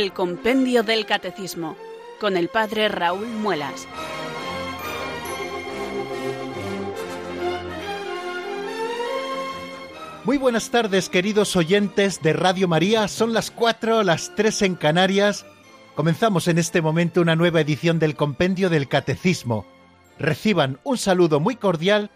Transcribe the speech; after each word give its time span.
el 0.00 0.14
Compendio 0.14 0.82
del 0.82 1.04
Catecismo 1.04 1.76
con 2.20 2.38
el 2.38 2.48
Padre 2.48 2.88
Raúl 2.88 3.26
Muelas. 3.26 3.86
Muy 10.24 10.38
buenas 10.38 10.70
tardes, 10.70 11.10
queridos 11.10 11.54
oyentes 11.54 12.22
de 12.22 12.32
Radio 12.32 12.66
María. 12.66 13.08
Son 13.08 13.34
las 13.34 13.50
cuatro, 13.50 14.02
las 14.02 14.34
tres 14.34 14.62
en 14.62 14.74
Canarias. 14.74 15.44
Comenzamos 15.94 16.48
en 16.48 16.56
este 16.56 16.80
momento 16.80 17.20
una 17.20 17.36
nueva 17.36 17.60
edición 17.60 17.98
del 17.98 18.16
Compendio 18.16 18.70
del 18.70 18.88
Catecismo. 18.88 19.66
Reciban 20.18 20.80
un 20.82 20.96
saludo 20.96 21.40
muy 21.40 21.56
cordial 21.56 22.10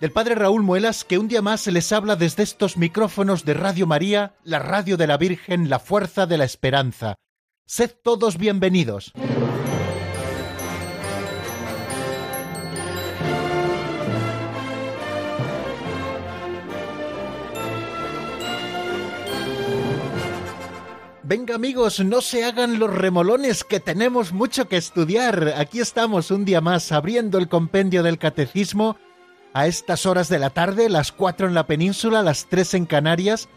del 0.00 0.12
Padre 0.12 0.34
Raúl 0.34 0.62
Muelas, 0.62 1.04
que 1.04 1.18
un 1.18 1.28
día 1.28 1.42
más 1.42 1.66
les 1.66 1.92
habla 1.92 2.16
desde 2.16 2.42
estos 2.42 2.76
micrófonos 2.76 3.44
de 3.44 3.54
Radio 3.54 3.86
María, 3.86 4.34
la 4.44 4.58
radio 4.58 4.96
de 4.96 5.06
la 5.06 5.18
Virgen, 5.18 5.68
la 5.68 5.78
fuerza 5.78 6.26
de 6.26 6.38
la 6.38 6.44
esperanza. 6.44 7.16
Sed 7.66 7.92
todos 8.02 8.38
bienvenidos. 8.38 9.12
Venga 21.22 21.54
amigos, 21.54 22.00
no 22.00 22.22
se 22.22 22.44
hagan 22.44 22.80
los 22.80 22.92
remolones 22.92 23.62
que 23.62 23.78
tenemos 23.78 24.32
mucho 24.32 24.66
que 24.66 24.76
estudiar. 24.76 25.54
Aquí 25.58 25.78
estamos 25.78 26.32
un 26.32 26.44
día 26.44 26.60
más 26.60 26.90
abriendo 26.90 27.38
el 27.38 27.48
compendio 27.48 28.02
del 28.02 28.18
catecismo 28.18 28.96
a 29.52 29.66
estas 29.66 30.06
horas 30.06 30.28
de 30.28 30.38
la 30.38 30.50
tarde, 30.50 30.88
las 30.88 31.12
cuatro 31.12 31.46
en 31.46 31.54
la 31.54 31.66
península, 31.66 32.22
las 32.22 32.46
tres 32.46 32.74
en 32.74 32.86
Canarias, 32.86 33.48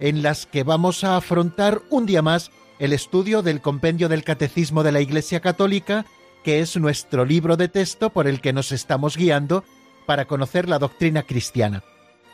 en 0.00 0.22
las 0.22 0.46
que 0.46 0.62
vamos 0.62 1.04
a 1.04 1.16
afrontar 1.16 1.82
un 1.90 2.06
día 2.06 2.22
más 2.22 2.50
el 2.78 2.92
estudio 2.92 3.42
del 3.42 3.60
compendio 3.60 4.08
del 4.08 4.24
Catecismo 4.24 4.82
de 4.82 4.92
la 4.92 5.00
Iglesia 5.00 5.40
Católica, 5.40 6.06
que 6.42 6.60
es 6.60 6.76
nuestro 6.76 7.24
libro 7.24 7.56
de 7.56 7.68
texto 7.68 8.10
por 8.10 8.26
el 8.26 8.40
que 8.40 8.52
nos 8.52 8.72
estamos 8.72 9.16
guiando 9.16 9.64
para 10.06 10.26
conocer 10.26 10.68
la 10.68 10.78
doctrina 10.78 11.22
cristiana. 11.22 11.82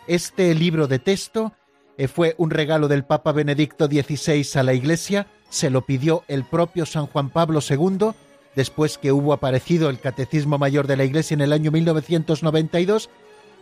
Este 0.06 0.54
libro 0.54 0.88
de 0.88 0.98
texto 0.98 1.52
eh, 1.96 2.08
fue 2.08 2.34
un 2.38 2.50
regalo 2.50 2.88
del 2.88 3.04
Papa 3.04 3.32
Benedicto 3.32 3.86
XVI 3.86 4.58
a 4.58 4.62
la 4.62 4.72
Iglesia, 4.72 5.26
se 5.50 5.70
lo 5.70 5.82
pidió 5.82 6.24
el 6.28 6.44
propio 6.44 6.86
San 6.86 7.06
Juan 7.06 7.30
Pablo 7.30 7.60
II, 7.68 8.12
después 8.56 8.98
que 8.98 9.12
hubo 9.12 9.32
aparecido 9.32 9.90
el 9.90 10.00
Catecismo 10.00 10.58
Mayor 10.58 10.86
de 10.86 10.96
la 10.96 11.04
Iglesia 11.04 11.34
en 11.34 11.40
el 11.40 11.52
año 11.52 11.70
1992, 11.70 13.10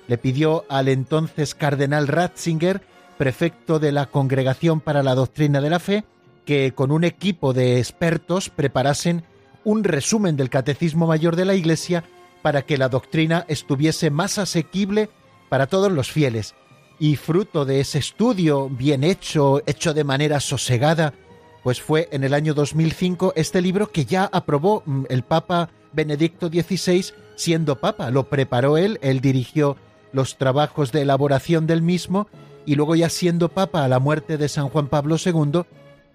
le 0.06 0.18
pidió 0.18 0.64
al 0.68 0.88
entonces 0.88 1.54
cardenal 1.54 2.08
Ratzinger, 2.08 2.80
prefecto 3.18 3.78
de 3.78 3.92
la 3.92 4.06
Congregación 4.06 4.80
para 4.80 5.02
la 5.02 5.14
Doctrina 5.14 5.60
de 5.60 5.70
la 5.70 5.80
Fe, 5.80 6.04
que 6.44 6.72
con 6.72 6.92
un 6.92 7.04
equipo 7.04 7.52
de 7.52 7.78
expertos 7.78 8.48
preparasen 8.48 9.24
un 9.64 9.84
resumen 9.84 10.36
del 10.36 10.48
Catecismo 10.48 11.06
Mayor 11.06 11.36
de 11.36 11.44
la 11.44 11.54
Iglesia 11.54 12.04
para 12.40 12.62
que 12.62 12.78
la 12.78 12.88
doctrina 12.88 13.44
estuviese 13.48 14.10
más 14.10 14.38
asequible 14.38 15.10
para 15.48 15.66
todos 15.66 15.92
los 15.92 16.10
fieles. 16.10 16.54
Y 16.98 17.16
fruto 17.16 17.64
de 17.64 17.80
ese 17.80 17.98
estudio 17.98 18.68
bien 18.68 19.04
hecho, 19.04 19.62
hecho 19.66 19.92
de 19.92 20.04
manera 20.04 20.40
sosegada, 20.40 21.12
pues 21.68 21.82
fue 21.82 22.08
en 22.12 22.24
el 22.24 22.32
año 22.32 22.54
2005 22.54 23.34
este 23.36 23.60
libro 23.60 23.92
que 23.92 24.06
ya 24.06 24.24
aprobó 24.24 24.82
mm, 24.86 25.04
el 25.10 25.22
Papa 25.22 25.68
Benedicto 25.92 26.48
XVI 26.48 27.12
siendo 27.36 27.78
Papa. 27.78 28.10
Lo 28.10 28.30
preparó 28.30 28.78
él, 28.78 28.98
él 29.02 29.20
dirigió 29.20 29.76
los 30.14 30.38
trabajos 30.38 30.92
de 30.92 31.02
elaboración 31.02 31.66
del 31.66 31.82
mismo 31.82 32.26
y 32.64 32.74
luego 32.74 32.94
ya 32.94 33.10
siendo 33.10 33.50
Papa 33.50 33.84
a 33.84 33.88
la 33.88 33.98
muerte 33.98 34.38
de 34.38 34.48
San 34.48 34.70
Juan 34.70 34.88
Pablo 34.88 35.16
II, 35.22 35.64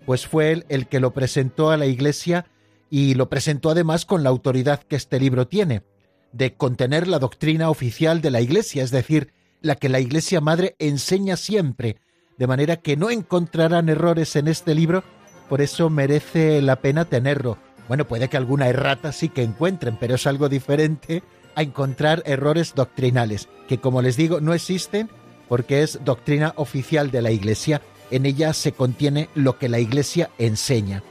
pues 0.07 0.25
fue 0.25 0.53
él 0.53 0.65
el 0.69 0.87
que 0.87 0.99
lo 0.99 1.13
presentó 1.13 1.69
a 1.69 1.77
la 1.77 1.85
Iglesia 1.85 2.47
y 2.89 3.13
lo 3.13 3.29
presentó 3.29 3.69
además 3.69 4.07
con 4.07 4.23
la 4.23 4.31
autoridad 4.31 4.81
que 4.81 4.95
este 4.95 5.19
libro 5.19 5.47
tiene, 5.47 5.83
de 6.31 6.55
contener 6.55 7.07
la 7.07 7.19
doctrina 7.19 7.69
oficial 7.69 8.21
de 8.21 8.31
la 8.31 8.41
Iglesia, 8.41 8.81
es 8.81 8.89
decir, 8.89 9.33
la 9.61 9.75
que 9.75 9.89
la 9.89 9.99
Iglesia 9.99 10.41
Madre 10.41 10.75
enseña 10.79 11.37
siempre, 11.37 11.97
de 12.39 12.47
manera 12.47 12.77
que 12.77 12.97
no 12.97 13.11
encontrarán 13.11 13.87
errores 13.87 14.35
en 14.35 14.47
este 14.47 14.73
libro 14.73 15.03
por 15.49 15.61
eso 15.61 15.89
merece 15.89 16.61
la 16.61 16.77
pena 16.77 17.05
tenerlo. 17.05 17.57
Bueno, 17.87 18.05
puede 18.05 18.29
que 18.29 18.37
alguna 18.37 18.67
errata 18.67 19.11
sí 19.11 19.29
que 19.29 19.43
encuentren, 19.43 19.97
pero 19.99 20.15
es 20.15 20.25
algo 20.25 20.49
diferente 20.49 21.23
a 21.55 21.61
encontrar 21.61 22.23
errores 22.25 22.73
doctrinales, 22.75 23.49
que 23.67 23.77
como 23.77 24.01
les 24.01 24.17
digo, 24.17 24.41
no 24.41 24.53
existen 24.53 25.09
porque 25.49 25.83
es 25.83 25.99
doctrina 26.03 26.53
oficial 26.55 27.11
de 27.11 27.21
la 27.21 27.31
Iglesia. 27.31 27.81
En 28.11 28.25
ella 28.25 28.53
se 28.53 28.71
contiene 28.71 29.29
lo 29.35 29.57
que 29.57 29.69
la 29.69 29.79
Iglesia 29.79 30.29
enseña. 30.37 31.03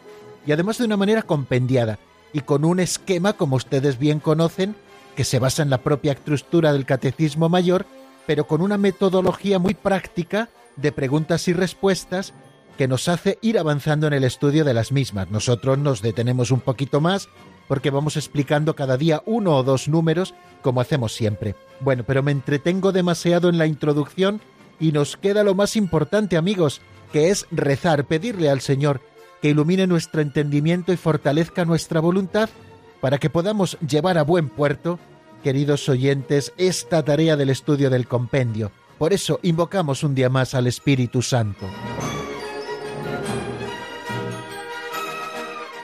Y 0.46 0.52
además 0.52 0.78
de 0.78 0.84
una 0.84 0.96
manera 0.96 1.22
compendiada 1.22 1.98
y 2.32 2.40
con 2.40 2.64
un 2.64 2.80
esquema, 2.80 3.34
como 3.34 3.56
ustedes 3.56 3.98
bien 3.98 4.18
conocen, 4.18 4.74
que 5.14 5.24
se 5.24 5.38
basa 5.38 5.62
en 5.62 5.70
la 5.70 5.78
propia 5.78 6.12
estructura 6.12 6.72
del 6.72 6.86
Catecismo 6.86 7.48
Mayor, 7.48 7.86
pero 8.26 8.46
con 8.46 8.62
una 8.62 8.78
metodología 8.78 9.58
muy 9.58 9.74
práctica 9.74 10.48
de 10.76 10.90
preguntas 10.90 11.48
y 11.48 11.52
respuestas 11.52 12.32
que 12.82 12.88
nos 12.88 13.06
hace 13.06 13.38
ir 13.42 13.60
avanzando 13.60 14.08
en 14.08 14.12
el 14.12 14.24
estudio 14.24 14.64
de 14.64 14.74
las 14.74 14.90
mismas. 14.90 15.30
Nosotros 15.30 15.78
nos 15.78 16.02
detenemos 16.02 16.50
un 16.50 16.58
poquito 16.58 17.00
más 17.00 17.28
porque 17.68 17.90
vamos 17.90 18.16
explicando 18.16 18.74
cada 18.74 18.96
día 18.96 19.22
uno 19.24 19.56
o 19.56 19.62
dos 19.62 19.86
números 19.86 20.34
como 20.62 20.80
hacemos 20.80 21.14
siempre. 21.14 21.54
Bueno, 21.78 22.02
pero 22.04 22.24
me 22.24 22.32
entretengo 22.32 22.90
demasiado 22.90 23.48
en 23.48 23.56
la 23.56 23.68
introducción 23.68 24.40
y 24.80 24.90
nos 24.90 25.16
queda 25.16 25.44
lo 25.44 25.54
más 25.54 25.76
importante 25.76 26.36
amigos, 26.36 26.80
que 27.12 27.30
es 27.30 27.46
rezar, 27.52 28.06
pedirle 28.06 28.50
al 28.50 28.60
Señor 28.60 29.00
que 29.40 29.50
ilumine 29.50 29.86
nuestro 29.86 30.20
entendimiento 30.20 30.92
y 30.92 30.96
fortalezca 30.96 31.64
nuestra 31.64 32.00
voluntad 32.00 32.50
para 33.00 33.18
que 33.18 33.30
podamos 33.30 33.78
llevar 33.78 34.18
a 34.18 34.24
buen 34.24 34.48
puerto, 34.48 34.98
queridos 35.44 35.88
oyentes, 35.88 36.52
esta 36.56 37.04
tarea 37.04 37.36
del 37.36 37.50
estudio 37.50 37.90
del 37.90 38.08
compendio. 38.08 38.72
Por 38.98 39.12
eso 39.12 39.38
invocamos 39.44 40.02
un 40.02 40.16
día 40.16 40.28
más 40.28 40.56
al 40.56 40.66
Espíritu 40.66 41.22
Santo. 41.22 41.68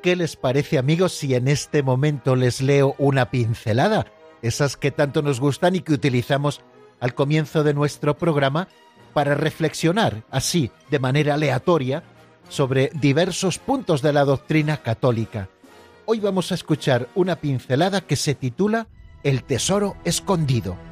Qué 0.00 0.16
les 0.16 0.36
parece 0.36 0.78
amigos 0.78 1.12
si 1.12 1.34
en 1.34 1.48
este 1.48 1.82
momento 1.82 2.36
les 2.36 2.60
leo 2.60 2.94
una 2.98 3.30
pincelada? 3.30 4.06
Esas 4.42 4.76
que 4.76 4.90
tanto 4.90 5.22
nos 5.22 5.40
gustan 5.40 5.76
y 5.76 5.80
que 5.80 5.92
utilizamos 5.92 6.62
al 7.00 7.14
comienzo 7.14 7.64
de 7.64 7.74
nuestro 7.74 8.16
programa 8.16 8.68
para 9.12 9.34
reflexionar 9.34 10.24
así, 10.30 10.70
de 10.90 10.98
manera 10.98 11.34
aleatoria, 11.34 12.02
sobre 12.48 12.90
diversos 12.94 13.58
puntos 13.58 14.02
de 14.02 14.12
la 14.12 14.24
doctrina 14.24 14.78
católica. 14.78 15.48
Hoy 16.06 16.20
vamos 16.20 16.50
a 16.52 16.54
escuchar 16.54 17.08
una 17.14 17.36
pincelada 17.36 18.00
que 18.00 18.16
se 18.16 18.34
titula 18.34 18.88
El 19.22 19.44
Tesoro 19.44 19.96
Escondido. 20.04 20.89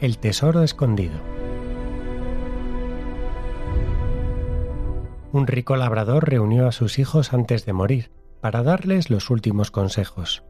El 0.00 0.18
tesoro 0.18 0.64
escondido. 0.64 1.14
Un 5.32 5.46
rico 5.46 5.76
labrador 5.76 6.28
reunió 6.28 6.66
a 6.66 6.72
sus 6.72 6.98
hijos 6.98 7.32
antes 7.32 7.64
de 7.64 7.72
morir 7.72 8.10
para 8.40 8.64
darles 8.64 9.08
los 9.08 9.30
últimos 9.30 9.70
consejos. 9.70 10.42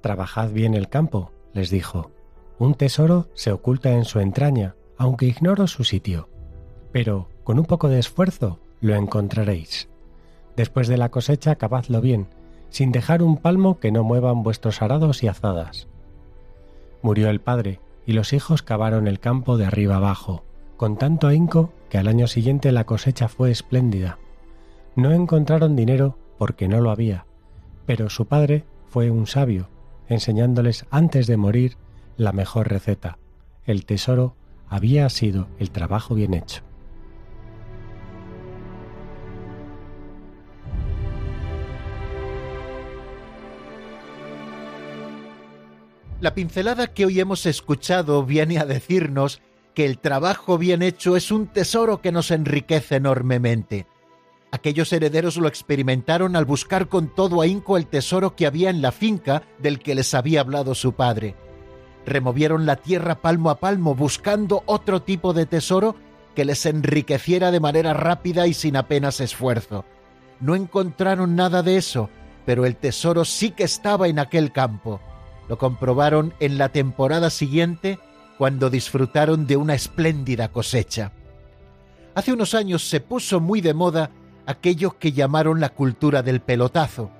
Trabajad 0.00 0.50
bien 0.50 0.74
el 0.74 0.88
campo, 0.88 1.32
les 1.52 1.68
dijo. 1.68 2.12
Un 2.58 2.74
tesoro 2.74 3.28
se 3.34 3.52
oculta 3.52 3.92
en 3.92 4.06
su 4.06 4.20
entraña, 4.20 4.74
aunque 4.96 5.26
ignoro 5.26 5.66
su 5.66 5.84
sitio. 5.84 6.30
Pero, 6.90 7.28
con 7.44 7.58
un 7.58 7.66
poco 7.66 7.88
de 7.88 7.98
esfuerzo, 7.98 8.58
lo 8.80 8.94
encontraréis. 8.94 9.90
Después 10.56 10.88
de 10.88 10.96
la 10.96 11.10
cosecha, 11.10 11.56
cavadlo 11.56 12.00
bien, 12.00 12.28
sin 12.70 12.90
dejar 12.90 13.22
un 13.22 13.36
palmo 13.36 13.78
que 13.78 13.92
no 13.92 14.02
muevan 14.02 14.42
vuestros 14.42 14.80
arados 14.80 15.22
y 15.22 15.28
azadas. 15.28 15.88
Murió 17.02 17.28
el 17.28 17.40
padre, 17.40 17.80
y 18.08 18.14
los 18.14 18.32
hijos 18.32 18.62
cavaron 18.62 19.06
el 19.06 19.20
campo 19.20 19.58
de 19.58 19.66
arriba 19.66 19.96
abajo, 19.96 20.42
con 20.78 20.96
tanto 20.96 21.26
ahínco 21.26 21.74
que 21.90 21.98
al 21.98 22.08
año 22.08 22.26
siguiente 22.26 22.72
la 22.72 22.84
cosecha 22.84 23.28
fue 23.28 23.50
espléndida. 23.50 24.18
No 24.96 25.12
encontraron 25.12 25.76
dinero 25.76 26.16
porque 26.38 26.68
no 26.68 26.80
lo 26.80 26.90
había, 26.90 27.26
pero 27.84 28.08
su 28.08 28.24
padre 28.24 28.64
fue 28.88 29.10
un 29.10 29.26
sabio, 29.26 29.68
enseñándoles 30.08 30.86
antes 30.90 31.26
de 31.26 31.36
morir 31.36 31.76
la 32.16 32.32
mejor 32.32 32.70
receta. 32.70 33.18
El 33.66 33.84
tesoro 33.84 34.36
había 34.70 35.06
sido 35.10 35.48
el 35.58 35.70
trabajo 35.70 36.14
bien 36.14 36.32
hecho. 36.32 36.62
La 46.20 46.34
pincelada 46.34 46.88
que 46.88 47.06
hoy 47.06 47.20
hemos 47.20 47.46
escuchado 47.46 48.24
viene 48.24 48.58
a 48.58 48.64
decirnos 48.64 49.40
que 49.72 49.86
el 49.86 49.98
trabajo 49.98 50.58
bien 50.58 50.82
hecho 50.82 51.16
es 51.16 51.30
un 51.30 51.46
tesoro 51.46 52.02
que 52.02 52.10
nos 52.10 52.32
enriquece 52.32 52.96
enormemente. 52.96 53.86
Aquellos 54.50 54.92
herederos 54.92 55.36
lo 55.36 55.46
experimentaron 55.46 56.34
al 56.34 56.44
buscar 56.44 56.88
con 56.88 57.14
todo 57.14 57.40
ahínco 57.40 57.76
el 57.76 57.86
tesoro 57.86 58.34
que 58.34 58.48
había 58.48 58.68
en 58.68 58.82
la 58.82 58.90
finca 58.90 59.44
del 59.58 59.78
que 59.78 59.94
les 59.94 60.12
había 60.12 60.40
hablado 60.40 60.74
su 60.74 60.94
padre. 60.94 61.36
Removieron 62.04 62.66
la 62.66 62.74
tierra 62.74 63.20
palmo 63.20 63.50
a 63.50 63.60
palmo 63.60 63.94
buscando 63.94 64.64
otro 64.66 65.02
tipo 65.02 65.32
de 65.32 65.46
tesoro 65.46 65.94
que 66.34 66.44
les 66.44 66.66
enriqueciera 66.66 67.52
de 67.52 67.60
manera 67.60 67.94
rápida 67.94 68.48
y 68.48 68.54
sin 68.54 68.76
apenas 68.76 69.20
esfuerzo. 69.20 69.84
No 70.40 70.56
encontraron 70.56 71.36
nada 71.36 71.62
de 71.62 71.76
eso, 71.76 72.10
pero 72.44 72.66
el 72.66 72.74
tesoro 72.74 73.24
sí 73.24 73.50
que 73.52 73.64
estaba 73.64 74.08
en 74.08 74.18
aquel 74.18 74.50
campo. 74.50 75.00
Lo 75.48 75.58
comprobaron 75.58 76.34
en 76.40 76.58
la 76.58 76.70
temporada 76.70 77.30
siguiente 77.30 77.98
cuando 78.36 78.70
disfrutaron 78.70 79.46
de 79.46 79.56
una 79.56 79.74
espléndida 79.74 80.48
cosecha. 80.48 81.12
Hace 82.14 82.32
unos 82.32 82.54
años 82.54 82.88
se 82.88 83.00
puso 83.00 83.40
muy 83.40 83.60
de 83.60 83.74
moda 83.74 84.10
aquello 84.46 84.98
que 84.98 85.12
llamaron 85.12 85.60
la 85.60 85.70
cultura 85.70 86.22
del 86.22 86.40
pelotazo. 86.40 87.10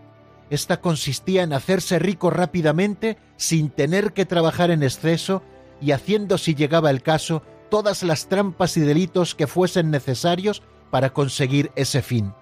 Esta 0.50 0.80
consistía 0.80 1.42
en 1.42 1.52
hacerse 1.52 1.98
rico 1.98 2.30
rápidamente 2.30 3.18
sin 3.36 3.70
tener 3.70 4.12
que 4.12 4.24
trabajar 4.24 4.70
en 4.70 4.82
exceso 4.82 5.42
y 5.80 5.92
haciendo 5.92 6.38
si 6.38 6.54
llegaba 6.54 6.90
el 6.90 7.02
caso 7.02 7.42
todas 7.70 8.02
las 8.02 8.28
trampas 8.28 8.76
y 8.76 8.80
delitos 8.80 9.34
que 9.34 9.46
fuesen 9.46 9.90
necesarios 9.90 10.62
para 10.90 11.10
conseguir 11.12 11.70
ese 11.76 12.02
fin. 12.02 12.32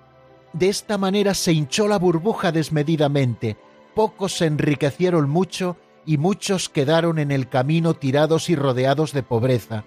De 0.52 0.68
esta 0.68 0.98
manera 0.98 1.34
se 1.34 1.52
hinchó 1.52 1.88
la 1.88 1.98
burbuja 1.98 2.52
desmedidamente, 2.52 3.56
pocos 3.96 4.34
se 4.34 4.44
enriquecieron 4.44 5.30
mucho 5.30 5.78
y 6.04 6.18
muchos 6.18 6.68
quedaron 6.68 7.18
en 7.18 7.32
el 7.32 7.48
camino 7.48 7.94
tirados 7.94 8.50
y 8.50 8.54
rodeados 8.54 9.14
de 9.14 9.22
pobreza. 9.22 9.84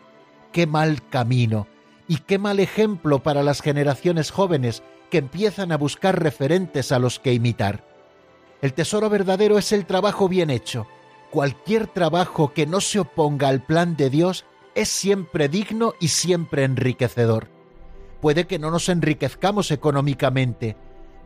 Qué 0.51 0.65
mal 0.65 1.07
camino 1.09 1.67
y 2.07 2.17
qué 2.17 2.39
mal 2.39 2.59
ejemplo 2.59 3.19
para 3.19 3.43
las 3.43 3.61
generaciones 3.61 4.31
jóvenes 4.31 4.81
que 5.11 5.19
empiezan 5.19 5.71
a 5.71 5.77
buscar 5.77 6.21
referentes 6.23 6.91
a 6.91 6.97
los 6.97 7.19
que 7.19 7.33
imitar. 7.33 7.85
El 8.63 8.73
tesoro 8.73 9.11
verdadero 9.11 9.59
es 9.59 9.71
el 9.71 9.85
trabajo 9.85 10.27
bien 10.27 10.49
hecho. 10.49 10.87
Cualquier 11.29 11.85
trabajo 11.85 12.51
que 12.51 12.65
no 12.65 12.81
se 12.81 12.99
oponga 12.99 13.47
al 13.47 13.61
plan 13.61 13.95
de 13.95 14.09
Dios 14.09 14.43
es 14.73 14.89
siempre 14.89 15.49
digno 15.49 15.93
y 15.99 16.07
siempre 16.07 16.63
enriquecedor. 16.63 17.47
Puede 18.21 18.47
que 18.47 18.57
no 18.57 18.71
nos 18.71 18.89
enriquezcamos 18.89 19.69
económicamente, 19.69 20.75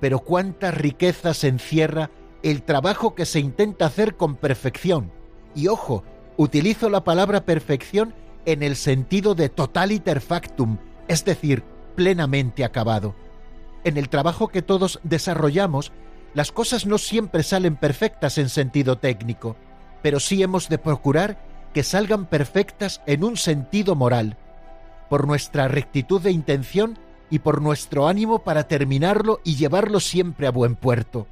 pero 0.01 0.19
cuánta 0.19 0.71
riqueza 0.71 1.33
se 1.33 1.47
encierra 1.47 2.09
el 2.43 2.61
trabajo 2.63 3.15
que 3.15 3.25
se 3.25 3.39
intenta 3.39 3.85
hacer 3.85 4.15
con 4.15 4.35
perfección. 4.35 5.11
Y 5.55 5.67
ojo, 5.67 6.03
utilizo 6.37 6.89
la 6.89 7.03
palabra 7.03 7.45
perfección 7.45 8.13
en 8.45 8.61
el 8.61 8.75
sentido 8.75 9.33
de 9.33 9.49
totaliter 9.49 10.19
factum, 10.19 10.77
es 11.07 11.23
decir, 11.23 11.63
plenamente 11.95 12.65
acabado. 12.65 13.15
En 13.85 13.97
el 13.97 14.09
trabajo 14.09 14.49
que 14.49 14.61
todos 14.61 14.99
desarrollamos, 15.03 15.91
las 16.33 16.51
cosas 16.51 16.85
no 16.85 16.97
siempre 16.97 17.43
salen 17.43 17.77
perfectas 17.77 18.37
en 18.37 18.49
sentido 18.49 18.97
técnico, 18.97 19.55
pero 20.01 20.19
sí 20.19 20.43
hemos 20.43 20.67
de 20.67 20.77
procurar 20.77 21.37
que 21.73 21.83
salgan 21.83 22.25
perfectas 22.25 23.01
en 23.05 23.23
un 23.23 23.37
sentido 23.37 23.95
moral, 23.95 24.37
por 25.09 25.27
nuestra 25.27 25.67
rectitud 25.67 26.21
de 26.21 26.31
intención 26.31 26.97
y 27.29 27.39
por 27.39 27.61
nuestro 27.61 28.07
ánimo 28.07 28.39
para 28.39 28.67
terminarlo 28.67 29.39
y 29.43 29.55
llevarlo 29.55 29.99
siempre 29.99 30.47
a 30.47 30.51
buen 30.51 30.75
puerto. 30.75 31.27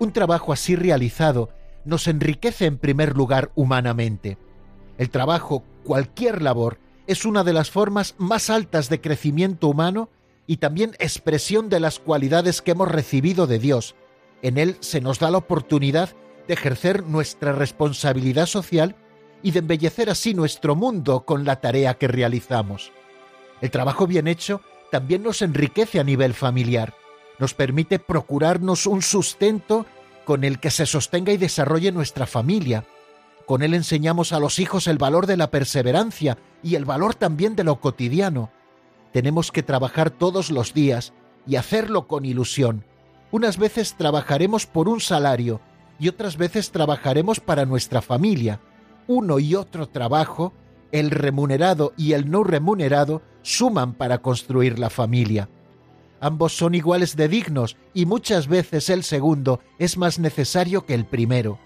Un 0.00 0.14
trabajo 0.14 0.54
así 0.54 0.76
realizado 0.76 1.50
nos 1.84 2.08
enriquece 2.08 2.64
en 2.64 2.78
primer 2.78 3.14
lugar 3.14 3.52
humanamente. 3.54 4.38
El 4.96 5.10
trabajo, 5.10 5.62
cualquier 5.84 6.40
labor, 6.40 6.78
es 7.06 7.26
una 7.26 7.44
de 7.44 7.52
las 7.52 7.70
formas 7.70 8.14
más 8.16 8.48
altas 8.48 8.88
de 8.88 9.02
crecimiento 9.02 9.68
humano 9.68 10.08
y 10.46 10.56
también 10.56 10.96
expresión 11.00 11.68
de 11.68 11.80
las 11.80 11.98
cualidades 11.98 12.62
que 12.62 12.70
hemos 12.70 12.90
recibido 12.90 13.46
de 13.46 13.58
Dios. 13.58 13.94
En 14.40 14.56
él 14.56 14.78
se 14.80 15.02
nos 15.02 15.18
da 15.18 15.30
la 15.30 15.36
oportunidad 15.36 16.08
de 16.48 16.54
ejercer 16.54 17.04
nuestra 17.04 17.52
responsabilidad 17.52 18.46
social 18.46 18.96
y 19.42 19.50
de 19.50 19.58
embellecer 19.58 20.08
así 20.08 20.32
nuestro 20.32 20.76
mundo 20.76 21.26
con 21.26 21.44
la 21.44 21.60
tarea 21.60 21.98
que 21.98 22.08
realizamos. 22.08 22.90
El 23.60 23.70
trabajo 23.70 24.06
bien 24.06 24.28
hecho 24.28 24.62
también 24.90 25.22
nos 25.22 25.42
enriquece 25.42 26.00
a 26.00 26.04
nivel 26.04 26.32
familiar 26.32 26.94
nos 27.40 27.54
permite 27.54 27.98
procurarnos 27.98 28.86
un 28.86 29.02
sustento 29.02 29.86
con 30.24 30.44
el 30.44 30.60
que 30.60 30.70
se 30.70 30.86
sostenga 30.86 31.32
y 31.32 31.38
desarrolle 31.38 31.90
nuestra 31.90 32.26
familia. 32.26 32.84
Con 33.46 33.62
él 33.62 33.74
enseñamos 33.74 34.32
a 34.32 34.38
los 34.38 34.58
hijos 34.58 34.86
el 34.86 34.98
valor 34.98 35.26
de 35.26 35.38
la 35.38 35.50
perseverancia 35.50 36.38
y 36.62 36.74
el 36.74 36.84
valor 36.84 37.14
también 37.14 37.56
de 37.56 37.64
lo 37.64 37.80
cotidiano. 37.80 38.50
Tenemos 39.12 39.50
que 39.50 39.62
trabajar 39.62 40.10
todos 40.10 40.50
los 40.50 40.72
días 40.74 41.14
y 41.46 41.56
hacerlo 41.56 42.06
con 42.06 42.26
ilusión. 42.26 42.84
Unas 43.32 43.56
veces 43.56 43.94
trabajaremos 43.94 44.66
por 44.66 44.86
un 44.86 45.00
salario 45.00 45.60
y 45.98 46.08
otras 46.08 46.36
veces 46.36 46.70
trabajaremos 46.70 47.40
para 47.40 47.64
nuestra 47.64 48.02
familia. 48.02 48.60
Uno 49.08 49.38
y 49.38 49.54
otro 49.54 49.88
trabajo, 49.88 50.52
el 50.92 51.10
remunerado 51.10 51.92
y 51.96 52.12
el 52.12 52.30
no 52.30 52.44
remunerado, 52.44 53.22
suman 53.42 53.94
para 53.94 54.18
construir 54.18 54.78
la 54.78 54.90
familia. 54.90 55.48
Ambos 56.20 56.54
son 56.54 56.74
iguales 56.74 57.16
de 57.16 57.28
dignos 57.28 57.76
y 57.94 58.04
muchas 58.04 58.46
veces 58.46 58.90
el 58.90 59.04
segundo 59.04 59.60
es 59.78 59.96
más 59.96 60.18
necesario 60.18 60.84
que 60.84 60.94
el 60.94 61.06
primero. 61.06 61.58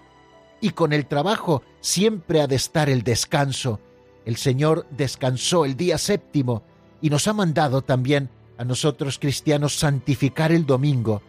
Y 0.61 0.69
con 0.69 0.93
el 0.93 1.05
trabajo 1.05 1.61
siempre 1.81 2.41
ha 2.41 2.47
de 2.47 2.55
estar 2.55 2.89
el 2.89 3.03
descanso. 3.03 3.81
El 4.25 4.37
Señor 4.37 4.87
descansó 4.91 5.65
el 5.65 5.75
día 5.75 5.97
séptimo 5.97 6.63
y 7.01 7.09
nos 7.09 7.27
ha 7.27 7.33
mandado 7.33 7.81
también 7.81 8.29
a 8.57 8.63
nosotros 8.63 9.19
cristianos 9.19 9.75
santificar 9.77 10.53
el 10.53 10.65
domingo, 10.65 11.21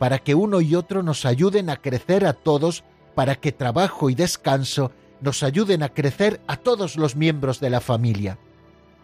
para 0.00 0.18
que 0.18 0.34
uno 0.34 0.60
y 0.60 0.74
otro 0.74 1.04
nos 1.04 1.24
ayuden 1.24 1.70
a 1.70 1.76
crecer 1.76 2.26
a 2.26 2.32
todos, 2.32 2.82
para 3.14 3.36
que 3.36 3.52
trabajo 3.52 4.10
y 4.10 4.16
descanso 4.16 4.90
nos 5.20 5.44
ayuden 5.44 5.84
a 5.84 5.90
crecer 5.90 6.40
a 6.48 6.56
todos 6.56 6.96
los 6.96 7.14
miembros 7.14 7.60
de 7.60 7.70
la 7.70 7.80
familia. 7.80 8.38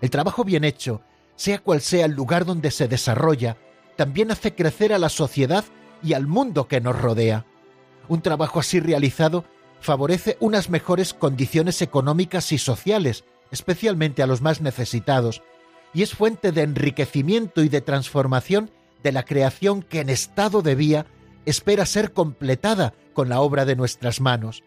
El 0.01 0.11
trabajo 0.11 0.43
bien 0.43 0.65
hecho, 0.65 1.01
sea 1.37 1.61
cual 1.61 1.81
sea 1.81 2.07
el 2.07 2.13
lugar 2.13 2.45
donde 2.45 2.73
se 2.73 2.89
desarrolla, 2.89 3.57
también 3.99 4.31
hace 4.31 4.55
crecer 4.55 4.93
a 4.93 4.99
la 5.01 5.09
sociedad 5.09 5.65
y 6.05 6.13
al 6.13 6.29
mundo 6.29 6.69
que 6.69 6.81
nos 6.81 6.97
rodea. 6.97 7.45
Un 8.07 8.23
trabajo 8.23 8.61
así 8.61 8.79
realizado 8.79 9.45
favorece 9.81 10.37
unas 10.39 10.71
mejores 10.71 11.13
condiciones 11.13 11.83
económicas 11.83 12.53
y 12.53 12.59
sociales, 12.59 13.25
especialmente 13.51 14.23
a 14.23 14.29
los 14.29 14.41
más 14.41 14.61
necesitados, 14.61 15.43
y 15.93 16.03
es 16.03 16.15
fuente 16.15 16.53
de 16.53 16.63
enriquecimiento 16.63 17.65
y 17.65 17.69
de 17.69 17.81
transformación 17.81 18.71
de 19.03 19.11
la 19.11 19.25
creación 19.25 19.83
que 19.83 19.99
en 19.99 20.11
estado 20.11 20.63
de 20.63 20.77
vía 20.77 21.07
espera 21.45 21.85
ser 21.85 22.13
completada 22.13 22.95
con 23.15 23.29
la 23.29 23.41
obra 23.41 23.65
de 23.65 23.75
nuestras 23.75 24.21
manos. 24.21 24.63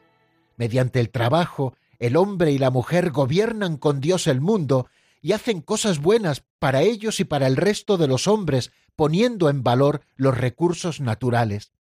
Mediante 0.57 0.99
el 0.99 1.09
trabajo, 1.09 1.73
el 1.99 2.17
hombre 2.17 2.51
y 2.51 2.57
la 2.57 2.69
mujer 2.69 3.11
gobiernan 3.11 3.77
con 3.77 4.01
Dios 4.01 4.27
el 4.27 4.41
mundo 4.41 4.87
y 5.21 5.31
hacen 5.31 5.61
cosas 5.61 5.99
buenas 5.99 6.43
para 6.59 6.81
ellos 6.81 7.21
y 7.21 7.23
para 7.23 7.47
el 7.47 7.55
resto 7.55 7.97
de 7.97 8.07
los 8.07 8.27
hombres, 8.27 8.71
poniendo 8.95 9.49
en 9.49 9.63
valor 9.63 10.01
los 10.15 10.37
recursos 10.37 10.99
naturales. 10.99 11.71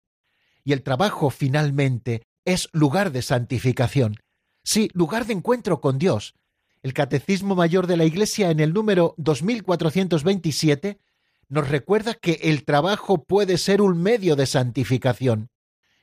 Y 0.64 0.72
el 0.72 0.82
trabajo, 0.82 1.30
finalmente, 1.30 2.22
es 2.44 2.68
lugar 2.72 3.12
de 3.12 3.22
santificación. 3.22 4.16
Sí, 4.62 4.90
lugar 4.92 5.26
de 5.26 5.34
encuentro 5.34 5.80
con 5.80 5.98
Dios. 5.98 6.34
El 6.82 6.94
Catecismo 6.94 7.54
Mayor 7.54 7.86
de 7.86 7.96
la 7.96 8.04
Iglesia 8.04 8.50
en 8.50 8.60
el 8.60 8.72
número 8.72 9.14
2427 9.18 10.98
nos 11.48 11.68
recuerda 11.68 12.14
que 12.14 12.38
el 12.44 12.64
trabajo 12.64 13.24
puede 13.24 13.58
ser 13.58 13.82
un 13.82 14.00
medio 14.00 14.36
de 14.36 14.46
santificación. 14.46 15.50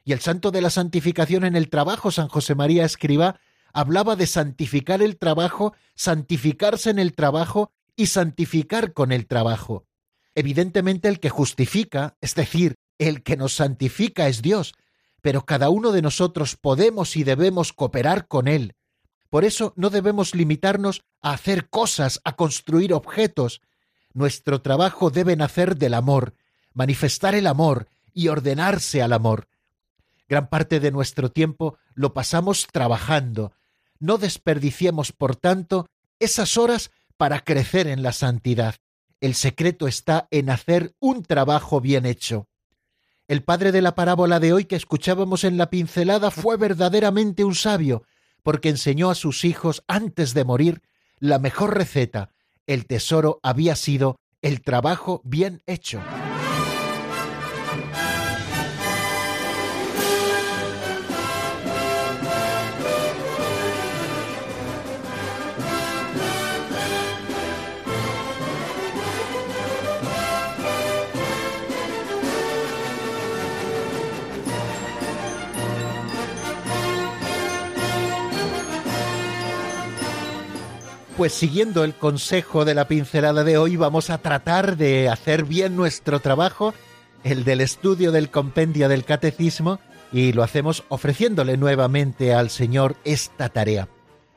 Y 0.03 0.11
el 0.11 0.19
santo 0.19 0.51
de 0.51 0.61
la 0.61 0.69
santificación 0.69 1.45
en 1.45 1.55
el 1.55 1.69
trabajo, 1.69 2.11
San 2.11 2.27
José 2.27 2.53
María 2.53 2.85
Escriba, 2.85 3.39
hablaba 3.73 4.15
de 4.15 4.27
santificar 4.27 5.01
el 5.01 5.17
trabajo, 5.17 5.73
santificarse 5.95 6.89
en 6.89 6.99
el 6.99 7.13
trabajo 7.13 7.71
y 7.95 8.07
santificar 8.07 8.93
con 8.93 9.11
el 9.11 9.25
trabajo. 9.25 9.86
Evidentemente 10.37 11.07
el 11.07 11.19
que 11.19 11.31
justifica, 11.31 12.15
es 12.21 12.35
decir, 12.35 12.75
el 12.99 13.23
que 13.23 13.37
nos 13.37 13.55
santifica 13.55 14.27
es 14.27 14.43
Dios, 14.43 14.75
pero 15.23 15.47
cada 15.47 15.71
uno 15.71 15.91
de 15.91 16.03
nosotros 16.03 16.55
podemos 16.55 17.15
y 17.15 17.23
debemos 17.23 17.73
cooperar 17.73 18.27
con 18.27 18.47
Él. 18.47 18.75
Por 19.31 19.45
eso 19.45 19.73
no 19.75 19.89
debemos 19.89 20.35
limitarnos 20.35 21.01
a 21.21 21.31
hacer 21.31 21.69
cosas, 21.71 22.21
a 22.23 22.35
construir 22.35 22.93
objetos. 22.93 23.61
Nuestro 24.13 24.61
trabajo 24.61 25.09
debe 25.09 25.35
nacer 25.35 25.75
del 25.75 25.95
amor, 25.95 26.35
manifestar 26.71 27.33
el 27.33 27.47
amor 27.47 27.87
y 28.13 28.27
ordenarse 28.27 29.01
al 29.01 29.13
amor. 29.13 29.47
Gran 30.29 30.49
parte 30.49 30.79
de 30.79 30.91
nuestro 30.91 31.31
tiempo 31.31 31.79
lo 31.95 32.13
pasamos 32.13 32.67
trabajando. 32.71 33.53
No 33.97 34.19
desperdiciemos, 34.19 35.13
por 35.13 35.35
tanto, 35.35 35.87
esas 36.19 36.57
horas 36.57 36.91
para 37.17 37.39
crecer 37.39 37.87
en 37.87 38.03
la 38.03 38.11
santidad. 38.11 38.75
El 39.19 39.33
secreto 39.33 39.87
está 39.87 40.27
en 40.29 40.49
hacer 40.49 40.93
un 40.99 41.23
trabajo 41.23 41.81
bien 41.81 42.05
hecho. 42.05 42.47
El 43.27 43.43
padre 43.43 43.71
de 43.71 43.81
la 43.81 43.95
parábola 43.95 44.39
de 44.39 44.53
hoy 44.53 44.65
que 44.65 44.75
escuchábamos 44.75 45.43
en 45.43 45.57
la 45.57 45.69
pincelada 45.69 46.31
fue 46.31 46.55
verdaderamente 46.55 47.43
un 47.43 47.55
sabio, 47.55 48.03
porque 48.43 48.69
enseñó 48.69 49.09
a 49.09 49.15
sus 49.15 49.43
hijos 49.43 49.83
antes 49.87 50.33
de 50.33 50.45
morir 50.45 50.81
la 51.19 51.39
mejor 51.39 51.75
receta. 51.75 52.29
El 52.67 52.85
tesoro 52.85 53.39
había 53.43 53.75
sido 53.75 54.19
el 54.41 54.61
trabajo 54.61 55.21
bien 55.25 55.61
hecho. 55.65 56.01
Pues 81.17 81.33
siguiendo 81.33 81.83
el 81.83 81.95
consejo 81.95 82.63
de 82.63 82.75
la 82.75 82.87
pincelada 82.87 83.43
de 83.43 83.57
hoy, 83.57 83.75
vamos 83.75 84.11
a 84.11 84.19
tratar 84.19 84.77
de 84.77 85.09
hacer 85.09 85.45
bien 85.45 85.75
nuestro 85.75 86.19
trabajo, 86.19 86.75
el 87.23 87.43
del 87.43 87.61
estudio 87.61 88.11
del 88.11 88.29
compendio 88.29 88.87
del 88.87 89.03
catecismo, 89.03 89.79
y 90.11 90.31
lo 90.33 90.43
hacemos 90.43 90.83
ofreciéndole 90.89 91.57
nuevamente 91.57 92.35
al 92.35 92.51
Señor 92.51 92.97
esta 93.03 93.49
tarea. 93.49 93.89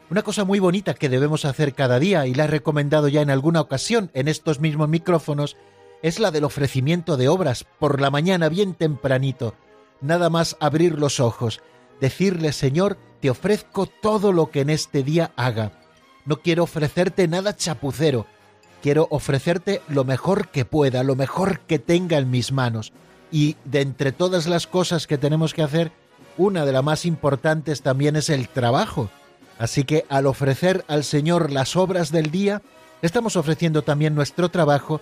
Una 0.09 0.23
cosa 0.23 0.45
muy 0.45 0.59
bonita 0.59 0.95
que 0.95 1.11
debemos 1.11 1.45
hacer 1.45 1.75
cada 1.75 1.99
día, 1.99 2.27
y 2.27 2.33
la 2.33 2.45
he 2.45 2.47
recomendado 2.47 3.09
ya 3.09 3.21
en 3.21 3.29
alguna 3.29 3.61
ocasión 3.61 4.11
en 4.15 4.27
estos 4.27 4.59
mismos 4.61 4.89
micrófonos, 4.89 5.59
es 6.01 6.19
la 6.19 6.31
del 6.31 6.45
ofrecimiento 6.45 7.19
de 7.19 7.29
obras 7.29 7.67
por 7.79 8.01
la 8.01 8.11
mañana 8.11 8.49
bien 8.49 8.73
tempranito. 8.73 9.55
Nada 10.01 10.31
más 10.31 10.57
abrir 10.61 10.99
los 10.99 11.21
ojos, 11.21 11.61
decirle 12.01 12.55
Señor, 12.55 12.97
te 13.21 13.29
ofrezco 13.29 13.85
todo 13.85 14.33
lo 14.33 14.51
que 14.51 14.63
en 14.63 14.71
este 14.71 15.03
día 15.03 15.33
haga 15.37 15.80
no 16.25 16.41
quiero 16.41 16.65
ofrecerte 16.65 17.29
nada 17.29 17.57
chapucero, 17.57 18.27
quiero 18.83 19.07
ofrecerte 19.11 19.83
lo 19.89 20.05
mejor 20.05 20.49
que 20.49 20.65
pueda, 20.65 21.03
lo 21.03 21.17
mejor 21.17 21.61
que 21.61 21.79
tenga 21.79 22.19
en 22.19 22.31
mis 22.31 22.53
manos. 22.53 22.93
Y 23.33 23.57
de 23.65 23.81
entre 23.81 24.13
todas 24.13 24.47
las 24.47 24.67
cosas 24.67 25.07
que 25.07 25.19
tenemos 25.19 25.55
que 25.55 25.63
hacer, 25.63 25.93
una 26.37 26.65
de 26.65 26.73
las 26.73 26.83
más 26.83 27.05
importantes 27.05 27.83
también 27.83 28.17
es 28.17 28.31
el 28.31 28.49
trabajo. 28.49 29.11
Así 29.59 29.85
que 29.85 30.07
al 30.09 30.27
ofrecer 30.27 30.85
al 30.89 31.05
Señor 31.05 31.51
las 31.53 31.77
obras 31.77 32.11
del 32.11 32.31
día, 32.31 32.63
estamos 33.03 33.37
ofreciendo 33.37 33.83
también 33.83 34.15
nuestro 34.15 34.49
trabajo 34.49 35.01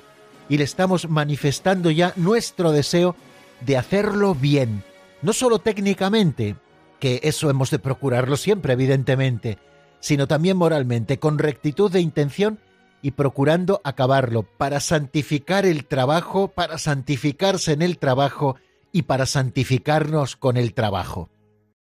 y 0.49 0.59
le 0.59 0.65
estamos 0.65 1.09
manifestando 1.09 1.91
ya 1.91 2.13
nuestro 2.17 2.73
deseo 2.73 3.15
de 3.61 3.77
hacerlo 3.77 4.35
bien, 4.35 4.83
no 5.23 5.33
solo 5.33 5.59
técnicamente, 5.59 6.57
que 7.01 7.21
eso 7.23 7.51
hemos 7.51 7.71
de 7.71 7.79
procurarlo 7.79 8.37
siempre, 8.37 8.73
evidentemente, 8.73 9.59
sino 10.01 10.27
también 10.27 10.57
moralmente, 10.57 11.19
con 11.19 11.39
rectitud 11.39 11.91
de 11.91 12.01
intención 12.01 12.59
y 13.03 13.13
procurando 13.13 13.81
acabarlo, 13.85 14.43
para 14.43 14.81
santificar 14.81 15.67
el 15.67 15.87
trabajo, 15.87 16.49
para 16.49 16.79
santificarse 16.79 17.73
en 17.73 17.83
el 17.83 17.99
trabajo 17.99 18.57
y 18.93 19.03
para 19.03 19.27
santificarnos 19.27 20.37
con 20.37 20.57
el 20.57 20.75
trabajo. 20.75 21.31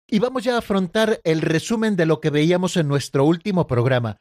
Y 0.07 0.19
vamos 0.19 0.43
ya 0.43 0.55
a 0.55 0.59
afrontar 0.59 1.21
el 1.23 1.41
resumen 1.41 1.95
de 1.95 2.05
lo 2.05 2.19
que 2.19 2.29
veíamos 2.29 2.75
en 2.77 2.87
nuestro 2.87 3.25
último 3.25 3.65
programa. 3.65 4.19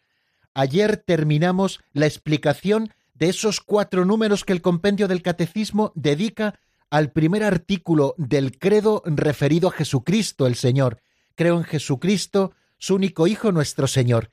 Ayer 0.55 0.97
terminamos 0.97 1.81
la 1.93 2.07
explicación 2.07 2.93
de 3.15 3.29
esos 3.29 3.61
cuatro 3.61 4.05
números 4.05 4.45
que 4.45 4.53
el 4.53 4.63
compendio 4.63 5.09
del 5.09 5.23
catecismo 5.23 5.93
dedica 5.95 6.61
al 6.91 7.13
primer 7.13 7.45
artículo 7.45 8.15
del 8.19 8.59
credo 8.59 9.03
referido 9.05 9.69
a 9.69 9.73
Jesucristo 9.73 10.47
el 10.47 10.55
Señor. 10.55 11.03
Creo 11.35 11.57
en 11.57 11.65
Jesucristo, 11.65 12.53
su 12.81 12.97
único 12.97 13.29
Hijo 13.29 13.53
nuestro 13.53 13.87
Señor. 13.87 14.31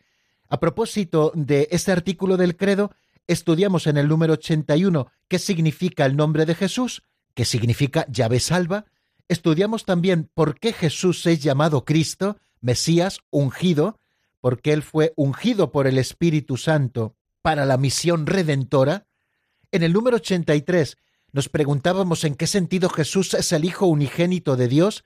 A 0.50 0.60
propósito 0.60 1.32
de 1.36 1.68
este 1.70 1.92
artículo 1.92 2.38
del 2.38 2.56
credo, 2.56 2.92
estudiamos 3.28 3.86
en 3.86 3.98
el 3.98 4.08
número 4.08 4.34
81 4.34 5.12
qué 5.28 5.38
significa 5.38 6.06
el 6.06 6.16
nombre 6.16 6.46
de 6.46 6.56
Jesús, 6.56 7.04
qué 7.36 7.46
significa 7.46 8.08
llave 8.10 8.40
salva. 8.40 8.86
Estudiamos 9.28 9.84
también 9.84 10.32
por 10.34 10.60
qué 10.60 10.72
Jesús 10.72 11.26
es 11.28 11.44
llamado 11.44 11.84
Cristo, 11.84 12.38
Mesías, 12.62 13.20
ungido, 13.30 14.00
porque 14.40 14.72
Él 14.72 14.82
fue 14.82 15.14
ungido 15.18 15.72
por 15.72 15.86
el 15.86 15.98
Espíritu 15.98 16.56
Santo 16.56 17.16
para 17.42 17.66
la 17.66 17.78
misión 17.78 18.26
redentora. 18.26 19.08
En 19.72 19.84
el 19.84 19.92
número 19.92 20.16
83 20.18 20.98
nos 21.34 21.50
preguntábamos 21.50 22.24
en 22.24 22.36
qué 22.36 22.48
sentido 22.48 22.88
Jesús 22.88 23.34
es 23.34 23.52
el 23.52 23.66
Hijo 23.66 23.88
unigénito 23.88 24.56
de 24.56 24.70
Dios 24.70 25.04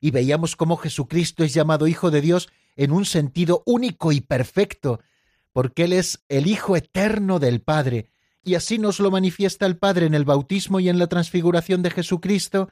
y 0.00 0.10
veíamos 0.10 0.56
cómo 0.56 0.76
Jesucristo 0.76 1.44
es 1.44 1.54
llamado 1.54 1.86
Hijo 1.86 2.10
de 2.10 2.20
Dios 2.20 2.48
en 2.80 2.92
un 2.92 3.04
sentido 3.04 3.62
único 3.66 4.10
y 4.10 4.22
perfecto, 4.22 5.00
porque 5.52 5.84
Él 5.84 5.92
es 5.92 6.24
el 6.30 6.46
Hijo 6.46 6.76
eterno 6.76 7.38
del 7.38 7.60
Padre, 7.60 8.06
y 8.42 8.54
así 8.54 8.78
nos 8.78 9.00
lo 9.00 9.10
manifiesta 9.10 9.66
el 9.66 9.76
Padre 9.76 10.06
en 10.06 10.14
el 10.14 10.24
bautismo 10.24 10.80
y 10.80 10.88
en 10.88 10.98
la 10.98 11.06
transfiguración 11.06 11.82
de 11.82 11.90
Jesucristo, 11.90 12.70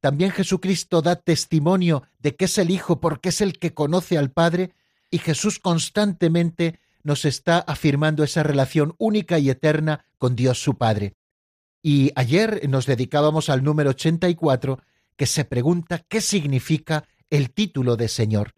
también 0.00 0.30
Jesucristo 0.30 1.02
da 1.02 1.16
testimonio 1.16 2.04
de 2.20 2.36
que 2.36 2.46
es 2.46 2.56
el 2.56 2.70
Hijo 2.70 3.00
porque 3.00 3.28
es 3.28 3.42
el 3.42 3.58
que 3.58 3.74
conoce 3.74 4.16
al 4.16 4.30
Padre, 4.30 4.72
y 5.10 5.18
Jesús 5.18 5.58
constantemente 5.58 6.80
nos 7.02 7.26
está 7.26 7.58
afirmando 7.58 8.24
esa 8.24 8.42
relación 8.42 8.94
única 8.96 9.38
y 9.38 9.50
eterna 9.50 10.06
con 10.16 10.36
Dios 10.36 10.62
su 10.62 10.78
Padre. 10.78 11.16
Y 11.82 12.12
ayer 12.14 12.66
nos 12.66 12.86
dedicábamos 12.86 13.50
al 13.50 13.62
número 13.62 13.90
84, 13.90 14.80
que 15.16 15.26
se 15.26 15.44
pregunta 15.44 15.98
qué 16.08 16.22
significa 16.22 17.04
el 17.28 17.50
título 17.50 17.96
de 17.98 18.08
Señor. 18.08 18.54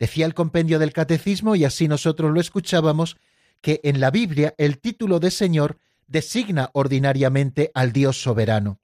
Decía 0.00 0.24
el 0.24 0.34
compendio 0.34 0.78
del 0.78 0.94
Catecismo, 0.94 1.54
y 1.54 1.64
así 1.64 1.86
nosotros 1.86 2.32
lo 2.32 2.40
escuchábamos, 2.40 3.18
que 3.60 3.80
en 3.84 4.00
la 4.00 4.10
Biblia 4.10 4.54
el 4.56 4.78
título 4.78 5.20
de 5.20 5.30
Señor 5.30 5.78
designa 6.06 6.70
ordinariamente 6.72 7.70
al 7.74 7.92
Dios 7.92 8.20
soberano. 8.20 8.80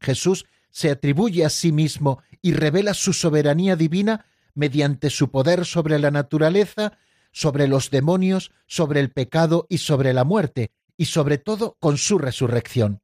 Jesús 0.00 0.44
se 0.70 0.90
atribuye 0.90 1.46
a 1.46 1.50
sí 1.50 1.72
mismo 1.72 2.22
y 2.42 2.52
revela 2.52 2.92
su 2.92 3.14
soberanía 3.14 3.74
divina 3.74 4.26
mediante 4.54 5.08
su 5.08 5.30
poder 5.30 5.64
sobre 5.64 5.98
la 5.98 6.10
naturaleza, 6.10 6.92
sobre 7.32 7.66
los 7.66 7.90
demonios, 7.90 8.52
sobre 8.66 9.00
el 9.00 9.10
pecado 9.10 9.66
y 9.70 9.78
sobre 9.78 10.12
la 10.12 10.24
muerte, 10.24 10.72
y 10.98 11.06
sobre 11.06 11.38
todo 11.38 11.78
con 11.80 11.96
su 11.96 12.18
resurrección. 12.18 13.00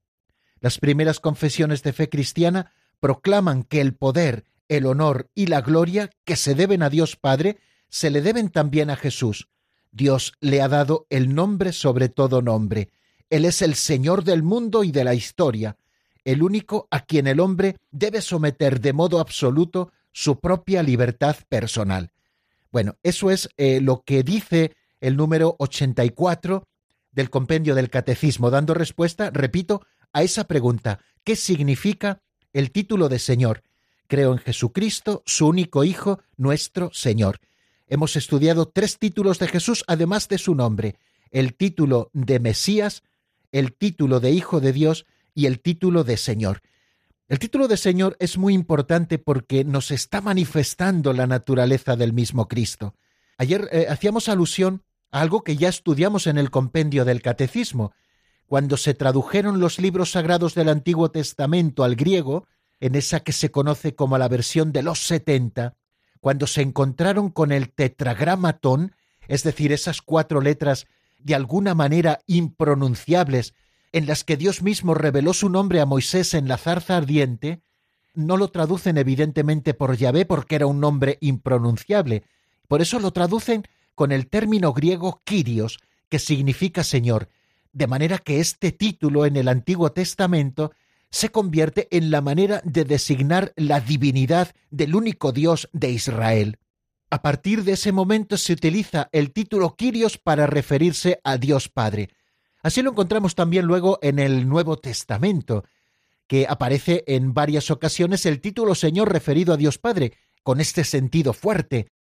Las 0.61 0.79
primeras 0.79 1.21
confesiones 1.21 1.83
de 1.83 1.95
fe 1.95 2.11
cristiana 2.11 2.73
proclaman 3.01 3.63
que 3.63 3.81
el 3.81 3.95
poder, 3.95 4.45
el 4.69 4.87
honor 4.87 5.31
y 5.35 5.47
la 5.47 5.61
gloria 5.61 6.11
que 6.25 6.37
se 6.37 6.55
deben 6.55 6.83
a 6.83 6.91
Dios 6.91 7.17
Padre 7.17 7.59
se 7.89 8.11
le 8.11 8.21
deben 8.21 8.51
también 8.51 8.91
a 8.91 8.97
Jesús. 8.97 9.49
Dios 9.93 10.35
le 10.41 10.61
ha 10.61 10.69
dado 10.69 11.07
el 11.11 11.35
nombre 11.35 11.73
sobre 11.73 12.09
todo 12.09 12.43
nombre. 12.43 12.91
Él 13.31 13.45
es 13.45 13.63
el 13.63 13.75
Señor 13.75 14.25
del 14.25 14.43
mundo 14.43 14.85
y 14.85 14.93
de 14.93 15.05
la 15.05 15.15
historia, 15.15 15.77
el 16.25 16.43
único 16.43 16.89
a 16.91 17.01
quien 17.01 17.27
el 17.27 17.41
hombre 17.41 17.77
debe 17.91 18.21
someter 18.21 18.81
de 18.81 18.93
modo 18.93 19.21
absoluto 19.21 19.93
su 20.13 20.41
propia 20.41 20.83
libertad 20.83 21.37
personal. 21.49 22.11
Bueno, 22.71 22.97
eso 23.03 23.31
es 23.31 23.49
eh, 23.57 23.81
lo 23.81 24.03
que 24.03 24.23
dice 24.23 24.73
el 25.01 25.17
número 25.17 25.57
84 25.59 26.67
del 27.13 27.31
compendio 27.31 27.75
del 27.75 27.91
Catecismo, 27.91 28.51
dando 28.51 28.75
respuesta, 28.75 29.31
repito, 29.31 29.87
a 30.13 30.23
esa 30.23 30.45
pregunta, 30.45 31.01
¿qué 31.25 31.37
significa 31.37 32.23
el 32.53 32.71
título 32.71 33.09
de 33.09 33.19
Señor? 33.19 33.63
Creo 34.07 34.33
en 34.33 34.39
Jesucristo, 34.39 35.23
su 35.27 35.49
único 35.49 35.85
Hijo, 35.85 36.21
nuestro 36.37 36.91
Señor. 36.93 37.41
Hemos 37.89 38.17
estudiado 38.17 38.67
tres 38.67 38.99
títulos 38.99 39.39
de 39.39 39.49
Jesús, 39.49 39.85
además 39.87 40.29
de 40.29 40.39
su 40.39 40.55
nombre, 40.55 40.97
el 41.31 41.55
título 41.55 42.11
de 42.13 42.41
Mesías, 42.41 43.03
el 43.53 43.73
título 43.75 44.21
de 44.21 44.33
Hijo 44.33 44.61
de 44.61 44.73
Dios 44.73 45.07
y 45.35 45.47
el 45.47 45.61
título 45.61 46.05
de 46.05 46.17
Señor. 46.17 46.63
El 47.29 47.39
título 47.41 47.67
de 47.67 47.77
Señor 47.77 48.17
es 48.21 48.39
muy 48.39 48.55
importante 48.55 49.19
porque 49.19 49.65
nos 49.65 49.91
está 49.91 50.21
manifestando 50.21 51.13
la 51.13 51.27
naturaleza 51.27 51.97
del 51.97 52.13
mismo 52.13 52.47
Cristo. 52.47 52.95
Ayer 53.39 53.69
eh, 53.73 53.87
hacíamos 53.89 54.29
alusión 54.29 54.83
a 55.11 55.21
algo 55.21 55.43
que 55.43 55.57
ya 55.57 55.69
estudiamos 55.69 56.29
en 56.29 56.39
el 56.39 56.51
compendio 56.51 57.05
del 57.05 57.23
Catecismo. 57.23 57.93
Cuando 58.47 58.77
se 58.77 58.95
tradujeron 58.95 59.59
los 59.59 59.81
libros 59.81 60.13
sagrados 60.13 60.55
del 60.55 60.69
Antiguo 60.69 61.11
Testamento 61.11 61.83
al 61.83 61.97
griego, 61.97 62.47
en 62.81 62.95
esa 62.95 63.21
que 63.21 63.33
se 63.33 63.51
conoce 63.51 63.95
como 63.95 64.19
la 64.19 64.29
versión 64.29 64.73
de 64.73 64.83
los 64.83 65.01
setenta, 65.01 65.75
cuando 66.21 66.47
se 66.47 66.63
encontraron 66.63 67.31
con 67.31 67.53
el 67.53 67.71
tetragramatón, 67.71 68.95
es 69.29 69.43
decir, 69.43 69.73
esas 69.73 70.03
cuatro 70.03 70.41
letras 70.41 70.87
de 71.19 71.35
alguna 71.35 71.75
manera 71.75 72.21
impronunciables, 72.27 73.55
en 73.93 74.07
las 74.07 74.25
que 74.25 74.37
Dios 74.37 74.63
mismo 74.63 74.95
reveló 74.95 75.33
su 75.33 75.49
nombre 75.49 75.81
a 75.81 75.87
Moisés 75.87 76.35
en 76.35 76.49
la 76.49 76.59
zarza 76.59 76.97
ardiente, 76.97 77.61
no 78.15 78.37
lo 78.37 78.49
traducen 78.49 78.99
evidentemente 78.99 79.75
por 79.75 79.97
Yahvé 79.97 80.25
porque 80.25 80.57
era 80.57 80.67
un 80.67 80.81
nombre 80.81 81.19
impronunciable, 81.21 82.25
por 82.69 82.83
eso 82.83 82.99
lo 82.99 83.13
traducen 83.13 83.65
con 83.95 84.13
el 84.13 84.27
término 84.29 84.73
griego 84.73 85.23
Kyrios, 85.25 85.79
que 86.09 86.19
significa 86.19 86.85
Señor, 86.85 87.29
de 87.73 87.87
manera 87.87 88.19
que 88.19 88.41
este 88.41 88.73
título 88.73 89.27
en 89.27 89.37
el 89.37 89.49
Antiguo 89.49 89.93
Testamento 89.93 90.73
se 91.11 91.31
convierte 91.31 91.89
en 91.91 92.11
la 92.11 92.21
manera 92.21 92.61
de 92.65 92.85
designar 92.85 93.53
la 93.57 93.81
divinidad 93.81 94.55
del 94.71 94.95
único 94.95 95.33
Dios 95.33 95.69
de 95.73 95.91
Israel. 95.91 96.59
A 97.11 97.23
partir 97.23 97.63
de 97.63 97.73
ese 97.73 97.93
momento 97.93 98.37
se 98.37 98.53
utiliza 98.53 99.09
el 99.13 99.33
título 99.33 99.77
Kyrios 99.77 100.19
para 100.19 100.47
referirse 100.47 101.21
a 101.23 101.39
Dios 101.39 101.69
Padre. 101.69 102.11
Así 102.63 102.83
lo 102.83 102.91
encontramos 102.91 103.37
también 103.37 103.65
luego 103.65 104.01
en 104.03 104.19
el 104.19 104.49
Nuevo 104.49 104.77
Testamento, 104.77 105.65
que 106.27 106.47
aparece 106.49 107.05
en 107.07 107.33
varias 107.33 107.71
ocasiones 107.71 108.27
el 108.27 108.41
título 108.41 108.75
Señor 108.75 109.13
referido 109.13 109.55
a 109.55 109.57
Dios 109.57 109.79
Padre, 109.79 110.15
con 110.43 110.61
este 110.61 110.83
sentido 110.83 111.33
fuerte. 111.33 111.93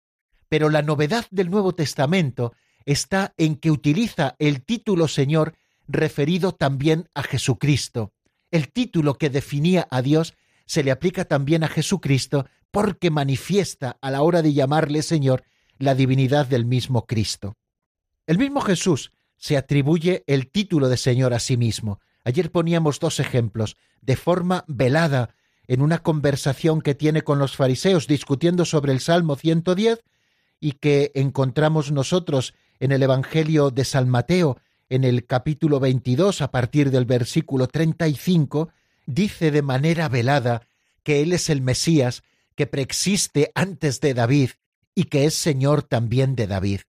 Pero 0.49 0.71
la 0.71 0.81
novedad 0.81 1.27
del 1.31 1.51
Nuevo 1.51 1.75
Testamento 1.75 2.55
está 2.87 3.35
en 3.37 3.57
que 3.57 3.71
utiliza 3.71 4.37
el 4.39 4.65
título 4.65 5.07
Señor 5.07 5.55
referido 5.87 6.53
también 6.53 7.11
a 7.15 7.23
Jesucristo. 7.23 8.14
El 8.55 8.71
título 8.71 9.15
que 9.15 9.31
definía 9.31 9.89
a 9.91 10.01
Dios 10.01 10.35
se 10.65 10.85
le 10.85 10.93
aplica 10.93 11.25
también 11.25 11.65
a 11.65 11.69
Jesucristo 11.69 12.47
porque 12.71 13.11
manifiesta 13.11 13.99
a 14.01 14.13
la 14.13 14.23
hora 14.23 14.43
de 14.43 14.53
llamarle 14.53 15.03
Señor 15.03 15.43
la 15.77 15.97
divinidad 15.97 16.47
del 16.47 16.65
mismo 16.65 17.05
Cristo. 17.05 17.57
El 18.29 18.39
mismo 18.39 18.61
Jesús 18.61 19.11
se 19.39 19.57
atribuye 19.57 20.23
el 20.29 20.53
título 20.53 20.89
de 20.89 20.97
Señor 20.97 21.35
a 21.35 21.41
sí 21.41 21.57
mismo. 21.57 21.99
Ayer 22.23 22.53
poníamos 22.53 23.01
dos 23.01 23.19
ejemplos, 23.19 23.77
de 24.01 24.15
forma 24.15 24.65
velada, 24.69 25.35
en 25.67 25.83
una 25.83 25.99
conversación 26.05 26.81
que 26.81 26.95
tiene 26.95 27.23
con 27.23 27.41
los 27.41 27.57
fariseos 27.57 28.07
discutiendo 28.07 28.65
sobre 28.65 28.93
el 28.93 29.01
Salmo 29.01 29.35
110 29.35 29.99
y 30.61 30.73
que 30.75 31.11
encontramos 31.17 31.91
nosotros 31.91 32.55
en 32.79 32.93
el 32.93 33.03
Evangelio 33.03 33.73
de 33.73 33.85
San 33.85 34.09
Mateo, 34.09 34.59
en 34.89 35.05
el 35.05 35.27
capítulo 35.27 35.81
22, 35.81 36.43
a 36.43 36.51
partir 36.51 36.91
del 36.91 37.05
versículo 37.05 37.67
35, 37.67 38.71
dice 39.07 39.51
de 39.51 39.63
manera 39.63 40.09
velada 40.09 40.67
que 41.03 41.23
Él 41.23 41.33
es 41.33 41.51
el 41.51 41.61
Mesías 41.61 42.23
que 42.55 42.67
preexiste 42.67 43.51
antes 43.55 44.01
de 44.01 44.15
David 44.15 44.51
y 44.95 45.05
que 45.05 45.25
es 45.27 45.35
Señor 45.35 45.83
también 45.83 46.37
de 46.37 46.47
David. 46.47 46.81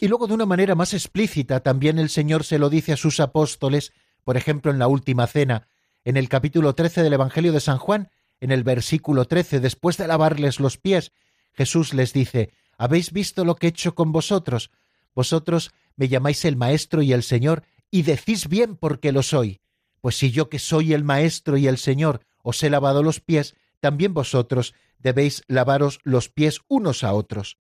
Y 0.00 0.08
luego 0.08 0.26
de 0.26 0.34
una 0.34 0.46
manera 0.46 0.74
más 0.74 0.94
explícita 0.94 1.60
también 1.60 1.98
el 1.98 2.08
Señor 2.08 2.44
se 2.44 2.58
lo 2.58 2.70
dice 2.70 2.92
a 2.92 2.96
sus 2.96 3.20
apóstoles, 3.20 3.92
por 4.24 4.36
ejemplo 4.36 4.70
en 4.70 4.78
la 4.78 4.88
última 4.88 5.26
cena, 5.26 5.68
en 6.04 6.16
el 6.16 6.28
capítulo 6.28 6.74
13 6.74 7.02
del 7.02 7.12
Evangelio 7.12 7.52
de 7.52 7.60
San 7.60 7.78
Juan, 7.78 8.10
en 8.40 8.52
el 8.52 8.62
versículo 8.62 9.24
13, 9.24 9.60
después 9.60 9.96
de 9.96 10.06
lavarles 10.06 10.60
los 10.60 10.78
pies, 10.78 11.12
Jesús 11.52 11.92
les 11.94 12.12
dice, 12.12 12.52
¿Habéis 12.76 13.12
visto 13.12 13.44
lo 13.44 13.56
que 13.56 13.66
he 13.66 13.70
hecho 13.70 13.96
con 13.96 14.12
vosotros? 14.12 14.70
Vosotros 15.14 15.72
me 15.98 16.08
llamáis 16.08 16.44
el 16.44 16.56
Maestro 16.56 17.02
y 17.02 17.12
el 17.12 17.24
Señor, 17.24 17.64
y 17.90 18.02
decís 18.02 18.48
bien 18.48 18.76
porque 18.76 19.10
lo 19.10 19.22
soy. 19.22 19.60
Pues 20.00 20.16
si 20.16 20.30
yo 20.30 20.48
que 20.48 20.60
soy 20.60 20.94
el 20.94 21.02
Maestro 21.02 21.56
y 21.56 21.66
el 21.66 21.76
Señor 21.76 22.20
os 22.42 22.62
he 22.62 22.70
lavado 22.70 23.02
los 23.02 23.20
pies, 23.20 23.56
también 23.80 24.14
vosotros 24.14 24.74
debéis 25.00 25.42
lavaros 25.48 25.98
los 26.04 26.28
pies 26.28 26.60
unos 26.68 27.02
a 27.02 27.12
otros. 27.12 27.58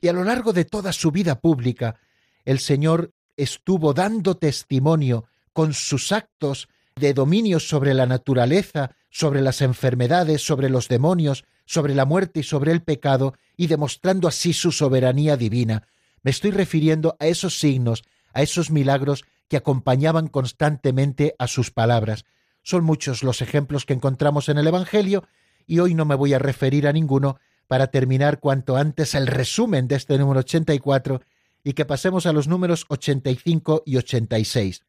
Y 0.00 0.06
a 0.06 0.12
lo 0.12 0.22
largo 0.22 0.52
de 0.52 0.64
toda 0.64 0.92
su 0.92 1.10
vida 1.10 1.40
pública, 1.40 1.96
el 2.44 2.60
Señor 2.60 3.12
estuvo 3.36 3.92
dando 3.92 4.36
testimonio 4.36 5.24
con 5.52 5.74
sus 5.74 6.12
actos 6.12 6.68
de 6.94 7.12
dominio 7.12 7.58
sobre 7.58 7.92
la 7.92 8.06
naturaleza, 8.06 8.92
sobre 9.10 9.40
las 9.42 9.62
enfermedades, 9.62 10.46
sobre 10.46 10.68
los 10.68 10.86
demonios, 10.86 11.44
sobre 11.66 11.96
la 11.96 12.04
muerte 12.04 12.40
y 12.40 12.44
sobre 12.44 12.70
el 12.70 12.82
pecado, 12.82 13.34
y 13.56 13.66
demostrando 13.66 14.28
así 14.28 14.52
su 14.52 14.70
soberanía 14.70 15.36
divina, 15.36 15.88
me 16.24 16.30
estoy 16.30 16.50
refiriendo 16.50 17.16
a 17.20 17.26
esos 17.26 17.60
signos, 17.60 18.02
a 18.32 18.42
esos 18.42 18.70
milagros 18.70 19.24
que 19.48 19.56
acompañaban 19.56 20.26
constantemente 20.26 21.36
a 21.38 21.46
sus 21.46 21.70
palabras. 21.70 22.24
Son 22.62 22.82
muchos 22.82 23.22
los 23.22 23.42
ejemplos 23.42 23.84
que 23.84 23.92
encontramos 23.92 24.48
en 24.48 24.58
el 24.58 24.66
Evangelio 24.66 25.24
y 25.66 25.78
hoy 25.78 25.94
no 25.94 26.06
me 26.06 26.14
voy 26.14 26.34
a 26.34 26.38
referir 26.38 26.88
a 26.88 26.92
ninguno 26.92 27.38
para 27.66 27.88
terminar 27.88 28.40
cuanto 28.40 28.76
antes 28.76 29.14
el 29.14 29.26
resumen 29.26 29.86
de 29.86 29.96
este 29.96 30.18
número 30.18 30.40
84 30.40 31.20
y 31.62 31.74
que 31.74 31.84
pasemos 31.84 32.26
a 32.26 32.32
los 32.32 32.48
números 32.48 32.86
85 32.88 33.82
y 33.86 33.96
86. 33.96 34.82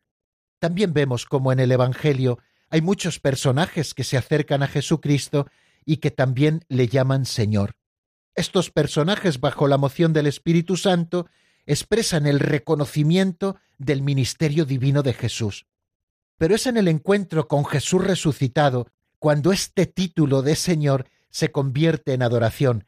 También 0.59 0.93
vemos 0.93 1.25
como 1.25 1.51
en 1.51 1.59
el 1.59 1.71
Evangelio 1.71 2.39
hay 2.69 2.81
muchos 2.81 3.19
personajes 3.19 3.93
que 3.93 4.03
se 4.03 4.17
acercan 4.17 4.63
a 4.63 4.67
Jesucristo 4.67 5.47
y 5.85 5.97
que 5.97 6.11
también 6.11 6.65
le 6.69 6.87
llaman 6.87 7.25
Señor. 7.25 7.75
Estos 8.35 8.69
personajes, 8.69 9.39
bajo 9.39 9.67
la 9.67 9.77
moción 9.77 10.11
del 10.11 10.27
Espíritu 10.27 10.75
Santo, 10.75 11.27
expresan 11.65 12.25
el 12.25 12.39
reconocimiento 12.39 13.55
del 13.77 14.01
ministerio 14.01 14.65
divino 14.65 15.03
de 15.03 15.13
Jesús. 15.13 15.65
Pero 16.37 16.55
es 16.55 16.67
en 16.67 16.75
el 16.75 16.89
encuentro 16.89 17.47
con 17.47 17.65
Jesús 17.65 18.03
resucitado 18.03 18.87
cuando 19.19 19.53
este 19.53 19.85
título 19.85 20.41
de 20.41 20.55
Señor 20.55 21.07
se 21.29 21.51
convierte 21.51 22.13
en 22.13 22.23
adoración. 22.23 22.85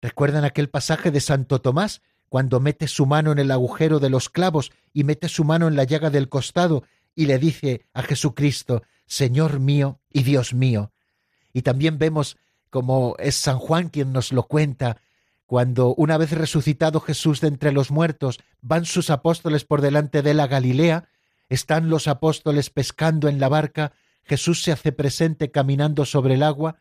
¿Recuerdan 0.00 0.44
aquel 0.44 0.70
pasaje 0.70 1.10
de 1.10 1.20
Santo 1.20 1.60
Tomás, 1.60 2.00
cuando 2.28 2.58
mete 2.58 2.88
su 2.88 3.06
mano 3.06 3.32
en 3.32 3.38
el 3.38 3.50
agujero 3.50 4.00
de 4.00 4.10
los 4.10 4.28
clavos 4.28 4.72
y 4.92 5.04
mete 5.04 5.28
su 5.28 5.44
mano 5.44 5.68
en 5.68 5.76
la 5.76 5.84
llaga 5.84 6.10
del 6.10 6.28
costado 6.28 6.84
y 7.14 7.26
le 7.26 7.38
dice 7.38 7.86
a 7.92 8.02
Jesucristo, 8.02 8.82
Señor 9.06 9.60
mío 9.60 10.00
y 10.10 10.22
Dios 10.22 10.54
mío? 10.54 10.92
Y 11.52 11.62
también 11.62 11.98
vemos 11.98 12.36
como 12.70 13.14
es 13.18 13.36
San 13.36 13.58
Juan 13.58 13.88
quien 13.88 14.12
nos 14.12 14.32
lo 14.32 14.44
cuenta, 14.44 14.98
cuando 15.46 15.94
una 15.94 16.18
vez 16.18 16.32
resucitado 16.32 17.00
Jesús 17.00 17.40
de 17.40 17.48
entre 17.48 17.72
los 17.72 17.90
muertos, 17.90 18.40
van 18.60 18.84
sus 18.84 19.10
apóstoles 19.10 19.64
por 19.64 19.80
delante 19.80 20.22
de 20.22 20.34
la 20.34 20.48
Galilea, 20.48 21.08
están 21.48 21.88
los 21.88 22.08
apóstoles 22.08 22.70
pescando 22.70 23.28
en 23.28 23.38
la 23.38 23.48
barca, 23.48 23.92
Jesús 24.24 24.62
se 24.62 24.72
hace 24.72 24.90
presente 24.90 25.52
caminando 25.52 26.04
sobre 26.04 26.34
el 26.34 26.42
agua, 26.42 26.76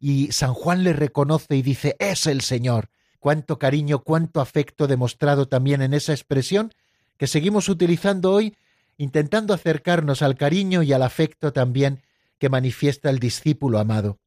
y 0.00 0.32
San 0.32 0.52
Juan 0.52 0.82
le 0.82 0.92
reconoce 0.92 1.56
y 1.56 1.62
dice, 1.62 1.96
es 2.00 2.26
el 2.26 2.40
Señor. 2.40 2.90
Cuánto 3.20 3.58
cariño, 3.58 4.00
cuánto 4.00 4.40
afecto 4.40 4.86
demostrado 4.86 5.46
también 5.48 5.82
en 5.82 5.94
esa 5.94 6.12
expresión 6.12 6.72
que 7.16 7.26
seguimos 7.26 7.68
utilizando 7.68 8.32
hoy, 8.32 8.56
intentando 8.96 9.54
acercarnos 9.54 10.22
al 10.22 10.36
cariño 10.36 10.82
y 10.82 10.92
al 10.92 11.02
afecto 11.02 11.52
también 11.52 12.02
que 12.38 12.48
manifiesta 12.48 13.10
el 13.10 13.18
discípulo 13.18 13.80
amado 13.80 14.18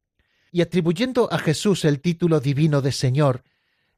y 0.52 0.60
atribuyendo 0.60 1.32
a 1.32 1.38
Jesús 1.38 1.84
el 1.84 2.00
título 2.00 2.38
divino 2.38 2.82
de 2.82 2.92
Señor, 2.92 3.42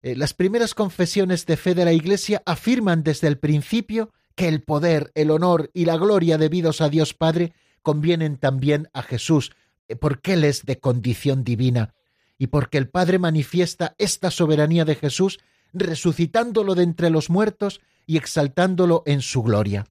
eh, 0.03 0.15
las 0.17 0.33
primeras 0.33 0.75
confesiones 0.75 1.47
de 1.47 1.57
fe 1.57 1.75
de 1.75 1.85
la 1.85 1.93
Iglesia 1.93 2.43
afirman 2.47 3.03
desde 3.03 3.27
el 3.27 3.39
principio 3.39 4.13
que 4.37 4.49
el 4.49 4.63
poder, 4.63 5.11
el 5.15 5.31
honor 5.31 5.71
y 5.75 5.85
la 5.85 5.97
gloria 5.97 6.39
debidos 6.39 6.81
a 6.81 6.89
Dios 6.89 7.13
Padre 7.13 7.53
convienen 7.83 8.39
también 8.39 8.89
a 8.93 9.03
Jesús, 9.03 9.53
eh, 9.89 9.97
porque 9.97 10.35
Él 10.35 10.45
es 10.45 10.65
de 10.65 10.79
condición 10.79 11.43
divina, 11.43 11.95
y 12.39 12.47
porque 12.47 12.79
el 12.79 12.89
Padre 12.89 13.19
manifiesta 13.19 13.95
esta 13.99 14.31
soberanía 14.31 14.85
de 14.85 14.95
Jesús 14.95 15.41
resucitándolo 15.73 16.75
de 16.77 16.85
entre 16.85 17.11
los 17.11 17.31
muertos 17.31 17.81
y 18.07 18.17
exaltándolo 18.17 19.03
en 19.07 19.23
su 19.23 19.43
gloria. 19.43 19.87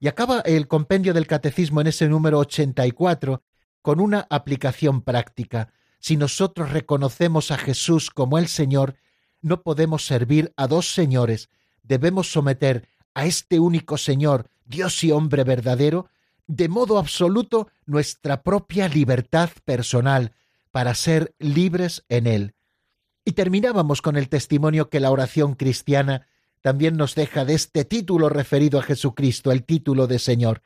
Y 0.00 0.08
acaba 0.08 0.40
el 0.40 0.68
compendio 0.68 1.14
del 1.14 1.26
Catecismo 1.26 1.80
en 1.80 1.88
ese 1.88 2.08
número 2.08 2.38
84 2.38 3.42
con 3.82 4.00
una 4.00 4.26
aplicación 4.28 5.02
práctica. 5.02 5.72
Si 5.98 6.16
nosotros 6.16 6.70
reconocemos 6.70 7.50
a 7.50 7.58
Jesús 7.58 8.10
como 8.10 8.38
el 8.38 8.48
Señor, 8.48 8.96
no 9.40 9.62
podemos 9.62 10.04
servir 10.04 10.52
a 10.56 10.66
dos 10.66 10.92
señores, 10.92 11.48
debemos 11.82 12.30
someter 12.30 12.88
a 13.14 13.26
este 13.26 13.58
único 13.58 13.98
Señor, 13.98 14.50
Dios 14.64 15.02
y 15.04 15.10
hombre 15.10 15.44
verdadero, 15.44 16.08
de 16.46 16.68
modo 16.68 16.98
absoluto 16.98 17.68
nuestra 17.86 18.42
propia 18.42 18.88
libertad 18.88 19.50
personal, 19.64 20.32
para 20.70 20.94
ser 20.94 21.34
libres 21.38 22.04
en 22.08 22.26
Él. 22.26 22.54
Y 23.24 23.32
terminábamos 23.32 24.00
con 24.00 24.16
el 24.16 24.28
testimonio 24.28 24.88
que 24.88 25.00
la 25.00 25.10
oración 25.10 25.54
cristiana 25.54 26.26
también 26.60 26.96
nos 26.96 27.14
deja 27.14 27.44
de 27.44 27.54
este 27.54 27.84
título 27.84 28.28
referido 28.28 28.78
a 28.78 28.82
Jesucristo, 28.82 29.52
el 29.52 29.64
título 29.64 30.06
de 30.06 30.18
Señor. 30.18 30.62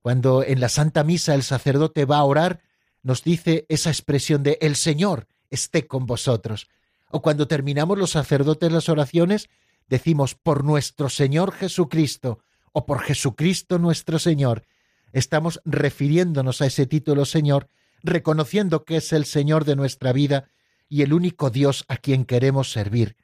Cuando 0.00 0.42
en 0.42 0.60
la 0.60 0.68
Santa 0.68 1.04
Misa 1.04 1.34
el 1.34 1.42
sacerdote 1.42 2.04
va 2.04 2.18
a 2.18 2.24
orar, 2.24 2.60
nos 3.02 3.22
dice 3.22 3.66
esa 3.68 3.90
expresión 3.90 4.42
de 4.42 4.58
el 4.60 4.76
Señor 4.76 5.28
esté 5.50 5.86
con 5.86 6.06
vosotros. 6.06 6.68
O 7.10 7.22
cuando 7.22 7.46
terminamos 7.46 7.98
los 7.98 8.10
sacerdotes 8.10 8.72
las 8.72 8.88
oraciones, 8.88 9.48
decimos 9.88 10.34
por 10.34 10.64
nuestro 10.64 11.08
Señor 11.08 11.52
Jesucristo 11.52 12.40
o 12.72 12.86
por 12.86 13.00
Jesucristo 13.00 13.78
nuestro 13.78 14.18
Señor. 14.18 14.64
Estamos 15.12 15.60
refiriéndonos 15.64 16.60
a 16.60 16.66
ese 16.66 16.86
título 16.86 17.24
Señor, 17.24 17.68
reconociendo 18.02 18.84
que 18.84 18.96
es 18.96 19.12
el 19.12 19.24
Señor 19.24 19.64
de 19.64 19.76
nuestra 19.76 20.12
vida 20.12 20.50
y 20.88 21.02
el 21.02 21.12
único 21.12 21.50
Dios 21.50 21.84
a 21.88 21.96
quien 21.96 22.24
queremos 22.24 22.70
servir. 22.70 23.16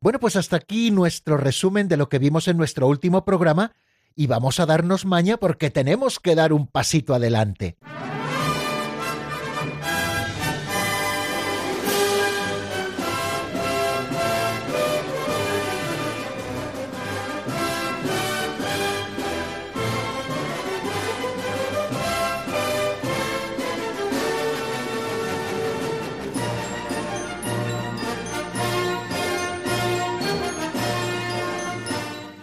Bueno, 0.00 0.18
pues 0.18 0.36
hasta 0.36 0.56
aquí 0.56 0.90
nuestro 0.90 1.36
resumen 1.36 1.88
de 1.88 1.96
lo 1.96 2.08
que 2.08 2.18
vimos 2.18 2.48
en 2.48 2.56
nuestro 2.56 2.88
último 2.88 3.24
programa 3.24 3.72
y 4.14 4.26
vamos 4.26 4.60
a 4.60 4.66
darnos 4.66 5.04
maña 5.04 5.36
porque 5.36 5.70
tenemos 5.70 6.20
que 6.20 6.34
dar 6.34 6.52
un 6.52 6.66
pasito 6.66 7.14
adelante. 7.14 7.76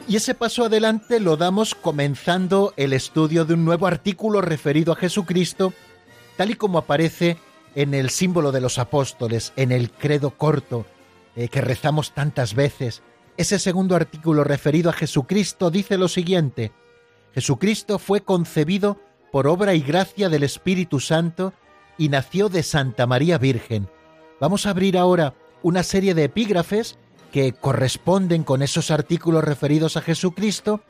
Y 0.09 0.15
ese 0.15 0.33
paso 0.33 0.65
adelante 0.65 1.19
lo 1.19 1.37
damos 1.37 1.75
comenzando 1.75 2.73
el 2.77 2.93
estudio 2.93 3.45
de 3.45 3.53
un 3.53 3.63
nuevo 3.63 3.85
artículo 3.85 4.41
referido 4.41 4.91
a 4.91 4.95
Jesucristo, 4.95 5.71
tal 6.35 6.49
y 6.49 6.55
como 6.55 6.79
aparece 6.79 7.37
en 7.75 7.93
el 7.93 8.09
símbolo 8.09 8.51
de 8.51 8.59
los 8.59 8.79
apóstoles, 8.79 9.53
en 9.55 9.71
el 9.71 9.91
credo 9.91 10.31
corto 10.31 10.87
eh, 11.35 11.47
que 11.47 11.61
rezamos 11.61 12.11
tantas 12.15 12.55
veces. 12.55 13.03
Ese 13.37 13.59
segundo 13.59 13.95
artículo 13.95 14.43
referido 14.43 14.89
a 14.89 14.93
Jesucristo 14.93 15.69
dice 15.69 15.95
lo 15.99 16.07
siguiente, 16.07 16.71
Jesucristo 17.35 17.99
fue 17.99 18.21
concebido 18.21 18.99
por 19.31 19.45
obra 19.45 19.75
y 19.75 19.81
gracia 19.81 20.27
del 20.27 20.41
Espíritu 20.41 20.99
Santo 20.99 21.53
y 21.99 22.09
nació 22.09 22.49
de 22.49 22.63
Santa 22.63 23.05
María 23.05 23.37
Virgen. 23.37 23.87
Vamos 24.41 24.65
a 24.65 24.71
abrir 24.71 24.97
ahora 24.97 25.35
una 25.61 25.83
serie 25.83 26.15
de 26.15 26.23
epígrafes 26.23 26.97
que 27.31 27.53
corresponden 27.53 28.43
con 28.43 28.61
esos 28.61 28.91
artículos 28.91 29.43
referidos 29.43 29.97
a 29.97 30.01
Jesucristo, 30.01 30.81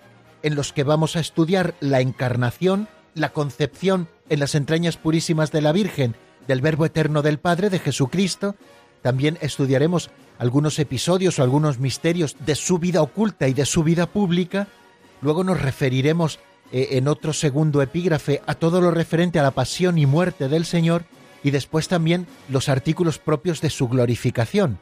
en 0.42 0.56
los 0.56 0.74
que 0.74 0.84
vamos 0.84 1.16
a 1.16 1.20
estudiar 1.20 1.76
la 1.80 2.02
encarnación, 2.02 2.88
la 3.14 3.30
concepción 3.30 4.08
en 4.30 4.40
las 4.40 4.56
entrañas 4.56 4.98
purísimas 4.98 5.52
de 5.52 5.62
la 5.62 5.72
Virgen 5.72 6.16
del 6.48 6.62
Verbo 6.62 6.86
Eterno 6.86 7.22
del 7.22 7.40
Padre 7.40 7.70
de 7.70 7.80
Jesucristo. 7.80 8.56
También 9.02 9.38
estudiaremos 9.42 10.10
algunos 10.38 10.80
episodios 10.80 11.40
o 11.40 11.44
algunos 11.44 11.80
misterios 11.80 12.38
de 12.40 12.56
su 12.56 12.80
vida 12.80 13.02
oculta 13.02 13.48
y 13.48 13.54
de 13.54 13.66
su 13.66 13.84
vida 13.84 14.06
pública. 14.08 14.68
Luego 15.22 15.44
nos 15.44 15.62
referiremos 15.62 16.40
eh, 16.72 16.90
en 16.92 17.08
otro 17.08 17.34
segundo 17.34 17.82
epígrafe 17.82 18.42
a 18.46 18.56
todo 18.56 18.80
lo 18.80 18.92
referente 18.92 19.40
a 19.40 19.44
la 19.44 19.52
pasión 19.52 19.98
y 19.98 20.06
muerte 20.06 20.48
del 20.48 20.66
Señor 20.66 21.04
y 21.44 21.52
después 21.52 21.88
también 21.88 22.28
los 22.48 22.70
artículos 22.70 23.18
propios 23.18 23.62
de 23.62 23.70
su 23.70 23.88
glorificación 23.88 24.80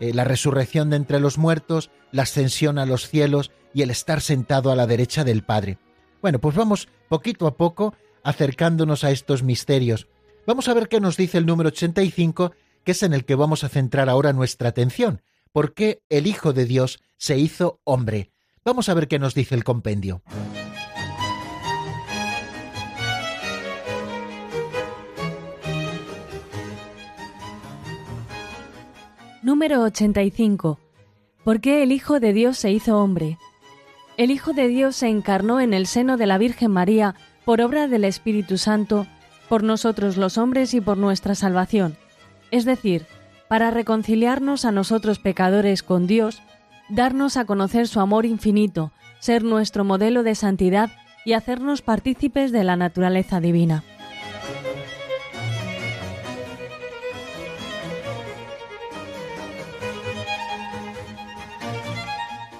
eh, 0.00 0.12
la 0.14 0.24
resurrección 0.24 0.90
de 0.90 0.96
entre 0.96 1.20
los 1.20 1.38
muertos, 1.38 1.90
la 2.12 2.22
ascensión 2.22 2.78
a 2.78 2.86
los 2.86 3.08
cielos 3.08 3.50
y 3.74 3.82
el 3.82 3.90
estar 3.90 4.20
sentado 4.20 4.70
a 4.70 4.76
la 4.76 4.86
derecha 4.86 5.24
del 5.24 5.42
Padre. 5.42 5.78
Bueno, 6.22 6.38
pues 6.38 6.54
vamos 6.56 6.88
poquito 7.08 7.46
a 7.46 7.56
poco 7.56 7.94
acercándonos 8.24 9.04
a 9.04 9.10
estos 9.10 9.42
misterios. 9.42 10.08
Vamos 10.46 10.68
a 10.68 10.74
ver 10.74 10.88
qué 10.88 11.00
nos 11.00 11.16
dice 11.16 11.38
el 11.38 11.46
número 11.46 11.68
85, 11.68 12.52
que 12.84 12.92
es 12.92 13.02
en 13.02 13.12
el 13.12 13.24
que 13.24 13.34
vamos 13.34 13.64
a 13.64 13.68
centrar 13.68 14.08
ahora 14.08 14.32
nuestra 14.32 14.70
atención. 14.70 15.22
¿Por 15.52 15.74
qué 15.74 16.02
el 16.08 16.26
Hijo 16.26 16.52
de 16.52 16.64
Dios 16.64 17.00
se 17.16 17.38
hizo 17.38 17.80
hombre? 17.84 18.30
Vamos 18.64 18.88
a 18.88 18.94
ver 18.94 19.08
qué 19.08 19.18
nos 19.18 19.34
dice 19.34 19.54
el 19.54 19.64
compendio. 19.64 20.22
Número 29.48 29.80
85. 29.80 30.78
¿Por 31.42 31.62
qué 31.62 31.82
el 31.82 31.90
Hijo 31.90 32.20
de 32.20 32.34
Dios 32.34 32.58
se 32.58 32.70
hizo 32.70 32.98
hombre? 32.98 33.38
El 34.18 34.30
Hijo 34.30 34.52
de 34.52 34.68
Dios 34.68 34.94
se 34.94 35.08
encarnó 35.08 35.58
en 35.58 35.72
el 35.72 35.86
seno 35.86 36.18
de 36.18 36.26
la 36.26 36.36
Virgen 36.36 36.70
María 36.70 37.14
por 37.46 37.62
obra 37.62 37.88
del 37.88 38.04
Espíritu 38.04 38.58
Santo, 38.58 39.06
por 39.48 39.62
nosotros 39.64 40.18
los 40.18 40.36
hombres 40.36 40.74
y 40.74 40.82
por 40.82 40.98
nuestra 40.98 41.34
salvación, 41.34 41.96
es 42.50 42.66
decir, 42.66 43.06
para 43.48 43.70
reconciliarnos 43.70 44.66
a 44.66 44.70
nosotros 44.70 45.18
pecadores 45.18 45.82
con 45.82 46.06
Dios, 46.06 46.42
darnos 46.90 47.38
a 47.38 47.46
conocer 47.46 47.88
su 47.88 48.00
amor 48.00 48.26
infinito, 48.26 48.92
ser 49.18 49.44
nuestro 49.44 49.82
modelo 49.82 50.24
de 50.24 50.34
santidad 50.34 50.90
y 51.24 51.32
hacernos 51.32 51.80
partícipes 51.80 52.52
de 52.52 52.64
la 52.64 52.76
naturaleza 52.76 53.40
divina. 53.40 53.82